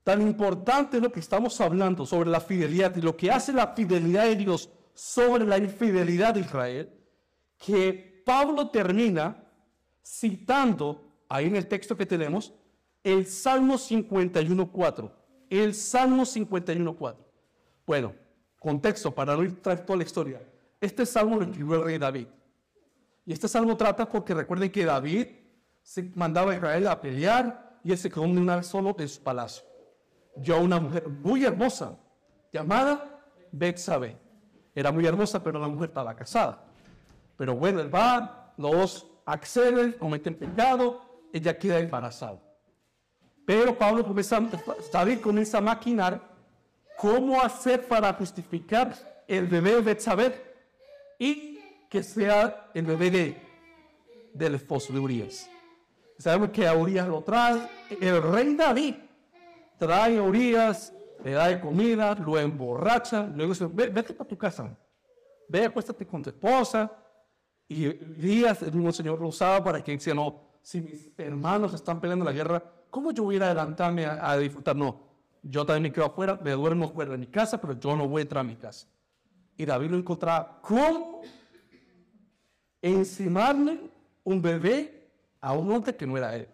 Tan 0.03 0.21
importante 0.21 0.99
lo 0.99 1.11
que 1.11 1.19
estamos 1.19 1.59
hablando 1.61 2.05
sobre 2.05 2.29
la 2.29 2.41
fidelidad 2.41 2.95
y 2.95 3.01
lo 3.01 3.15
que 3.15 3.31
hace 3.31 3.53
la 3.53 3.67
fidelidad 3.67 4.25
de 4.25 4.35
Dios 4.35 4.69
sobre 4.93 5.45
la 5.45 5.57
infidelidad 5.57 6.33
de 6.33 6.41
Israel, 6.41 6.89
que 7.57 8.21
Pablo 8.25 8.69
termina 8.69 9.43
citando 10.05 11.01
ahí 11.29 11.47
en 11.47 11.55
el 11.55 11.67
texto 11.67 11.95
que 11.95 12.05
tenemos 12.05 12.53
el 13.03 13.25
Salmo 13.27 13.75
51.4. 13.75 15.11
El 15.49 15.73
Salmo 15.73 16.23
51.4. 16.23 17.15
Bueno, 17.85 18.13
contexto 18.59 19.13
para 19.13 19.35
no 19.35 19.43
ir 19.43 19.61
toda 19.61 19.97
la 19.97 20.03
historia. 20.03 20.41
Este 20.79 21.05
salmo 21.05 21.37
lo 21.37 21.43
escribió 21.43 21.75
el 21.75 21.83
rey 21.83 21.97
David. 21.97 22.27
Y 23.25 23.33
este 23.33 23.47
salmo 23.47 23.77
trata 23.77 24.07
porque 24.09 24.33
recuerden 24.33 24.71
que 24.71 24.83
David 24.83 25.27
se 25.81 26.11
mandaba 26.15 26.51
a 26.51 26.55
Israel 26.55 26.87
a 26.87 26.99
pelear 26.99 27.79
y 27.83 27.91
él 27.91 27.97
se 27.97 28.09
quedó 28.09 28.23
una 28.23 28.57
vez 28.57 28.67
solo 28.67 28.95
en 28.97 29.07
su 29.07 29.21
palacio. 29.21 29.63
Yo 30.37 30.59
una 30.59 30.79
mujer 30.79 31.07
muy 31.07 31.45
hermosa 31.45 31.97
llamada 32.51 33.21
Betsabé. 33.51 34.17
Era 34.75 34.91
muy 34.91 35.05
hermosa, 35.05 35.43
pero 35.43 35.59
la 35.59 35.67
mujer 35.67 35.89
estaba 35.89 36.15
casada. 36.15 36.65
Pero 37.37 37.55
bueno, 37.55 37.79
él 37.79 37.93
va, 37.93 38.53
los 38.57 39.07
acceden, 39.25 39.93
cometen 39.93 40.35
pecado, 40.35 41.01
ella 41.31 41.57
queda 41.57 41.79
embarazada. 41.79 42.39
Pero 43.45 43.77
Pablo 43.77 44.03
comienza, 44.03 44.41
David 44.91 45.19
comienza 45.19 45.57
a 45.57 45.61
maquinar 45.61 46.21
cómo 46.97 47.41
hacer 47.41 47.87
para 47.87 48.13
justificar 48.13 48.93
el 49.27 49.47
bebé 49.47 49.75
de 49.75 49.81
Betsabé 49.81 50.41
y 51.19 51.59
que 51.89 52.01
sea 52.01 52.71
el 52.73 52.85
bebé 52.85 53.11
de, 53.11 53.41
del 54.33 54.55
esposo 54.55 54.93
de 54.93 54.99
Urias. 54.99 55.49
Sabemos 56.17 56.49
que 56.51 56.67
a 56.67 56.73
Urias 56.73 57.07
lo 57.07 57.21
trae 57.21 57.67
el 57.99 58.21
rey 58.21 58.55
David. 58.55 58.95
Trae 59.85 60.17
a 60.17 60.23
Urias, 60.23 60.93
le 61.23 61.31
da 61.31 61.47
de 61.47 61.59
comida, 61.59 62.15
lo 62.15 62.37
emborracha, 62.39 63.23
luego 63.27 63.53
dice, 63.53 63.67
vete 63.67 64.13
para 64.13 64.27
tu 64.27 64.37
casa, 64.37 64.75
ve, 65.47 65.65
acuéstate 65.65 66.05
con 66.05 66.21
tu 66.21 66.29
esposa. 66.29 66.91
Y 67.67 67.87
Urias, 67.87 68.61
el 68.61 68.73
mismo 68.73 68.91
Señor 68.91 69.19
lo 69.19 69.27
usaba 69.27 69.63
para 69.63 69.83
que 69.83 69.91
dice, 69.91 70.13
no, 70.13 70.41
si 70.61 70.81
mis 70.81 71.11
hermanos 71.17 71.73
están 71.73 71.99
peleando 71.99 72.25
la 72.25 72.31
guerra, 72.31 72.63
¿cómo 72.89 73.11
yo 73.11 73.23
voy 73.23 73.37
a 73.37 73.45
adelantarme 73.45 74.05
a, 74.05 74.31
a 74.31 74.37
disfrutar? 74.37 74.75
No, 74.75 75.01
yo 75.41 75.65
también 75.65 75.83
me 75.83 75.91
quedo 75.91 76.05
afuera, 76.05 76.39
me 76.43 76.51
duermo 76.51 76.89
fuera 76.89 77.11
de 77.11 77.17
mi 77.17 77.27
casa, 77.27 77.59
pero 77.59 77.77
yo 77.79 77.95
no 77.95 78.07
voy 78.07 78.19
a 78.19 78.23
entrar 78.23 78.41
a 78.41 78.47
mi 78.47 78.55
casa. 78.55 78.87
Y 79.57 79.65
David 79.65 79.91
lo 79.91 79.97
encontraba, 79.97 80.59
¿cómo 80.61 81.21
encimarle 82.83 83.79
un 84.23 84.41
bebé 84.41 85.09
a 85.39 85.53
un 85.53 85.71
hombre 85.71 85.95
que 85.95 86.05
no 86.05 86.17
era 86.17 86.35
él. 86.35 86.47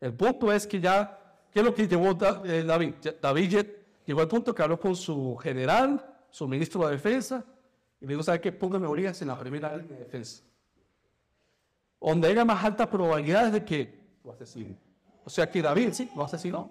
El 0.00 0.14
punto 0.14 0.52
es 0.52 0.66
que 0.66 0.80
ya, 0.80 1.19
¿qué 1.52 1.60
es 1.60 1.64
lo 1.64 1.74
que 1.74 1.88
llevó 1.88 2.16
eh, 2.44 2.62
David? 2.64 2.94
David 3.20 3.66
llegó 4.06 4.20
al 4.20 4.28
punto 4.28 4.54
que 4.54 4.62
habló 4.62 4.78
con 4.78 4.96
su 4.96 5.36
general, 5.36 6.04
su 6.30 6.46
ministro 6.48 6.86
de 6.86 6.92
defensa, 6.92 7.44
y 8.00 8.06
le 8.06 8.14
dijo, 8.14 8.22
¿sabe 8.22 8.40
qué? 8.40 8.52
Póngame 8.52 8.86
orillas 8.86 9.20
en 9.22 9.28
la 9.28 9.38
primera 9.38 9.76
línea 9.76 9.98
de 9.98 10.04
defensa. 10.04 10.42
Donde 12.00 12.28
haya 12.28 12.44
más 12.44 12.64
altas 12.64 12.86
probabilidades 12.86 13.52
de 13.52 13.64
que 13.64 14.00
lo 14.24 14.32
asesine. 14.32 14.76
O 15.24 15.30
sea 15.30 15.50
que 15.50 15.60
David, 15.60 15.92
sí, 15.92 16.10
lo 16.16 16.24
asesinó. 16.24 16.70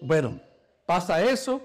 Bueno, 0.00 0.40
pasa 0.86 1.20
eso. 1.22 1.60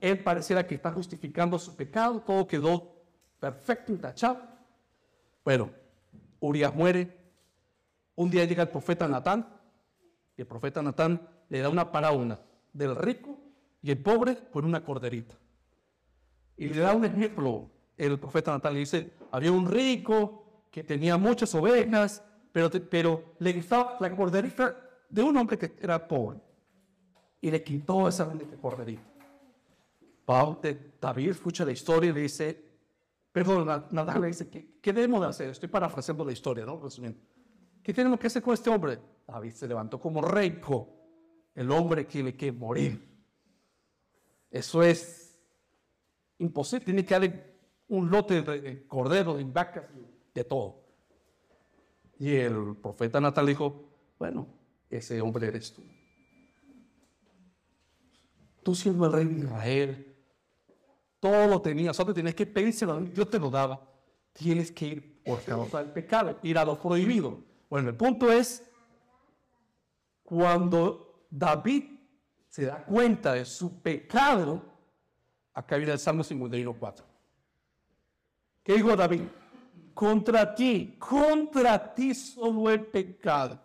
Él 0.00 0.18
pareciera 0.22 0.66
que 0.66 0.74
está 0.74 0.90
justificando 0.92 1.58
su 1.58 1.74
pecado. 1.76 2.20
Todo 2.20 2.46
quedó 2.46 2.94
perfecto, 3.38 3.92
intachado. 3.92 4.40
Bueno, 5.44 5.70
Urias 6.40 6.74
muere. 6.74 7.16
Un 8.16 8.30
día 8.30 8.44
llega 8.44 8.62
el 8.62 8.68
profeta 8.70 9.06
Natán. 9.06 9.46
Y 10.36 10.42
el 10.42 10.46
profeta 10.46 10.82
Natán 10.82 11.20
le 11.48 11.60
da 11.60 11.68
una 11.68 11.90
parábola 11.90 12.40
del 12.72 12.96
rico 12.96 13.38
y 13.82 13.90
el 13.90 13.98
pobre 13.98 14.34
por 14.34 14.64
una 14.64 14.84
corderita. 14.84 15.34
Y 16.56 16.68
le 16.68 16.80
da 16.80 16.94
un 16.94 17.04
ejemplo. 17.04 17.70
El 17.96 18.18
profeta 18.18 18.50
Natán 18.52 18.74
le 18.74 18.80
dice, 18.80 19.12
había 19.30 19.52
un 19.52 19.70
rico 19.70 20.66
que 20.70 20.82
tenía 20.82 21.16
muchas 21.16 21.54
ovejas, 21.54 22.24
pero, 22.50 22.70
pero 22.90 23.34
le 23.38 23.52
gustaba 23.52 23.96
la 24.00 24.14
corderita 24.14 24.76
de 25.08 25.22
un 25.22 25.36
hombre 25.36 25.56
que 25.56 25.76
era 25.80 26.08
pobre 26.08 26.40
y 27.40 27.50
le 27.50 27.62
quitó 27.62 28.08
esa 28.08 28.32
corderita. 28.60 29.02
David 31.00 31.28
escucha 31.28 31.64
la 31.64 31.72
historia 31.72 32.10
y 32.10 32.12
le 32.14 32.20
dice, 32.22 32.64
perdón, 33.30 33.66
nada 33.90 34.18
le 34.18 34.28
dice, 34.28 34.48
¿qué, 34.48 34.78
¿qué, 34.80 34.92
debemos 34.92 35.20
de 35.20 35.26
hacer? 35.26 35.50
Estoy 35.50 35.68
parafraseando 35.68 36.24
la 36.24 36.32
historia, 36.32 36.64
¿no? 36.64 36.80
¿Qué 37.84 37.94
tenemos 37.94 38.18
que 38.18 38.26
hacer 38.26 38.42
con 38.42 38.54
este 38.54 38.68
hombre? 38.68 38.98
David 39.24 39.52
se 39.52 39.68
levantó 39.68 40.00
como 40.00 40.20
rico, 40.20 40.88
el 41.54 41.70
hombre 41.70 42.04
que 42.06 42.24
le 42.24 42.36
que 42.36 42.50
morir. 42.50 43.00
Eso 44.50 44.82
es 44.82 45.38
imposible, 46.38 46.84
tiene 46.84 47.04
que 47.04 47.14
darle 47.14 47.54
un 47.86 48.10
lote 48.10 48.42
de 48.42 48.86
corderos, 48.88 49.38
de 49.38 49.44
vacas, 49.44 49.84
de 50.34 50.44
todo. 50.44 50.82
Y 52.18 52.34
el 52.34 52.76
profeta 52.82 53.20
Natal 53.20 53.46
dijo, 53.46 53.84
bueno, 54.18 54.48
ese 54.90 55.20
hombre 55.20 55.46
eres 55.46 55.72
tú 55.72 55.82
tú 58.64 58.74
siendo 58.74 59.06
el 59.06 59.12
rey 59.12 59.26
de 59.26 59.40
Israel, 59.40 60.16
todo 61.20 61.46
lo 61.46 61.60
tenías, 61.60 61.94
solo 61.96 62.12
tenías 62.12 62.34
que 62.34 62.46
pedírselo, 62.46 63.00
Dios 63.00 63.30
te 63.30 63.38
lo 63.38 63.50
daba. 63.50 63.80
Tienes 64.32 64.72
que 64.72 64.86
ir 64.86 65.22
por 65.22 65.42
causa 65.42 65.78
del 65.78 65.92
pecado, 65.92 66.38
ir 66.42 66.58
a 66.58 66.64
lo 66.64 66.80
prohibido. 66.80 67.38
Bueno, 67.74 67.88
el 67.88 67.96
punto 67.96 68.30
es, 68.30 68.62
cuando 70.22 71.26
David 71.28 71.82
se 72.48 72.66
da 72.66 72.84
cuenta 72.84 73.32
de 73.32 73.44
su 73.44 73.82
pecado, 73.82 74.62
acá 75.52 75.76
viene 75.76 75.90
el 75.90 75.98
Salmo 75.98 76.22
51.4. 76.22 77.02
¿Qué 78.62 78.74
dijo 78.74 78.94
David? 78.94 79.22
Contra 79.92 80.54
ti, 80.54 80.94
contra 81.00 81.92
ti 81.92 82.14
solo 82.14 82.70
el 82.70 82.86
pecado. 82.86 83.60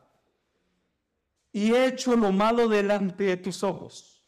Y 1.52 1.72
he 1.72 1.86
hecho 1.86 2.16
lo 2.16 2.32
malo 2.32 2.68
delante 2.68 3.26
de 3.26 3.38
tus 3.38 3.62
ojos 3.62 4.26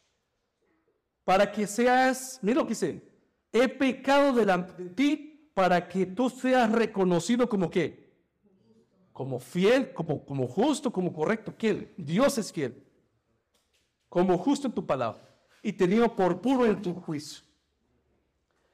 para 1.24 1.50
que 1.50 1.66
seas, 1.66 2.38
mira 2.40 2.60
lo 2.60 2.66
que 2.68 2.74
dice, 2.74 3.02
he 3.50 3.66
pecado 3.66 4.32
delante 4.32 4.80
de 4.80 4.90
ti 4.90 5.50
para 5.54 5.88
que 5.88 6.06
tú 6.06 6.30
seas 6.30 6.70
reconocido 6.70 7.48
como 7.48 7.68
qué? 7.68 8.01
Como 9.12 9.38
fiel, 9.38 9.92
como, 9.92 10.24
como 10.24 10.46
justo, 10.46 10.90
como 10.90 11.12
correcto. 11.12 11.54
¿Quién? 11.56 11.92
Dios 11.96 12.38
es 12.38 12.52
fiel. 12.52 12.82
Como 14.08 14.38
justo 14.38 14.66
en 14.66 14.72
tu 14.72 14.84
palabra 14.84 15.22
y 15.62 15.72
tenido 15.72 16.14
por 16.14 16.40
puro 16.40 16.66
en 16.66 16.80
tu 16.82 16.94
juicio. 16.94 17.44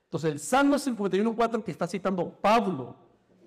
Entonces 0.04 0.32
el 0.32 0.38
Salmo 0.38 0.76
51.4 0.76 1.62
que 1.62 1.70
está 1.70 1.86
citando 1.86 2.30
Pablo 2.30 2.96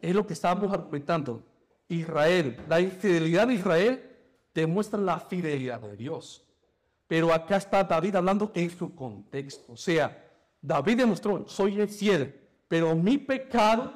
es 0.02 0.14
lo 0.14 0.26
que 0.26 0.34
estábamos 0.34 0.72
argumentando. 0.72 1.44
Israel, 1.88 2.58
la 2.70 2.80
infidelidad 2.80 3.48
de 3.48 3.56
Israel 3.56 4.12
demuestra 4.54 5.00
la 5.00 5.20
fidelidad 5.20 5.82
de 5.82 5.98
Dios. 5.98 6.46
Pero 7.08 7.34
acá 7.34 7.58
está 7.58 7.84
David 7.84 8.16
hablando 8.16 8.52
en 8.54 8.70
su 8.70 8.96
contexto. 8.96 9.74
O 9.74 9.78
sea, 9.78 10.24
David 10.62 10.98
demostró, 10.98 11.48
soy 11.48 11.82
el 11.82 11.89
fiel, 11.89 12.39
pero 12.68 12.96
mi 12.96 13.18
pecado 13.18 13.94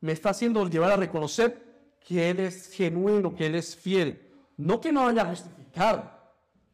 me 0.00 0.12
está 0.12 0.30
haciendo 0.30 0.66
llevar 0.68 0.92
a 0.92 0.96
reconocer 0.96 1.63
que 2.04 2.30
Él 2.30 2.38
es 2.38 2.70
genuino, 2.70 3.34
que 3.34 3.46
Él 3.46 3.56
es 3.56 3.74
fiel. 3.74 4.30
No 4.56 4.80
que 4.80 4.92
no 4.92 5.08
haya 5.08 5.24
justificado, 5.24 6.10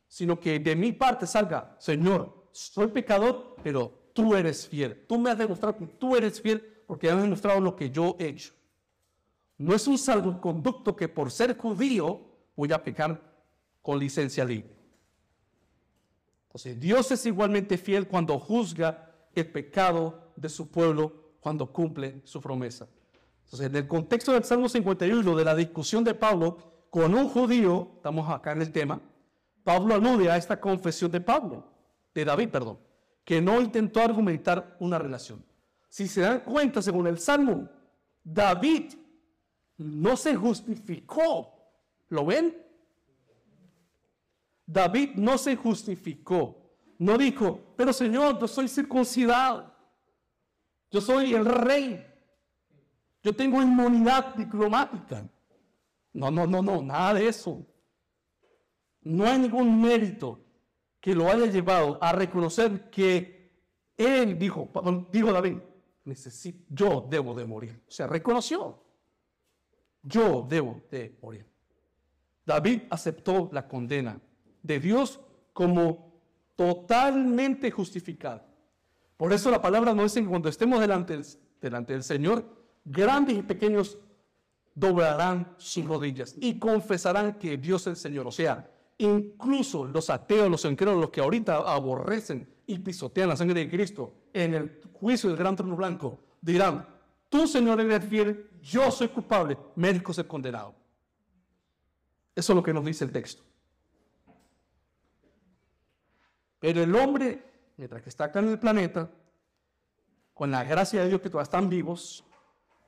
sino 0.07 0.39
que 0.39 0.59
de 0.59 0.77
mi 0.77 0.93
parte 0.93 1.27
salga, 1.27 1.77
Señor, 1.79 2.49
soy 2.51 2.89
pecador, 2.89 3.57
pero 3.63 4.11
tú 4.13 4.35
eres 4.35 4.67
fiel. 4.67 5.07
Tú 5.07 5.19
me 5.19 5.31
has 5.31 5.39
demostrado 5.39 5.79
que 5.79 5.87
tú 5.87 6.17
eres 6.17 6.41
fiel 6.41 6.61
porque 6.87 7.09
has 7.09 7.23
demostrado 7.23 7.61
lo 7.61 7.77
que 7.77 7.91
yo 7.91 8.17
he 8.19 8.27
hecho. 8.27 8.53
No 9.57 9.75
es 9.75 9.87
un 9.87 9.97
salvoconducto 9.97 10.97
que 10.97 11.09
por 11.09 11.31
ser 11.31 11.57
judío 11.57 12.21
voy 12.57 12.73
a 12.73 12.83
pecar 12.83 13.23
con 13.83 13.99
licencia 13.99 14.45
libre. 14.45 14.75
Entonces, 16.49 16.81
Dios 16.81 17.11
es 17.13 17.25
igualmente 17.27 17.79
fiel 17.79 18.09
cuando 18.09 18.39
juzga 18.39 19.15
el 19.35 19.47
pecado 19.47 20.33
de 20.35 20.49
su 20.49 20.69
pueblo, 20.69 21.35
cuando 21.39 21.73
cumple 21.73 22.21
su 22.25 22.41
promesa. 22.41 22.89
Entonces, 23.51 23.67
en 23.67 23.75
el 23.75 23.89
contexto 23.89 24.33
del 24.33 24.45
Salmo 24.45 24.69
51, 24.69 25.37
de 25.37 25.45
la 25.45 25.57
discusión 25.57 26.05
de 26.05 26.15
Pablo 26.15 26.87
con 26.89 27.13
un 27.17 27.29
judío, 27.29 27.95
estamos 27.97 28.31
acá 28.31 28.53
en 28.53 28.63
el 28.63 28.71
tema, 28.71 29.01
Pablo 29.65 29.97
alude 29.97 30.31
a 30.31 30.37
esta 30.37 30.61
confesión 30.61 31.11
de 31.11 31.21
Pablo, 31.21 31.67
de 32.15 32.25
David, 32.25 32.49
perdón, 32.51 32.79
que 33.25 33.41
no 33.41 33.61
intentó 33.61 34.03
argumentar 34.03 34.77
una 34.79 35.01
relación. 35.01 35.45
Si 35.89 36.07
se 36.07 36.21
dan 36.21 36.41
cuenta, 36.45 36.81
según 36.81 37.09
el 37.09 37.19
Salmo, 37.19 37.69
David 38.23 38.93
no 39.79 40.17
se 40.17 40.37
justificó. 40.37 41.53
¿Lo 42.09 42.25
ven? 42.25 42.57
David 44.65 45.17
no 45.17 45.37
se 45.37 45.57
justificó. 45.57 46.57
No 46.99 47.19
dijo, 47.19 47.75
pero 47.77 47.93
Señor, 47.93 48.39
yo 48.39 48.47
soy 48.47 48.69
circuncidado. 48.69 49.75
Yo 50.93 51.01
soy 51.01 51.35
el 51.35 51.45
rey. 51.45 52.10
Yo 53.23 53.35
tengo 53.35 53.61
inmunidad 53.61 54.35
diplomática. 54.35 55.29
No, 56.13 56.31
no, 56.31 56.47
no, 56.47 56.63
no, 56.63 56.83
nada 56.83 57.15
de 57.15 57.29
eso. 57.29 57.67
No 59.03 59.25
hay 59.25 59.39
ningún 59.39 59.81
mérito 59.81 60.41
que 61.01 61.15
lo 61.15 61.29
haya 61.29 61.47
llevado 61.47 61.99
a 62.03 62.13
reconocer 62.13 62.91
que 62.91 63.53
él 63.97 64.39
dijo, 64.39 64.69
dijo 65.11 65.33
David, 65.33 65.59
necesito, 66.05 66.65
yo 66.69 67.07
debo 67.09 67.35
de 67.35 67.47
morir. 67.47 67.83
O 67.87 67.91
sea, 67.91 68.07
reconoció, 68.07 68.83
yo 70.03 70.47
debo 70.49 70.83
de 70.91 71.17
morir. 71.23 71.47
David 72.45 72.83
aceptó 72.91 73.49
la 73.53 73.69
condena 73.69 74.21
de 74.63 74.81
Dios 74.81 75.21
como 75.53 76.11
totalmente 76.57 77.71
justificado. 77.71 78.43
Por 79.17 79.33
eso 79.33 79.51
la 79.51 79.63
palabra 79.63 79.95
nos 79.95 80.13
dice 80.13 80.23
que 80.23 80.29
cuando 80.29 80.49
estemos 80.49 80.81
delante, 80.81 81.21
delante 81.61 81.93
del 81.93 82.03
Señor, 82.03 82.60
grandes 82.91 83.39
y 83.39 83.43
pequeños 83.43 83.99
doblarán 84.75 85.55
sus 85.59 85.85
rodillas 85.85 86.35
y 86.41 86.59
confesarán 86.59 87.39
que 87.39 87.57
Dios 87.57 87.83
es 87.83 87.87
el 87.89 87.97
Señor. 87.97 88.27
O 88.27 88.33
sea, 88.33 88.69
incluso 88.99 89.85
los 89.85 90.11
ateos, 90.11 90.51
los 90.51 90.65
incrédulos, 90.65 91.03
los 91.03 91.11
que 91.11 91.21
ahorita 91.21 91.57
aborrecen 91.57 92.49
y 92.67 92.79
pisotean 92.79 93.29
la 93.29 93.37
sangre 93.37 93.61
de 93.61 93.71
Cristo 93.71 94.15
en 94.33 94.55
el 94.55 94.81
juicio 94.93 95.29
del 95.29 95.39
gran 95.39 95.57
trono 95.57 95.77
blanco, 95.77 96.19
dirán, 96.41 96.87
tú 97.29 97.47
Señor 97.47 97.81
eres 97.81 98.05
fiel, 98.05 98.51
yo 98.61 98.91
soy 98.91 99.09
culpable, 99.09 99.57
médico 99.77 100.13
ser 100.13 100.27
condenado. 100.27 100.75
Eso 102.35 102.53
es 102.53 102.57
lo 102.57 102.63
que 102.63 102.73
nos 102.73 102.85
dice 102.85 103.05
el 103.05 103.13
texto. 103.13 103.43
Pero 106.59 106.83
el 106.83 106.95
hombre, 106.95 107.43
mientras 107.77 108.03
que 108.03 108.09
está 108.09 108.25
acá 108.25 108.41
en 108.41 108.49
el 108.49 108.59
planeta, 108.59 109.11
con 110.35 110.51
la 110.51 110.65
gracia 110.65 111.03
de 111.03 111.09
Dios 111.09 111.21
que 111.21 111.29
todavía 111.29 111.45
están 111.45 111.69
vivos, 111.69 112.25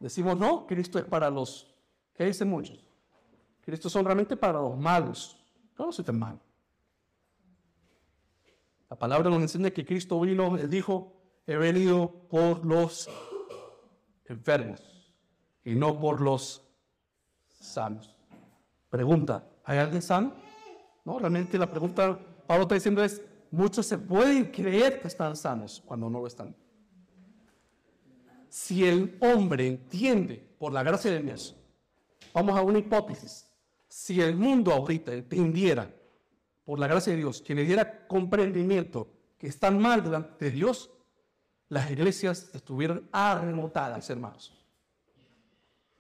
decimos, 0.03 0.39
no, 0.39 0.67
Cristo 0.67 0.99
es 0.99 1.05
para 1.05 1.31
los, 1.31 1.75
¿qué 2.15 2.25
dicen 2.25 2.49
muchos? 2.49 2.85
Cristo 3.61 3.89
son 3.89 4.05
realmente 4.05 4.37
para 4.37 4.61
los 4.61 4.77
malos. 4.77 5.39
No 5.79 5.93
soy 5.93 6.05
tan 6.05 6.19
malo. 6.19 6.41
La 8.91 8.97
palabra 8.97 9.31
nos 9.31 9.41
enseña 9.41 9.71
que 9.71 9.85
Cristo 9.85 10.21
vino, 10.21 10.57
él 10.57 10.69
dijo, 10.69 11.15
he 11.47 11.57
venido 11.57 12.13
por 12.29 12.65
los 12.65 13.09
enfermos 14.27 14.83
y 15.65 15.75
no 15.75 15.99
por 15.99 16.21
los 16.21 16.63
sanos. 17.49 18.15
Pregunta, 18.91 19.49
¿hay 19.65 19.79
alguien 19.79 20.03
sano? 20.03 20.35
No, 21.05 21.19
realmente 21.19 21.57
la 21.57 21.71
pregunta, 21.71 22.19
Pablo 22.47 22.63
está 22.63 22.75
diciendo 22.75 23.03
es, 23.03 23.23
Muchos 23.53 23.85
se 23.85 23.99
pueden 23.99 24.47
creer 24.47 24.99
que 24.99 25.09
están 25.09 25.37
sanos 25.37 25.83
cuando 25.85 26.09
no 26.09 26.21
lo 26.21 26.27
están. 26.27 26.57
Si 28.53 28.87
el 28.87 29.17
hombre 29.23 29.67
entiende, 29.67 30.47
por 30.59 30.75
la 30.75 30.83
gracia 30.83 31.11
de 31.11 31.23
Dios, 31.23 31.57
vamos 32.35 32.55
a 32.55 32.61
una 32.61 32.81
hipótesis, 32.81 33.49
si 33.89 34.21
el 34.21 34.37
mundo 34.37 34.75
ahorita 34.75 35.15
entendiera, 35.15 35.91
por 36.63 36.79
la 36.79 36.87
gracia 36.87 37.15
de 37.15 37.21
Dios, 37.21 37.41
que 37.41 37.55
le 37.55 37.65
diera 37.65 38.07
comprendimiento 38.07 39.09
que 39.39 39.47
están 39.47 39.81
mal 39.81 40.03
delante 40.03 40.45
de 40.45 40.51
Dios, 40.51 40.91
las 41.71 41.91
iglesias 41.91 42.51
estuvieran 42.53 43.09
arremotadas, 43.11 44.11
hermanos. 44.11 44.53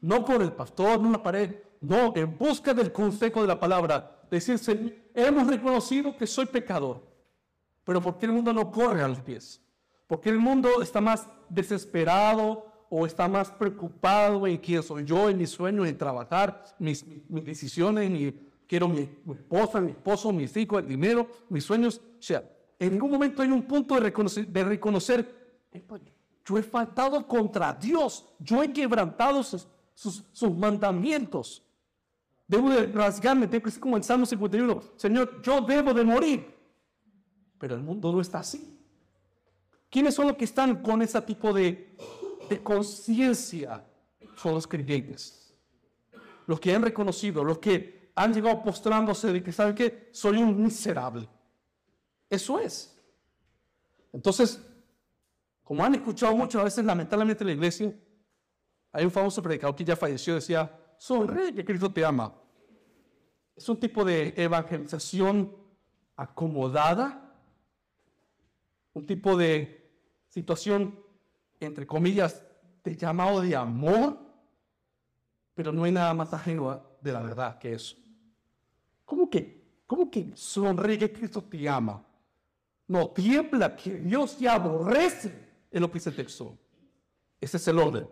No 0.03 0.22
por 0.22 0.42
el 0.42 0.53
pastor, 0.53 1.00
no 1.00 1.09
una 1.09 1.22
pared, 1.22 1.57
no, 1.80 2.12
en 2.14 2.36
busca 2.36 2.74
del 2.74 2.92
consejo 2.92 3.40
de 3.40 3.48
la 3.48 3.59
palabra. 3.59 4.26
Decirse, 4.30 5.09
hemos 5.14 5.46
reconocido 5.46 6.14
que 6.18 6.26
soy 6.26 6.44
pecador, 6.44 7.03
pero 7.82 8.03
¿por 8.03 8.18
qué 8.18 8.26
el 8.26 8.32
mundo 8.32 8.53
no 8.53 8.70
corre 8.70 9.00
a 9.00 9.09
los 9.09 9.22
pies? 9.22 9.62
¿Por 10.07 10.20
qué 10.20 10.28
el 10.28 10.38
mundo 10.38 10.82
está 10.82 11.00
más 11.00 11.26
desesperado 11.55 12.66
o 12.88 13.07
está 13.07 13.28
más 13.28 13.50
preocupado 13.50 14.46
en 14.46 14.59
quién 14.59 14.82
soy 14.82 15.05
yo, 15.05 15.28
en 15.28 15.38
mis 15.38 15.50
sueños, 15.50 15.86
en 15.86 15.96
trabajar, 15.96 16.64
mis, 16.78 17.05
decisiones, 17.28 18.11
mi, 18.11 18.34
quiero 18.66 18.88
mi, 18.88 19.09
esposa, 19.32 19.80
mi 19.80 19.92
esposo, 19.92 20.32
mis 20.32 20.57
hijos, 20.57 20.82
el 20.82 20.88
dinero, 20.88 21.28
mis 21.48 21.64
sueños? 21.64 22.00
O 22.18 22.22
sea, 22.22 22.42
en 22.78 22.92
ningún 22.92 23.11
momento 23.11 23.42
hay 23.42 23.50
un 23.50 23.62
punto 23.62 23.94
de 23.94 24.00
reconocer, 24.00 24.46
de 24.46 24.64
reconocer 24.64 25.42
yo 26.44 26.59
he 26.59 26.62
faltado 26.62 27.26
contra 27.26 27.72
Dios, 27.72 28.26
yo 28.38 28.62
he 28.62 28.72
quebrantado 28.72 29.42
sus 29.42 30.57
mandamientos. 30.57 31.62
Debo 32.46 32.70
de 32.70 32.86
rasgarme, 32.88 33.46
tengo 33.46 33.64
que 33.64 33.70
ser 33.70 33.80
como 33.80 33.96
el 33.96 34.03
Salmo 34.03 34.26
51. 34.26 34.82
Señor, 34.96 35.40
yo 35.42 35.61
debo 35.61 35.94
de 35.94 36.05
morir. 36.05 36.55
Pero 37.59 37.76
el 37.76 37.82
mundo 37.82 38.12
no 38.12 38.20
está 38.20 38.40
así. 38.40 38.82
¿Quiénes 39.93 40.14
son 40.14 40.28
los 40.28 40.38
que 40.38 40.47
están 40.47 40.82
con 40.82 41.03
ese 41.03 41.20
tipo 41.20 41.53
de, 41.53 41.95
conciencia? 42.62 43.84
Son 44.36 44.55
los 44.55 44.66
creyentes. 44.66 45.53
Los 46.47 46.59
que 46.59 46.74
han 46.74 46.80
reconocido, 46.80 47.45
los 47.45 47.59
que 47.59 48.11
han 48.14 48.32
llegado 48.32 48.62
postrándose 48.62 49.30
de 49.30 49.43
que, 49.43 49.53
¿saben 49.53 49.74
qué? 49.74 50.09
Soy 50.11 50.38
un 50.38 50.62
miserable. 50.62 51.28
Eso 52.30 52.59
es. 52.59 52.99
Entonces, 54.14 54.66
como 55.62 55.84
han 55.84 55.95
escuchado 55.95 56.34
muchas 56.34 56.64
veces, 56.64 56.86
lamentablemente 56.86 57.45
en 57.45 57.49
la 57.49 57.53
iglesia, 57.53 57.95
hay 58.93 59.05
un 59.05 59.11
famoso 59.11 59.43
predicador 59.43 59.76
que 59.76 59.84
ya 59.84 59.95
falleció, 59.95 60.36
decía, 60.36 60.74
sonríe 60.97 61.55
que 61.55 61.66
Cristo 61.66 61.93
te 61.93 62.03
ama. 62.03 62.34
Es 63.55 63.68
un 63.68 63.78
tipo 63.78 64.07
de 64.07 64.32
evangelización 64.38 65.55
acomodada, 66.16 67.36
un 68.95 69.07
tipo 69.07 69.36
de 69.36 69.82
situación, 70.33 70.99
entre 71.61 71.87
comillas, 71.87 72.43
de 72.83 72.97
llamado 72.97 73.43
de 73.43 73.55
amor, 73.55 74.18
pero 75.55 75.72
no 75.72 75.85
hay 75.85 75.93
nada 75.93 76.14
más 76.14 76.33
ajeno 76.33 76.83
de 77.03 77.12
la 77.12 77.20
verdad 77.20 77.59
que 77.59 77.74
eso. 77.74 77.97
¿Cómo 79.05 79.28
que, 79.28 79.83
cómo 79.87 80.11
que 80.11 80.33
sonríe 80.35 80.99
que 80.99 81.12
Cristo 81.12 81.43
te 81.43 81.68
ama? 81.68 82.03
No, 82.89 83.11
tiembla 83.11 83.76
que 83.76 83.99
Dios 83.99 84.39
te 84.39 84.49
aborrece, 84.49 85.51
es 85.70 85.80
lo 85.80 85.89
que 85.89 85.95
dice 85.99 86.11
el 86.11 86.16
texto. 86.16 86.57
Ese 87.39 87.59
es 87.59 87.68
el 87.68 87.78
orden. 87.78 88.09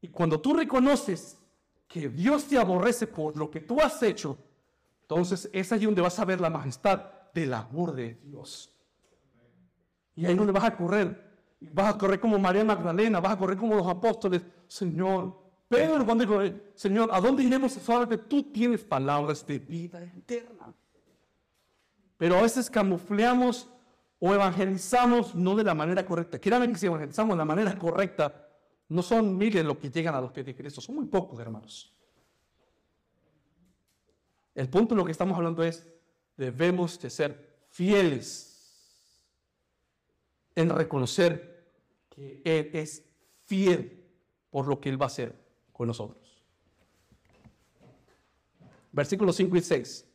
Y 0.00 0.08
cuando 0.08 0.40
tú 0.40 0.54
reconoces 0.54 1.36
que 1.88 2.08
Dios 2.08 2.44
te 2.44 2.56
aborrece 2.56 3.08
por 3.08 3.36
lo 3.36 3.50
que 3.50 3.60
tú 3.60 3.80
has 3.80 4.00
hecho, 4.02 4.38
entonces 5.02 5.50
es 5.52 5.72
allí 5.72 5.86
donde 5.86 6.02
vas 6.02 6.18
a 6.20 6.24
ver 6.24 6.40
la 6.40 6.50
majestad 6.50 7.02
del 7.34 7.52
amor 7.52 7.94
de 7.94 8.14
Dios. 8.22 8.73
Y 10.16 10.26
ahí 10.26 10.34
donde 10.34 10.52
vas 10.52 10.64
a 10.64 10.76
correr. 10.76 11.32
Vas 11.72 11.94
a 11.94 11.98
correr 11.98 12.20
como 12.20 12.38
María 12.38 12.64
Magdalena, 12.64 13.20
vas 13.20 13.32
a 13.32 13.38
correr 13.38 13.56
como 13.56 13.74
los 13.74 13.86
apóstoles. 13.86 14.42
Señor, 14.66 15.38
Pedro, 15.68 16.04
cuando 16.04 16.24
dijo, 16.24 16.58
Señor, 16.74 17.08
¿a 17.12 17.20
dónde 17.20 17.42
iremos 17.42 17.72
solamente 17.72 18.18
tú 18.18 18.42
tienes 18.44 18.84
palabras 18.84 19.46
de 19.46 19.58
vida 19.58 20.02
eterna? 20.02 20.72
Pero 22.16 22.38
a 22.38 22.42
veces 22.42 22.70
camufleamos 22.70 23.68
o 24.18 24.32
evangelizamos 24.32 25.34
no 25.34 25.56
de 25.56 25.64
la 25.64 25.74
manera 25.74 26.04
correcta. 26.06 26.38
Créanme 26.38 26.68
que 26.70 26.78
si 26.78 26.86
evangelizamos 26.86 27.34
de 27.34 27.38
la 27.38 27.44
manera 27.44 27.78
correcta, 27.78 28.48
no 28.88 29.02
son 29.02 29.36
miles 29.36 29.64
los 29.64 29.78
que 29.78 29.90
llegan 29.90 30.14
a 30.14 30.20
los 30.20 30.30
pies 30.30 30.46
de 30.46 30.54
Cristo, 30.54 30.80
son 30.80 30.96
muy 30.96 31.06
pocos, 31.06 31.40
hermanos. 31.40 31.92
El 34.54 34.68
punto 34.68 34.94
de 34.94 35.00
lo 35.00 35.04
que 35.04 35.12
estamos 35.12 35.36
hablando 35.36 35.62
es, 35.64 35.86
debemos 36.36 37.00
de 37.00 37.10
ser 37.10 37.66
fieles 37.70 38.53
en 40.54 40.70
reconocer 40.70 41.68
que 42.08 42.40
Él 42.44 42.70
es 42.72 43.04
fiel 43.44 44.04
por 44.50 44.66
lo 44.66 44.80
que 44.80 44.88
Él 44.88 45.00
va 45.00 45.06
a 45.06 45.08
hacer 45.08 45.34
con 45.72 45.88
nosotros. 45.88 46.44
Versículos 48.92 49.36
5 49.36 49.56
y 49.56 49.60
6. 49.60 50.06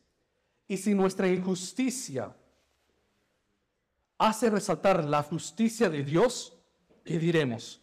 Y 0.70 0.78
si 0.78 0.94
nuestra 0.94 1.28
injusticia 1.28 2.36
hace 4.18 4.50
resaltar 4.50 5.04
la 5.04 5.24
justicia 5.24 5.90
de 5.90 6.04
Dios, 6.04 6.58
¿qué 7.04 7.20
diremos? 7.20 7.82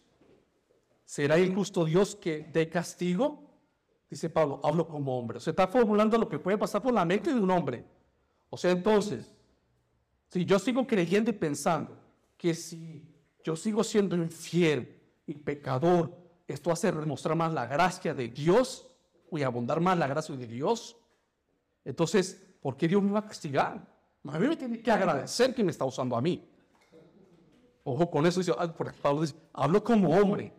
¿Será 1.05 1.39
injusto 1.39 1.85
Dios 1.85 2.15
que 2.15 2.49
dé 2.51 2.69
castigo? 2.69 3.43
Dice 4.09 4.29
Pablo, 4.29 4.59
hablo 4.63 4.87
como 4.87 5.17
hombre. 5.17 5.39
Se 5.39 5.51
está 5.51 5.67
formulando 5.67 6.17
lo 6.17 6.27
que 6.27 6.39
puede 6.39 6.57
pasar 6.57 6.81
por 6.81 6.93
la 6.93 7.05
mente 7.05 7.33
de 7.33 7.39
un 7.39 7.51
hombre. 7.51 7.85
O 8.49 8.57
sea, 8.57 8.71
entonces, 8.71 9.33
si 10.29 10.45
yo 10.45 10.57
sigo 10.57 10.87
creyendo 10.87 11.29
y 11.29 11.33
pensando 11.33 12.06
que 12.37 12.53
si 12.53 13.03
yo 13.43 13.55
sigo 13.55 13.83
siendo 13.83 14.15
infiel 14.15 15.01
y 15.25 15.33
pecador, 15.33 16.15
esto 16.47 16.71
hace 16.71 16.91
demostrar 16.91 17.35
más 17.35 17.53
la 17.53 17.65
gracia 17.65 18.13
de 18.13 18.29
Dios 18.29 18.87
y 19.31 19.41
abundar 19.41 19.81
más 19.81 19.97
la 19.97 20.07
gracia 20.07 20.35
de 20.35 20.47
Dios, 20.47 20.97
entonces, 21.83 22.45
¿por 22.61 22.77
qué 22.77 22.87
Dios 22.87 23.01
me 23.01 23.11
va 23.11 23.19
a 23.19 23.25
castigar? 23.25 23.85
A 24.25 24.39
mí 24.39 24.47
me 24.47 24.55
tiene 24.55 24.81
que 24.81 24.91
agradecer 24.91 25.55
que 25.55 25.63
me 25.63 25.71
está 25.71 25.85
usando 25.85 26.15
a 26.15 26.21
mí. 26.21 26.47
Ojo 27.83 28.09
con 28.11 28.25
eso, 28.25 28.41
dice, 28.41 28.53
ah, 28.57 28.73
Pablo 29.01 29.21
dice, 29.21 29.35
hablo 29.53 29.83
como 29.83 30.09
hombre 30.09 30.53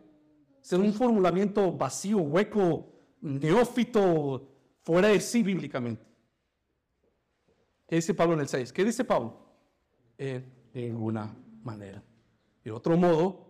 ser 0.61 0.79
un 0.79 0.93
formulamiento 0.93 1.71
vacío, 1.71 2.17
hueco, 2.17 2.91
neófito, 3.21 4.47
fuera 4.81 5.09
de 5.09 5.19
sí 5.19 5.43
bíblicamente. 5.43 6.05
¿Qué 7.87 7.95
dice 7.95 8.13
Pablo 8.13 8.33
en 8.33 8.41
el 8.41 8.47
6? 8.47 8.73
¿Qué 8.73 8.83
dice 8.83 9.03
Pablo? 9.03 9.35
En 10.17 10.45
ninguna 10.73 11.35
manera. 11.71 12.03
De 12.63 12.71
otro 12.71 12.97
modo, 12.97 13.47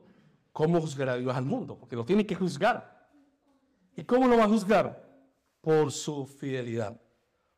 ¿cómo 0.52 0.80
juzgará 0.82 1.18
Dios 1.18 1.36
al 1.36 1.46
mundo? 1.46 1.78
Porque 1.78 1.96
lo 1.96 2.06
tiene 2.06 2.26
que 2.26 2.36
juzgar. 2.36 3.10
¿Y 3.96 4.04
cómo 4.04 4.28
lo 4.28 4.38
va 4.38 4.46
a 4.46 4.50
juzgar? 4.50 5.08
Por 5.62 5.92
su 5.92 6.26
fidelidad. 6.26 7.00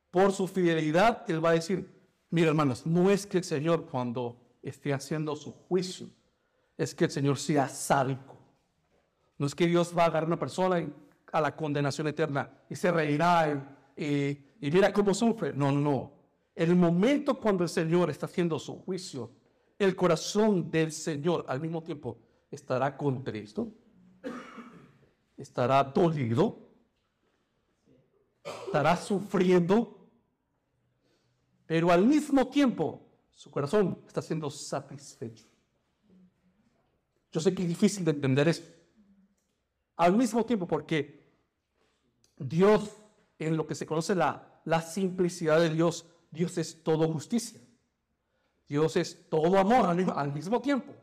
Por 0.10 0.32
su 0.32 0.48
fidelidad, 0.48 1.24
Él 1.30 1.44
va 1.44 1.52
a 1.52 1.54
decir, 1.54 1.90
mira 2.30 2.50
hermanos, 2.50 2.86
no 2.86 3.10
es 3.12 3.26
que 3.26 3.38
el 3.38 3.44
Señor 3.44 3.86
cuando 3.86 4.38
esté 4.62 4.94
haciendo 4.94 5.36
su 5.36 5.52
juicio, 5.52 6.08
es 6.78 6.96
que 6.96 7.06
el 7.06 7.12
Señor 7.12 7.38
sea 7.38 7.70
sádico 7.70 8.42
no 9.42 9.48
es 9.48 9.56
que 9.56 9.66
Dios 9.66 9.92
va 9.98 10.04
a 10.04 10.06
agarrar 10.06 10.26
a 10.26 10.28
una 10.28 10.38
persona 10.38 10.88
a 11.32 11.42
la 11.42 11.56
condenación 11.56 12.06
eterna 12.06 12.48
y 12.70 12.76
se 12.76 12.92
reirá 12.92 13.82
y, 13.98 14.38
mira 14.60 14.94
cómo 14.94 15.16
sufre. 15.16 15.52
No, 15.52 15.72
no. 15.72 16.12
El 16.54 16.76
momento 16.76 17.40
cuando 17.40 17.64
el 17.64 17.70
Señor 17.70 18.12
está 18.12 18.28
haciendo 18.28 18.60
su 18.60 18.76
juicio, 18.84 19.32
el 19.84 19.96
corazón 19.96 20.70
del 20.70 20.92
Señor 20.92 21.46
al 21.48 21.60
mismo 21.60 21.82
tiempo 21.82 22.18
estará 22.50 22.96
contristo, 22.96 23.72
estará 25.38 25.84
dolido, 25.84 26.70
estará 28.66 28.96
sufriendo, 28.98 30.08
pero 31.66 31.92
al 31.92 32.06
mismo 32.06 32.48
tiempo 32.48 33.02
su 33.32 33.50
corazón 33.50 34.04
está 34.08 34.22
siendo 34.22 34.50
satisfecho. 34.50 35.46
Yo 37.32 37.40
sé 37.40 37.56
que 37.56 37.64
es 37.64 37.68
difícil 37.68 38.04
de 38.04 38.12
entender 38.12 38.48
esto 38.50 38.82
al 40.02 40.18
mismo 40.18 40.44
tiempo 40.46 40.68
porque 40.68 41.22
Dios, 42.38 42.90
en 43.38 43.56
lo 43.56 43.68
que 43.68 43.76
se 43.76 43.86
conoce 43.86 44.16
la, 44.16 44.62
la 44.66 44.82
simplicidad 44.82 45.60
de 45.60 45.70
Dios, 45.70 46.08
Dios 46.32 46.58
es 46.58 46.84
todo 46.84 47.08
justicia. 47.14 47.62
Dios 48.72 48.96
es 48.96 49.28
todo 49.28 49.58
amor 49.60 49.86
al 49.86 50.32
mismo, 50.32 50.62
tiempo. 50.62 50.94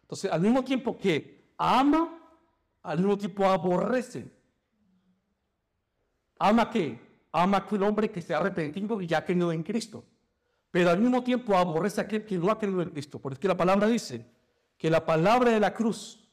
Entonces, 0.00 0.32
al 0.32 0.40
mismo 0.40 0.64
tiempo 0.64 0.96
que 0.96 1.52
ama, 1.58 2.18
al 2.82 2.96
mismo 3.00 3.18
tiempo 3.18 3.44
aborrece. 3.44 4.32
¿Ama 6.38 6.70
qué? 6.70 6.98
Ama 7.30 7.58
a 7.58 7.60
aquel 7.60 7.82
hombre 7.82 8.10
que 8.10 8.22
se 8.22 8.32
ha 8.32 8.38
arrepentido 8.38 9.02
y 9.02 9.06
ya 9.06 9.18
ha 9.18 9.24
creído 9.26 9.52
en 9.52 9.62
Cristo. 9.62 10.06
Pero 10.70 10.88
al 10.88 11.00
mismo 11.00 11.22
tiempo 11.22 11.54
aborrece 11.54 12.00
a 12.00 12.04
aquel 12.04 12.24
que 12.24 12.38
no 12.38 12.50
ha 12.50 12.58
creído 12.58 12.80
en 12.80 12.88
Cristo. 12.88 13.18
Porque 13.18 13.46
la 13.46 13.58
palabra 13.58 13.88
dice 13.88 14.24
que 14.78 14.88
la 14.88 15.04
palabra 15.04 15.50
de 15.50 15.60
la 15.60 15.74
cruz 15.74 16.26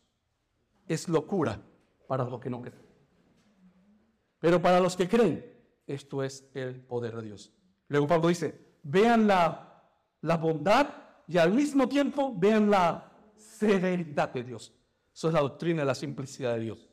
es 0.88 1.10
locura 1.10 1.60
para 2.08 2.24
los 2.24 2.40
que 2.40 2.50
no 2.50 2.62
creen. 2.62 2.86
Pero 4.40 4.62
para 4.62 4.80
los 4.80 4.96
que 4.96 5.10
creen, 5.10 5.46
esto 5.88 6.24
es 6.24 6.50
el 6.54 6.80
poder 6.80 7.18
de 7.18 7.24
Dios. 7.24 7.52
Luego 7.90 8.08
Pablo 8.08 8.30
dice, 8.30 8.78
vean 8.82 9.28
la, 9.28 9.75
la 10.26 10.38
bondad 10.38 10.88
y 11.28 11.38
al 11.38 11.54
mismo 11.54 11.88
tiempo 11.88 12.34
vean 12.36 12.70
la 12.70 13.12
severidad 13.38 14.34
de 14.34 14.44
Dios. 14.44 14.74
Eso 15.14 15.28
es 15.28 15.34
la 15.34 15.42
doctrina 15.42 15.82
de 15.82 15.86
la 15.86 15.96
simplicidad 15.96 16.56
de 16.56 16.62
Dios. 16.62 16.90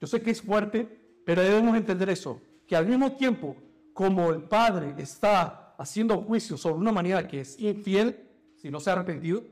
Yo 0.00 0.06
sé 0.06 0.20
que 0.20 0.32
es 0.32 0.42
fuerte, 0.42 1.20
pero 1.24 1.42
debemos 1.42 1.76
entender 1.76 2.10
eso, 2.10 2.40
que 2.66 2.74
al 2.74 2.86
mismo 2.86 3.12
tiempo, 3.12 3.56
como 3.94 4.30
el 4.30 4.42
Padre 4.42 4.94
está 4.98 5.74
haciendo 5.78 6.20
juicio 6.22 6.56
sobre 6.56 6.76
una 6.76 6.92
manera 6.92 7.26
que 7.26 7.40
es 7.40 7.58
infiel, 7.60 8.28
si 8.56 8.68
no 8.68 8.80
se 8.80 8.90
ha 8.90 8.94
arrepentido, 8.94 9.44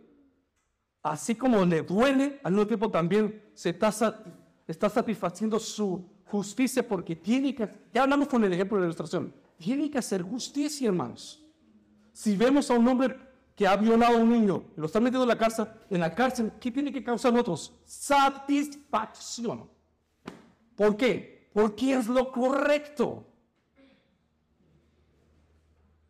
así 1.02 1.36
como 1.36 1.64
le 1.64 1.82
duele, 1.82 2.40
al 2.42 2.52
mismo 2.52 2.66
tiempo 2.66 2.90
también 2.90 3.42
se 3.54 3.70
está, 3.70 3.90
está 4.66 4.88
satisfaciendo 4.88 5.58
su 5.60 6.04
justicia 6.24 6.86
porque 6.86 7.14
tiene 7.14 7.54
que, 7.54 7.68
ya 7.94 8.02
hablamos 8.02 8.26
con 8.26 8.42
el 8.42 8.52
ejemplo 8.52 8.76
de 8.76 8.82
la 8.82 8.86
ilustración, 8.86 9.32
tiene 9.56 9.88
que 9.88 9.98
hacer 9.98 10.22
justicia, 10.22 10.88
hermanos. 10.88 11.40
Si 12.12 12.36
vemos 12.36 12.70
a 12.70 12.74
un 12.74 12.86
hombre 12.88 13.16
que 13.54 13.66
ha 13.66 13.76
violado 13.76 14.16
a 14.16 14.20
un 14.20 14.30
niño 14.30 14.64
y 14.76 14.80
lo 14.80 14.86
está 14.86 15.00
metiendo 15.00 15.24
en 15.24 15.28
la 15.28 15.38
cárcel, 15.38 15.68
en 15.90 16.00
la 16.00 16.14
cárcel, 16.14 16.52
¿qué 16.60 16.70
tiene 16.70 16.92
que 16.92 17.04
causar 17.04 17.32
nosotros? 17.32 17.74
Satisfacción. 17.84 19.68
¿Por 20.76 20.96
qué? 20.96 21.50
Porque 21.52 21.92
es 21.94 22.06
lo 22.06 22.32
correcto. 22.32 23.26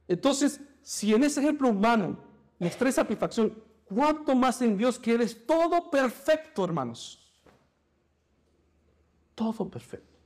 Entonces, 0.06 0.60
si 0.82 1.14
en 1.14 1.24
ese 1.24 1.40
ejemplo 1.40 1.68
humano 1.68 2.18
nos 2.58 2.76
trae 2.76 2.92
satisfacción, 2.92 3.62
¿cuánto 3.84 4.34
más 4.34 4.62
en 4.62 4.76
Dios 4.76 4.98
que 4.98 5.14
eres 5.14 5.46
todo 5.46 5.90
perfecto, 5.90 6.64
hermanos? 6.64 7.32
Todo 9.34 9.68
perfecto. 9.68 10.18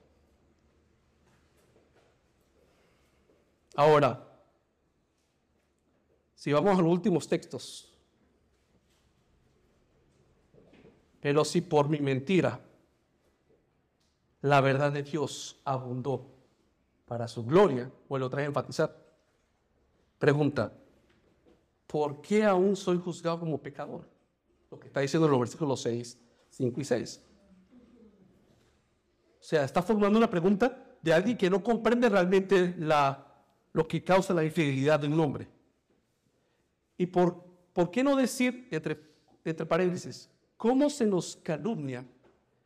Ahora, 3.77 4.34
si 6.45 6.53
vamos 6.53 6.79
a 6.79 6.83
los 6.83 6.93
últimos 6.93 7.27
textos, 7.27 7.91
pero 11.19 11.43
si 11.43 11.63
por 11.63 11.89
mi 11.89 12.01
mentira 12.01 12.61
la 14.43 14.61
verdad 14.61 14.93
de 14.93 15.03
Dios 15.03 15.59
abundó 15.65 16.27
para 17.07 17.29
su 17.29 17.47
gloria, 17.47 17.91
o 18.09 18.19
lo 18.19 18.29
trae 18.29 18.45
a 18.45 18.49
enfatizar, 18.49 18.95
pregunta, 20.19 20.71
¿por 21.87 22.21
qué 22.21 22.45
aún 22.45 22.77
soy 22.77 22.99
juzgado 22.99 23.41
como 23.41 23.57
pecador? 23.57 24.07
Lo 24.71 24.79
que 24.79 24.89
está 24.89 25.01
diciendo 25.01 25.25
en 25.25 25.33
los 25.33 25.41
versículos 25.41 25.81
6, 25.81 26.19
5 26.51 26.79
y 26.79 26.85
6. 26.85 27.23
O 29.41 29.43
sea, 29.43 29.65
está 29.65 29.81
formulando 29.81 30.19
una 30.19 30.29
pregunta 30.29 30.99
de 31.01 31.15
alguien 31.15 31.39
que 31.39 31.49
no 31.49 31.63
comprende 31.63 32.11
realmente 32.11 32.75
la 32.77 33.31
lo 33.73 33.89
que 33.89 34.05
causa 34.05 34.35
la 34.35 34.45
infidelidad 34.45 35.01
de 35.01 35.07
un 35.07 35.19
hombre. 35.19 35.54
¿Y 36.97 37.07
por, 37.07 37.45
por 37.73 37.91
qué 37.91 38.05
no 38.05 38.17
decir, 38.17 38.69
entre, 38.71 39.01
entre 39.45 39.67
paréntesis, 39.67 40.31
cómo 40.57 40.89
se 40.91 41.07
nos 41.07 41.37
calumnia 41.37 42.07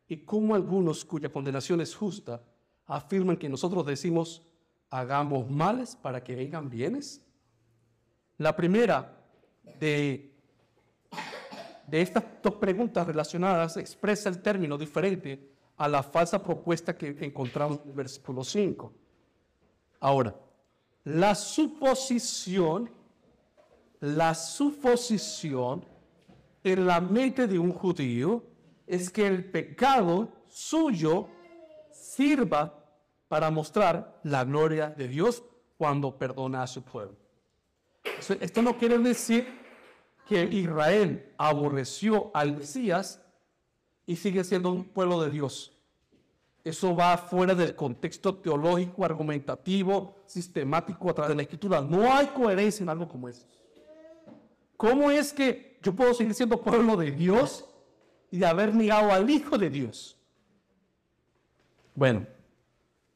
y 0.07 0.17
cómo 0.17 0.55
algunos 0.55 1.05
cuya 1.05 1.29
condenación 1.29 1.81
es 1.81 1.95
justa 1.95 2.41
afirman 2.85 3.37
que 3.37 3.49
nosotros 3.49 3.85
decimos, 3.85 4.41
hagamos 4.89 5.49
males 5.49 5.95
para 5.95 6.23
que 6.23 6.35
vengan 6.35 6.69
bienes? 6.69 7.21
La 8.37 8.55
primera 8.55 9.21
de, 9.79 10.33
de 11.87 12.01
estas 12.01 12.23
dos 12.41 12.55
preguntas 12.55 13.05
relacionadas 13.05 13.77
expresa 13.77 14.29
el 14.29 14.41
término 14.41 14.77
diferente 14.77 15.51
a 15.77 15.87
la 15.87 16.03
falsa 16.03 16.41
propuesta 16.43 16.97
que 16.97 17.15
encontramos 17.21 17.79
en 17.83 17.89
el 17.89 17.95
versículo 17.95 18.43
5. 18.43 18.93
Ahora, 19.99 20.35
la 21.03 21.35
suposición, 21.35 22.89
la 23.99 24.33
suposición 24.33 25.83
en 26.63 26.85
la 26.85 27.01
mente 27.01 27.47
de 27.47 27.59
un 27.59 27.71
judío 27.71 28.43
es 28.87 29.09
que 29.09 29.27
el 29.27 29.45
pecado 29.45 30.29
suyo 30.47 31.27
sirva 31.91 32.73
para 33.27 33.51
mostrar 33.51 34.19
la 34.23 34.43
gloria 34.43 34.89
de 34.89 35.07
Dios 35.07 35.43
cuando 35.77 36.17
perdona 36.17 36.63
a 36.63 36.67
su 36.67 36.81
pueblo. 36.81 37.15
Esto 38.41 38.61
no 38.61 38.77
quiere 38.77 38.97
decir 38.97 39.47
que 40.27 40.43
Israel 40.43 41.33
aborreció 41.37 42.31
al 42.33 42.57
Mesías 42.57 43.21
y 44.05 44.15
sigue 44.15 44.43
siendo 44.43 44.71
un 44.71 44.83
pueblo 44.85 45.21
de 45.21 45.29
Dios. 45.29 45.75
Eso 46.63 46.95
va 46.95 47.17
fuera 47.17 47.55
del 47.55 47.75
contexto 47.75 48.35
teológico, 48.35 49.05
argumentativo, 49.05 50.15
sistemático 50.25 51.09
a 51.09 51.13
través 51.13 51.29
de 51.29 51.35
la 51.35 51.41
escritura. 51.43 51.81
No 51.81 52.11
hay 52.11 52.27
coherencia 52.27 52.83
en 52.83 52.89
algo 52.89 53.07
como 53.07 53.29
eso. 53.29 53.45
¿Cómo 54.79 55.11
es 55.11 55.33
que 55.33 55.77
yo 55.83 55.93
puedo 55.93 56.13
seguir 56.13 56.33
siendo 56.33 56.61
pueblo 56.61 56.95
de 56.95 57.11
Dios 57.11 57.65
y 58.31 58.37
de 58.37 58.45
haber 58.45 58.73
negado 58.73 59.11
al 59.11 59.29
Hijo 59.29 59.57
de 59.57 59.69
Dios? 59.69 60.17
Bueno, 61.93 62.25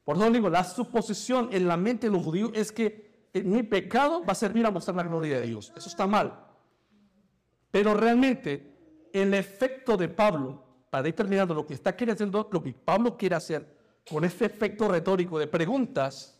por 0.04 0.18
eso 0.18 0.30
digo, 0.30 0.50
la 0.50 0.62
suposición 0.62 1.48
en 1.52 1.66
la 1.66 1.78
mente 1.78 2.06
de 2.06 2.12
los 2.12 2.22
judíos 2.22 2.50
es 2.52 2.70
que 2.70 3.30
mi 3.32 3.62
pecado 3.62 4.22
va 4.22 4.32
a 4.32 4.34
servir 4.34 4.66
a 4.66 4.70
mostrar 4.70 4.94
la 4.94 5.04
gloria 5.04 5.40
de 5.40 5.46
Dios. 5.46 5.72
Eso 5.74 5.88
está 5.88 6.06
mal. 6.06 6.38
Pero 7.70 7.94
realmente 7.94 9.08
el 9.14 9.32
efecto 9.32 9.96
de 9.96 10.10
Pablo 10.10 10.62
para 10.90 11.08
ir 11.08 11.14
terminando 11.14 11.54
lo 11.54 11.66
que 11.66 11.72
está 11.72 11.96
queriendo, 11.96 12.46
lo 12.52 12.62
que 12.62 12.74
Pablo 12.74 13.16
quiere 13.16 13.36
hacer 13.36 13.74
con 14.06 14.22
este 14.22 14.44
efecto 14.44 14.86
retórico 14.86 15.38
de 15.38 15.46
preguntas, 15.46 16.38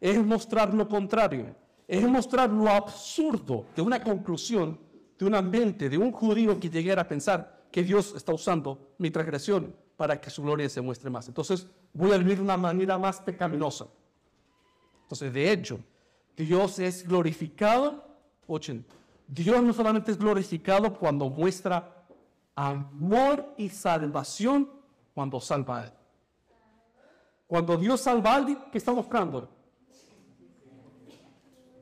es 0.00 0.18
mostrar 0.18 0.74
lo 0.74 0.88
contrario, 0.88 1.54
es 1.88 2.06
mostrar 2.06 2.50
lo 2.50 2.68
absurdo 2.68 3.64
de 3.74 3.82
una 3.82 4.02
conclusión 4.04 4.78
de 5.18 5.24
una 5.24 5.42
mente 5.42 5.88
de 5.88 5.98
un 5.98 6.12
judío 6.12 6.60
que 6.60 6.70
llegara 6.70 7.02
a 7.02 7.08
pensar 7.08 7.66
que 7.72 7.82
Dios 7.82 8.14
está 8.14 8.32
usando 8.32 8.94
mi 8.98 9.10
transgresión 9.10 9.74
para 9.96 10.20
que 10.20 10.30
su 10.30 10.42
gloria 10.42 10.68
se 10.68 10.80
muestre 10.80 11.10
más. 11.10 11.26
Entonces 11.26 11.66
voy 11.92 12.12
a 12.12 12.18
vivir 12.18 12.36
de 12.36 12.44
una 12.44 12.56
manera 12.56 12.96
más 12.98 13.20
pecaminosa. 13.20 13.88
Entonces, 15.02 15.32
de 15.32 15.50
hecho, 15.50 15.80
Dios 16.36 16.78
es 16.78 17.06
glorificado, 17.06 18.04
ochen, 18.46 18.84
Dios 19.26 19.60
no 19.62 19.72
solamente 19.72 20.12
es 20.12 20.18
glorificado 20.18 20.94
cuando 20.94 21.28
muestra 21.28 22.06
amor 22.54 23.54
y 23.56 23.68
salvación 23.70 24.70
cuando 25.14 25.40
salva 25.40 25.80
a 25.80 25.84
él. 25.86 25.92
Cuando 27.46 27.76
Dios 27.76 28.02
salva 28.02 28.32
a 28.32 28.36
alguien, 28.36 28.58
¿qué 28.70 28.78
está 28.78 28.92
buscando? 28.92 29.48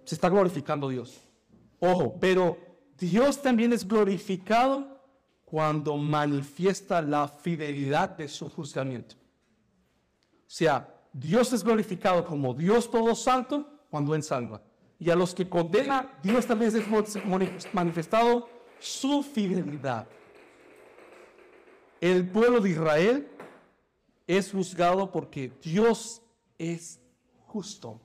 Se 0.06 0.14
está 0.14 0.30
glorificando 0.30 0.88
Dios. 0.88 1.20
Ojo, 1.78 2.16
pero 2.18 2.56
Dios 2.96 3.42
también 3.42 3.74
es 3.74 3.86
glorificado 3.86 4.98
cuando 5.44 5.98
manifiesta 5.98 7.02
la 7.02 7.28
fidelidad 7.28 8.16
de 8.16 8.26
su 8.26 8.48
juzgamiento. 8.48 9.16
O 9.16 10.48
sea, 10.48 10.88
Dios 11.12 11.52
es 11.52 11.62
glorificado 11.62 12.24
como 12.24 12.54
Dios 12.54 12.90
todo 12.90 13.14
santo 13.14 13.68
cuando 13.90 14.14
Él 14.14 14.22
salva. 14.22 14.62
Y 14.98 15.10
a 15.10 15.14
los 15.14 15.34
que 15.34 15.46
condena, 15.46 16.18
Dios 16.22 16.46
también 16.46 16.72
es 16.74 17.74
manifestado 17.74 18.48
su 18.78 19.22
fidelidad 19.22 20.06
el 22.00 22.28
pueblo 22.28 22.60
de 22.60 22.70
Israel 22.70 23.28
es 24.26 24.52
juzgado 24.52 25.10
porque 25.10 25.52
Dios 25.62 26.22
es 26.58 27.00
justo. 27.46 28.00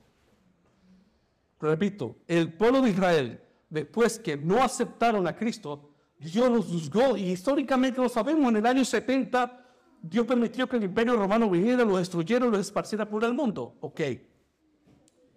Repito, 1.62 2.16
el 2.26 2.52
pueblo 2.52 2.82
de 2.82 2.90
Israel, 2.90 3.40
después 3.70 4.18
que 4.18 4.36
no 4.36 4.60
aceptaron 4.62 5.28
a 5.28 5.36
Cristo, 5.36 5.90
Dios 6.18 6.50
los 6.50 6.66
juzgó 6.66 7.16
y 7.16 7.30
históricamente 7.30 8.00
lo 8.00 8.08
sabemos, 8.08 8.50
en 8.50 8.56
el 8.56 8.66
año 8.66 8.84
70 8.84 9.64
Dios 10.02 10.26
permitió 10.26 10.68
que 10.68 10.76
el 10.76 10.82
imperio 10.82 11.16
romano 11.16 11.48
viniera, 11.48 11.84
lo 11.84 11.98
destruyera, 11.98 12.46
lo 12.46 12.58
esparciera 12.58 13.08
por 13.08 13.22
el 13.22 13.32
mundo. 13.32 13.76
Ok. 13.80 14.00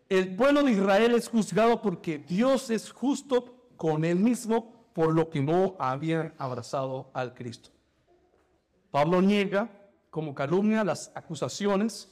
El 0.09 0.36
pueblo 0.36 0.63
de 0.63 0.71
Israel 0.71 1.13
es 1.13 1.30
juzgado 1.30 1.80
porque 1.80 2.17
Dios 2.17 2.71
es 2.71 2.91
justo 2.91 3.69
con 3.78 4.03
él 4.03 4.17
mismo 4.17 4.89
por 4.93 5.13
lo 5.13 5.30
que 5.30 5.41
no 5.41 5.76
habían 5.78 6.34
abrazado 6.39 7.11
al 7.13 7.36
Cristo. 7.36 7.69
Pablo 8.89 9.21
niega 9.21 9.69
como 10.09 10.34
calumnia 10.34 10.84
las 10.84 11.11
acusaciones 11.13 12.11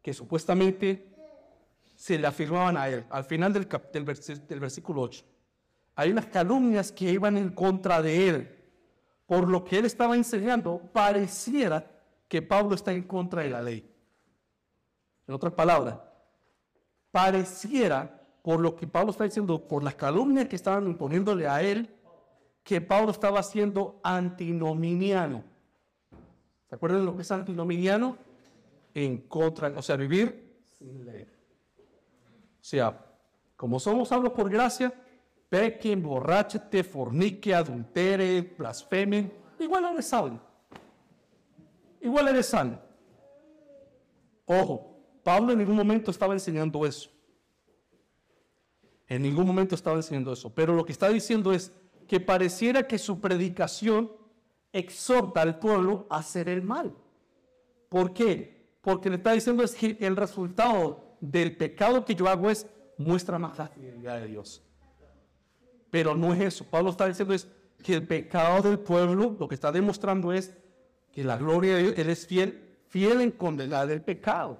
que 0.00 0.12
supuestamente 0.12 1.13
se 2.04 2.18
le 2.18 2.26
afirmaban 2.26 2.76
a 2.76 2.86
él. 2.86 3.06
Al 3.08 3.24
final 3.24 3.50
del, 3.50 3.66
del, 3.66 4.60
versículo 4.60 5.00
8, 5.00 5.24
hay 5.94 6.10
unas 6.10 6.26
calumnias 6.26 6.92
que 6.92 7.10
iban 7.10 7.38
en 7.38 7.48
contra 7.48 8.02
de 8.02 8.28
él. 8.28 8.58
Por 9.24 9.48
lo 9.48 9.64
que 9.64 9.78
él 9.78 9.86
estaba 9.86 10.14
enseñando, 10.14 10.82
pareciera 10.92 11.90
que 12.28 12.42
Pablo 12.42 12.74
está 12.74 12.92
en 12.92 13.04
contra 13.04 13.40
de 13.40 13.48
la 13.48 13.62
ley. 13.62 13.90
En 15.26 15.32
otras 15.32 15.54
palabras, 15.54 15.96
pareciera, 17.10 18.20
por 18.42 18.60
lo 18.60 18.76
que 18.76 18.86
Pablo 18.86 19.12
está 19.12 19.24
diciendo, 19.24 19.66
por 19.66 19.82
las 19.82 19.94
calumnias 19.94 20.46
que 20.46 20.56
estaban 20.56 20.86
imponiéndole 20.86 21.48
a 21.48 21.62
él, 21.62 21.88
que 22.62 22.82
Pablo 22.82 23.12
estaba 23.12 23.42
siendo 23.42 23.98
antinominiano. 24.04 25.42
¿Se 26.68 26.74
acuerdan 26.74 27.06
lo 27.06 27.16
que 27.16 27.22
es 27.22 27.30
antinominiano? 27.30 28.18
En 28.92 29.22
contra, 29.26 29.68
o 29.68 29.80
sea, 29.80 29.96
vivir 29.96 30.60
sin 30.78 31.06
ley. 31.06 31.33
O 32.64 32.66
sea, 32.66 32.98
como 33.56 33.78
somos 33.78 34.08
salvos 34.08 34.32
por 34.32 34.48
gracia, 34.48 34.90
peque, 35.50 35.92
emborráchate, 35.92 36.82
fornique, 36.82 37.54
adultere, 37.54 38.54
blasfeme, 38.56 39.30
igual 39.58 39.84
eres 39.84 40.06
salvo. 40.06 40.40
Igual 42.00 42.28
eres 42.28 42.46
salvo. 42.46 42.78
Ojo, 44.46 44.96
Pablo 45.22 45.52
en 45.52 45.58
ningún 45.58 45.76
momento 45.76 46.10
estaba 46.10 46.32
enseñando 46.32 46.86
eso. 46.86 47.10
En 49.08 49.20
ningún 49.20 49.46
momento 49.46 49.74
estaba 49.74 49.96
enseñando 49.96 50.32
eso. 50.32 50.54
Pero 50.54 50.74
lo 50.74 50.86
que 50.86 50.92
está 50.92 51.10
diciendo 51.10 51.52
es 51.52 51.70
que 52.08 52.18
pareciera 52.18 52.88
que 52.88 52.96
su 52.96 53.20
predicación 53.20 54.10
exhorta 54.72 55.42
al 55.42 55.58
pueblo 55.58 56.06
a 56.08 56.16
hacer 56.16 56.48
el 56.48 56.62
mal. 56.62 56.96
¿Por 57.90 58.14
qué? 58.14 58.78
Porque 58.80 59.10
le 59.10 59.16
está 59.16 59.32
diciendo 59.32 59.62
es 59.62 59.74
que 59.74 59.98
el 60.00 60.16
resultado 60.16 61.03
del 61.30 61.56
pecado 61.56 62.04
que 62.04 62.14
yo 62.14 62.28
hago 62.28 62.50
es 62.50 62.66
muestra 62.98 63.38
más 63.38 63.58
la 63.58 63.68
fidelidad 63.68 64.20
de 64.20 64.28
Dios. 64.28 64.62
Pero 65.90 66.14
no 66.14 66.34
es 66.34 66.40
eso. 66.40 66.64
Pablo 66.64 66.90
está 66.90 67.06
diciendo 67.06 67.34
es 67.34 67.48
que 67.82 67.94
el 67.94 68.06
pecado 68.06 68.62
del 68.62 68.78
pueblo 68.78 69.36
lo 69.38 69.48
que 69.48 69.54
está 69.54 69.72
demostrando 69.72 70.32
es 70.32 70.54
que 71.12 71.24
la 71.24 71.36
gloria 71.36 71.76
de 71.76 71.82
Dios, 71.82 71.98
es 71.98 72.26
fiel, 72.26 72.78
fiel 72.88 73.20
en 73.20 73.30
condenar 73.30 73.90
el 73.90 74.02
pecado. 74.02 74.58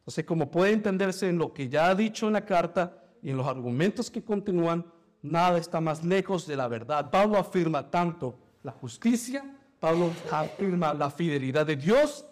Entonces, 0.00 0.24
como 0.24 0.50
puede 0.50 0.72
entenderse 0.72 1.28
en 1.28 1.38
lo 1.38 1.52
que 1.52 1.68
ya 1.68 1.88
ha 1.88 1.94
dicho 1.94 2.26
en 2.26 2.34
la 2.34 2.44
carta 2.44 3.02
y 3.22 3.30
en 3.30 3.36
los 3.36 3.46
argumentos 3.46 4.10
que 4.10 4.22
continúan, 4.22 4.86
nada 5.22 5.58
está 5.58 5.80
más 5.80 6.04
lejos 6.04 6.46
de 6.46 6.56
la 6.56 6.68
verdad. 6.68 7.10
Pablo 7.10 7.38
afirma 7.38 7.90
tanto 7.90 8.38
la 8.62 8.72
justicia, 8.72 9.44
Pablo 9.80 10.10
afirma 10.30 10.94
la 10.94 11.10
fidelidad 11.10 11.66
de 11.66 11.76
Dios, 11.76 12.24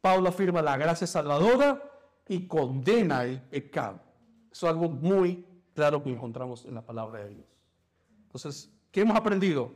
Pablo 0.00 0.28
afirma 0.28 0.62
la 0.62 0.76
gracia 0.76 1.06
salvadora 1.06 1.82
y 2.28 2.46
condena 2.46 3.24
el 3.24 3.40
pecado. 3.40 4.00
Eso 4.50 4.66
es 4.66 4.72
algo 4.72 4.88
muy 4.88 5.44
claro 5.74 6.02
que 6.02 6.10
encontramos 6.10 6.64
en 6.64 6.74
la 6.74 6.82
palabra 6.82 7.24
de 7.24 7.30
Dios. 7.30 7.46
Entonces, 8.22 8.70
¿qué 8.90 9.00
hemos 9.00 9.16
aprendido? 9.16 9.72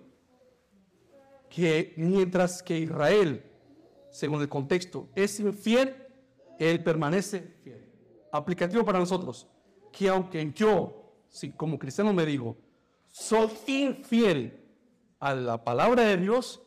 Que 1.48 1.94
mientras 1.96 2.62
que 2.62 2.78
Israel, 2.78 3.44
según 4.10 4.40
el 4.40 4.48
contexto, 4.48 5.08
es 5.14 5.38
infiel, 5.40 5.94
él 6.58 6.82
permanece 6.82 7.40
fiel. 7.62 7.84
Aplicativo 8.32 8.84
para 8.84 8.98
nosotros, 8.98 9.46
que 9.92 10.08
aunque 10.08 10.52
yo 10.52 11.04
como 11.56 11.78
cristiano 11.78 12.12
me 12.12 12.24
digo, 12.24 12.56
soy 13.10 13.48
infiel 13.66 14.60
a 15.18 15.34
la 15.34 15.62
palabra 15.62 16.02
de 16.02 16.16
Dios, 16.16 16.60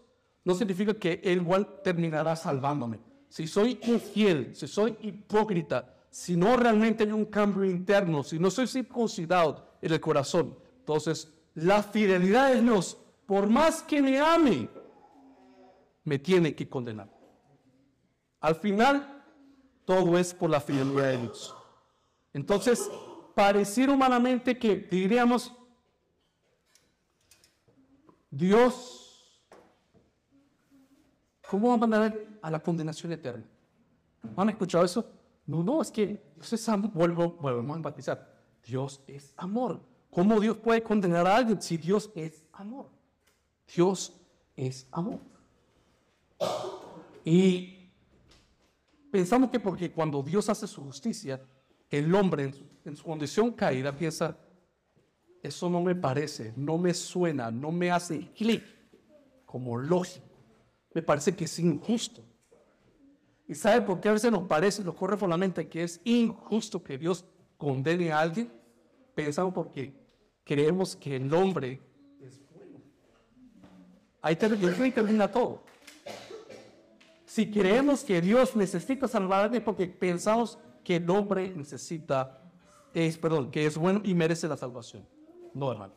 no 0.43 0.55
significa 0.55 0.93
que 0.93 1.22
Él 1.24 1.41
igual 1.41 1.82
terminará 1.84 2.36
salvándome. 2.36 2.99
Si 3.30 3.48
soy 3.48 3.80
infiel, 3.84 4.56
si 4.56 4.68
soy 4.68 4.98
hipócrita, 5.02 5.94
si 6.10 6.36
no 6.36 6.58
realmente 6.58 7.04
hay 7.04 7.12
un 7.12 7.26
cambio 7.26 7.66
interno, 7.66 8.24
si 8.24 8.40
no 8.40 8.50
soy 8.50 8.68
circuncidado 8.68 9.68
en 9.82 9.94
el 9.94 10.00
corazón, 10.00 10.58
entonces 10.80 11.32
la 11.54 11.84
fidelidad 11.84 12.54
de 12.54 12.62
Dios, 12.62 12.98
por 13.26 13.48
más 13.48 13.82
que 13.82 14.02
me 14.02 14.20
ame, 14.20 14.70
me 16.04 16.20
tiene 16.20 16.56
que 16.56 16.70
condenar. 16.70 17.10
Al 18.40 18.56
final, 18.56 19.24
todo 19.84 20.18
es 20.18 20.34
por 20.34 20.50
la 20.50 20.62
fidelidad 20.62 21.12
de 21.12 21.18
Dios. 21.18 21.56
Entonces, 22.34 22.90
pareciera 23.36 23.92
humanamente 23.92 24.58
que 24.58 24.76
diríamos, 24.78 25.54
Dios, 28.30 29.07
¿cómo 31.50 31.70
va 31.70 31.74
a 31.76 31.78
mandar 31.78 32.16
a 32.41 32.52
la 32.52 32.60
condenación 32.60 33.12
eterna? 33.12 33.45
¿Han 34.36 34.50
escuchado 34.50 34.86
eso? 34.86 35.06
No, 35.45 35.64
no, 35.64 35.82
es 35.82 35.91
que 35.91 36.22
Dios 36.36 36.54
es 36.54 36.70
amor. 36.70 36.91
Vuelvo, 36.91 37.32
vuelvo 37.41 37.74
a 37.74 37.78
enfatizar. 37.78 38.38
Dios 38.66 39.02
es 39.08 39.34
amor. 39.38 39.82
¿Cómo 40.10 40.39
Dios 40.39 40.58
puede 40.58 40.84
condenar 40.84 41.26
a 41.28 41.38
alguien 41.38 41.62
si 41.62 41.78
Dios 41.78 42.12
es 42.16 42.43
amor? 42.52 42.89
Dios 43.74 44.14
es 44.56 44.88
amor. 44.91 45.20
Y 47.24 47.89
pensamos 49.12 49.50
que 49.50 49.60
porque 49.60 49.91
cuando 49.91 50.22
Dios 50.22 50.50
hace 50.50 50.68
su 50.68 50.84
justicia, 50.84 51.41
el 51.89 52.14
hombre 52.14 52.52
en 52.84 52.95
su, 52.95 53.04
condición 53.04 53.52
caída 53.52 53.95
piensa, 53.95 54.38
eso 55.41 55.70
no 55.70 55.82
me 55.82 55.95
parece, 55.95 56.54
no 56.56 56.78
me 56.78 56.93
suena, 56.93 57.52
no 57.52 57.72
me 57.72 57.91
hace 57.91 58.32
clic 58.34 58.64
como 59.45 59.78
lógico. 59.78 60.27
Me 60.98 61.04
parece 61.04 61.36
que 61.36 61.45
es 61.45 61.60
injusto. 61.60 62.24
¿Y 63.48 63.54
sabe 63.54 63.82
por 63.84 64.02
qué 64.02 64.10
a 64.10 64.14
veces 64.14 64.32
nos 64.32 64.48
parece, 64.48 64.84
nos 64.84 64.95
corre 64.95 65.16
por 65.16 65.30
la 65.30 65.38
mente 65.38 65.68
que 65.68 65.84
es 65.84 66.02
injusto 66.04 66.84
que 66.84 66.98
Dios 66.98 67.24
condene 67.56 68.12
a 68.12 68.20
alguien? 68.22 68.52
Pensamos 69.14 69.54
porque 69.54 69.93
creemos 70.43 70.95
que 70.95 71.18
el 71.18 71.32
hombre 71.32 71.80
es 72.20 72.41
bueno. 72.52 72.80
Ahí 74.24 74.36
termina 74.36 75.32
todo. 75.32 75.62
Si 77.28 77.52
creemos 77.52 78.04
que 78.04 78.20
Dios 78.20 78.56
necesita 78.56 79.08
salvar 79.08 79.41
a 79.41 79.43
alguien 79.43 79.64
porque 79.64 79.86
pensamos 79.86 80.58
que 80.84 80.95
el 80.95 81.08
hombre 81.12 81.54
necesita, 81.56 82.41
es, 82.91 83.20
perdón, 83.20 83.52
que 83.52 83.68
es 83.68 83.78
bueno 83.78 84.02
y 84.04 84.16
merece 84.16 84.48
la 84.48 84.58
salvación. 84.58 85.08
No, 85.54 85.72
hermano. 85.72 85.93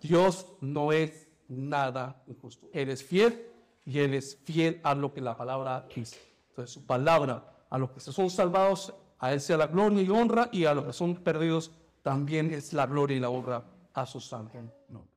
Dios 0.00 0.46
no 0.62 0.92
es 0.92 1.28
nada 1.46 2.22
injusto. 2.26 2.70
Él 2.72 2.88
es 2.88 3.04
fiel 3.04 3.49
y 3.90 3.98
Él 3.98 4.14
es 4.14 4.38
fiel 4.44 4.80
a 4.84 4.94
lo 4.94 5.12
que 5.12 5.20
la 5.20 5.36
palabra 5.36 5.84
dice. 5.92 6.16
Entonces, 6.50 6.72
su 6.72 6.86
palabra, 6.86 7.64
a 7.68 7.76
los 7.76 7.90
que 7.90 7.98
son 7.98 8.30
salvados, 8.30 8.94
a 9.18 9.32
Él 9.32 9.40
sea 9.40 9.56
la 9.56 9.66
gloria 9.66 10.00
y 10.00 10.08
honra, 10.08 10.48
y 10.52 10.64
a 10.64 10.74
los 10.74 10.84
que 10.84 10.92
son 10.92 11.16
perdidos, 11.16 11.72
también 12.00 12.54
es 12.54 12.72
la 12.72 12.86
gloria 12.86 13.16
y 13.16 13.20
la 13.20 13.30
honra 13.30 13.64
a 13.92 14.06
su 14.06 14.20
santo 14.20 14.58
nombre. 14.88 15.10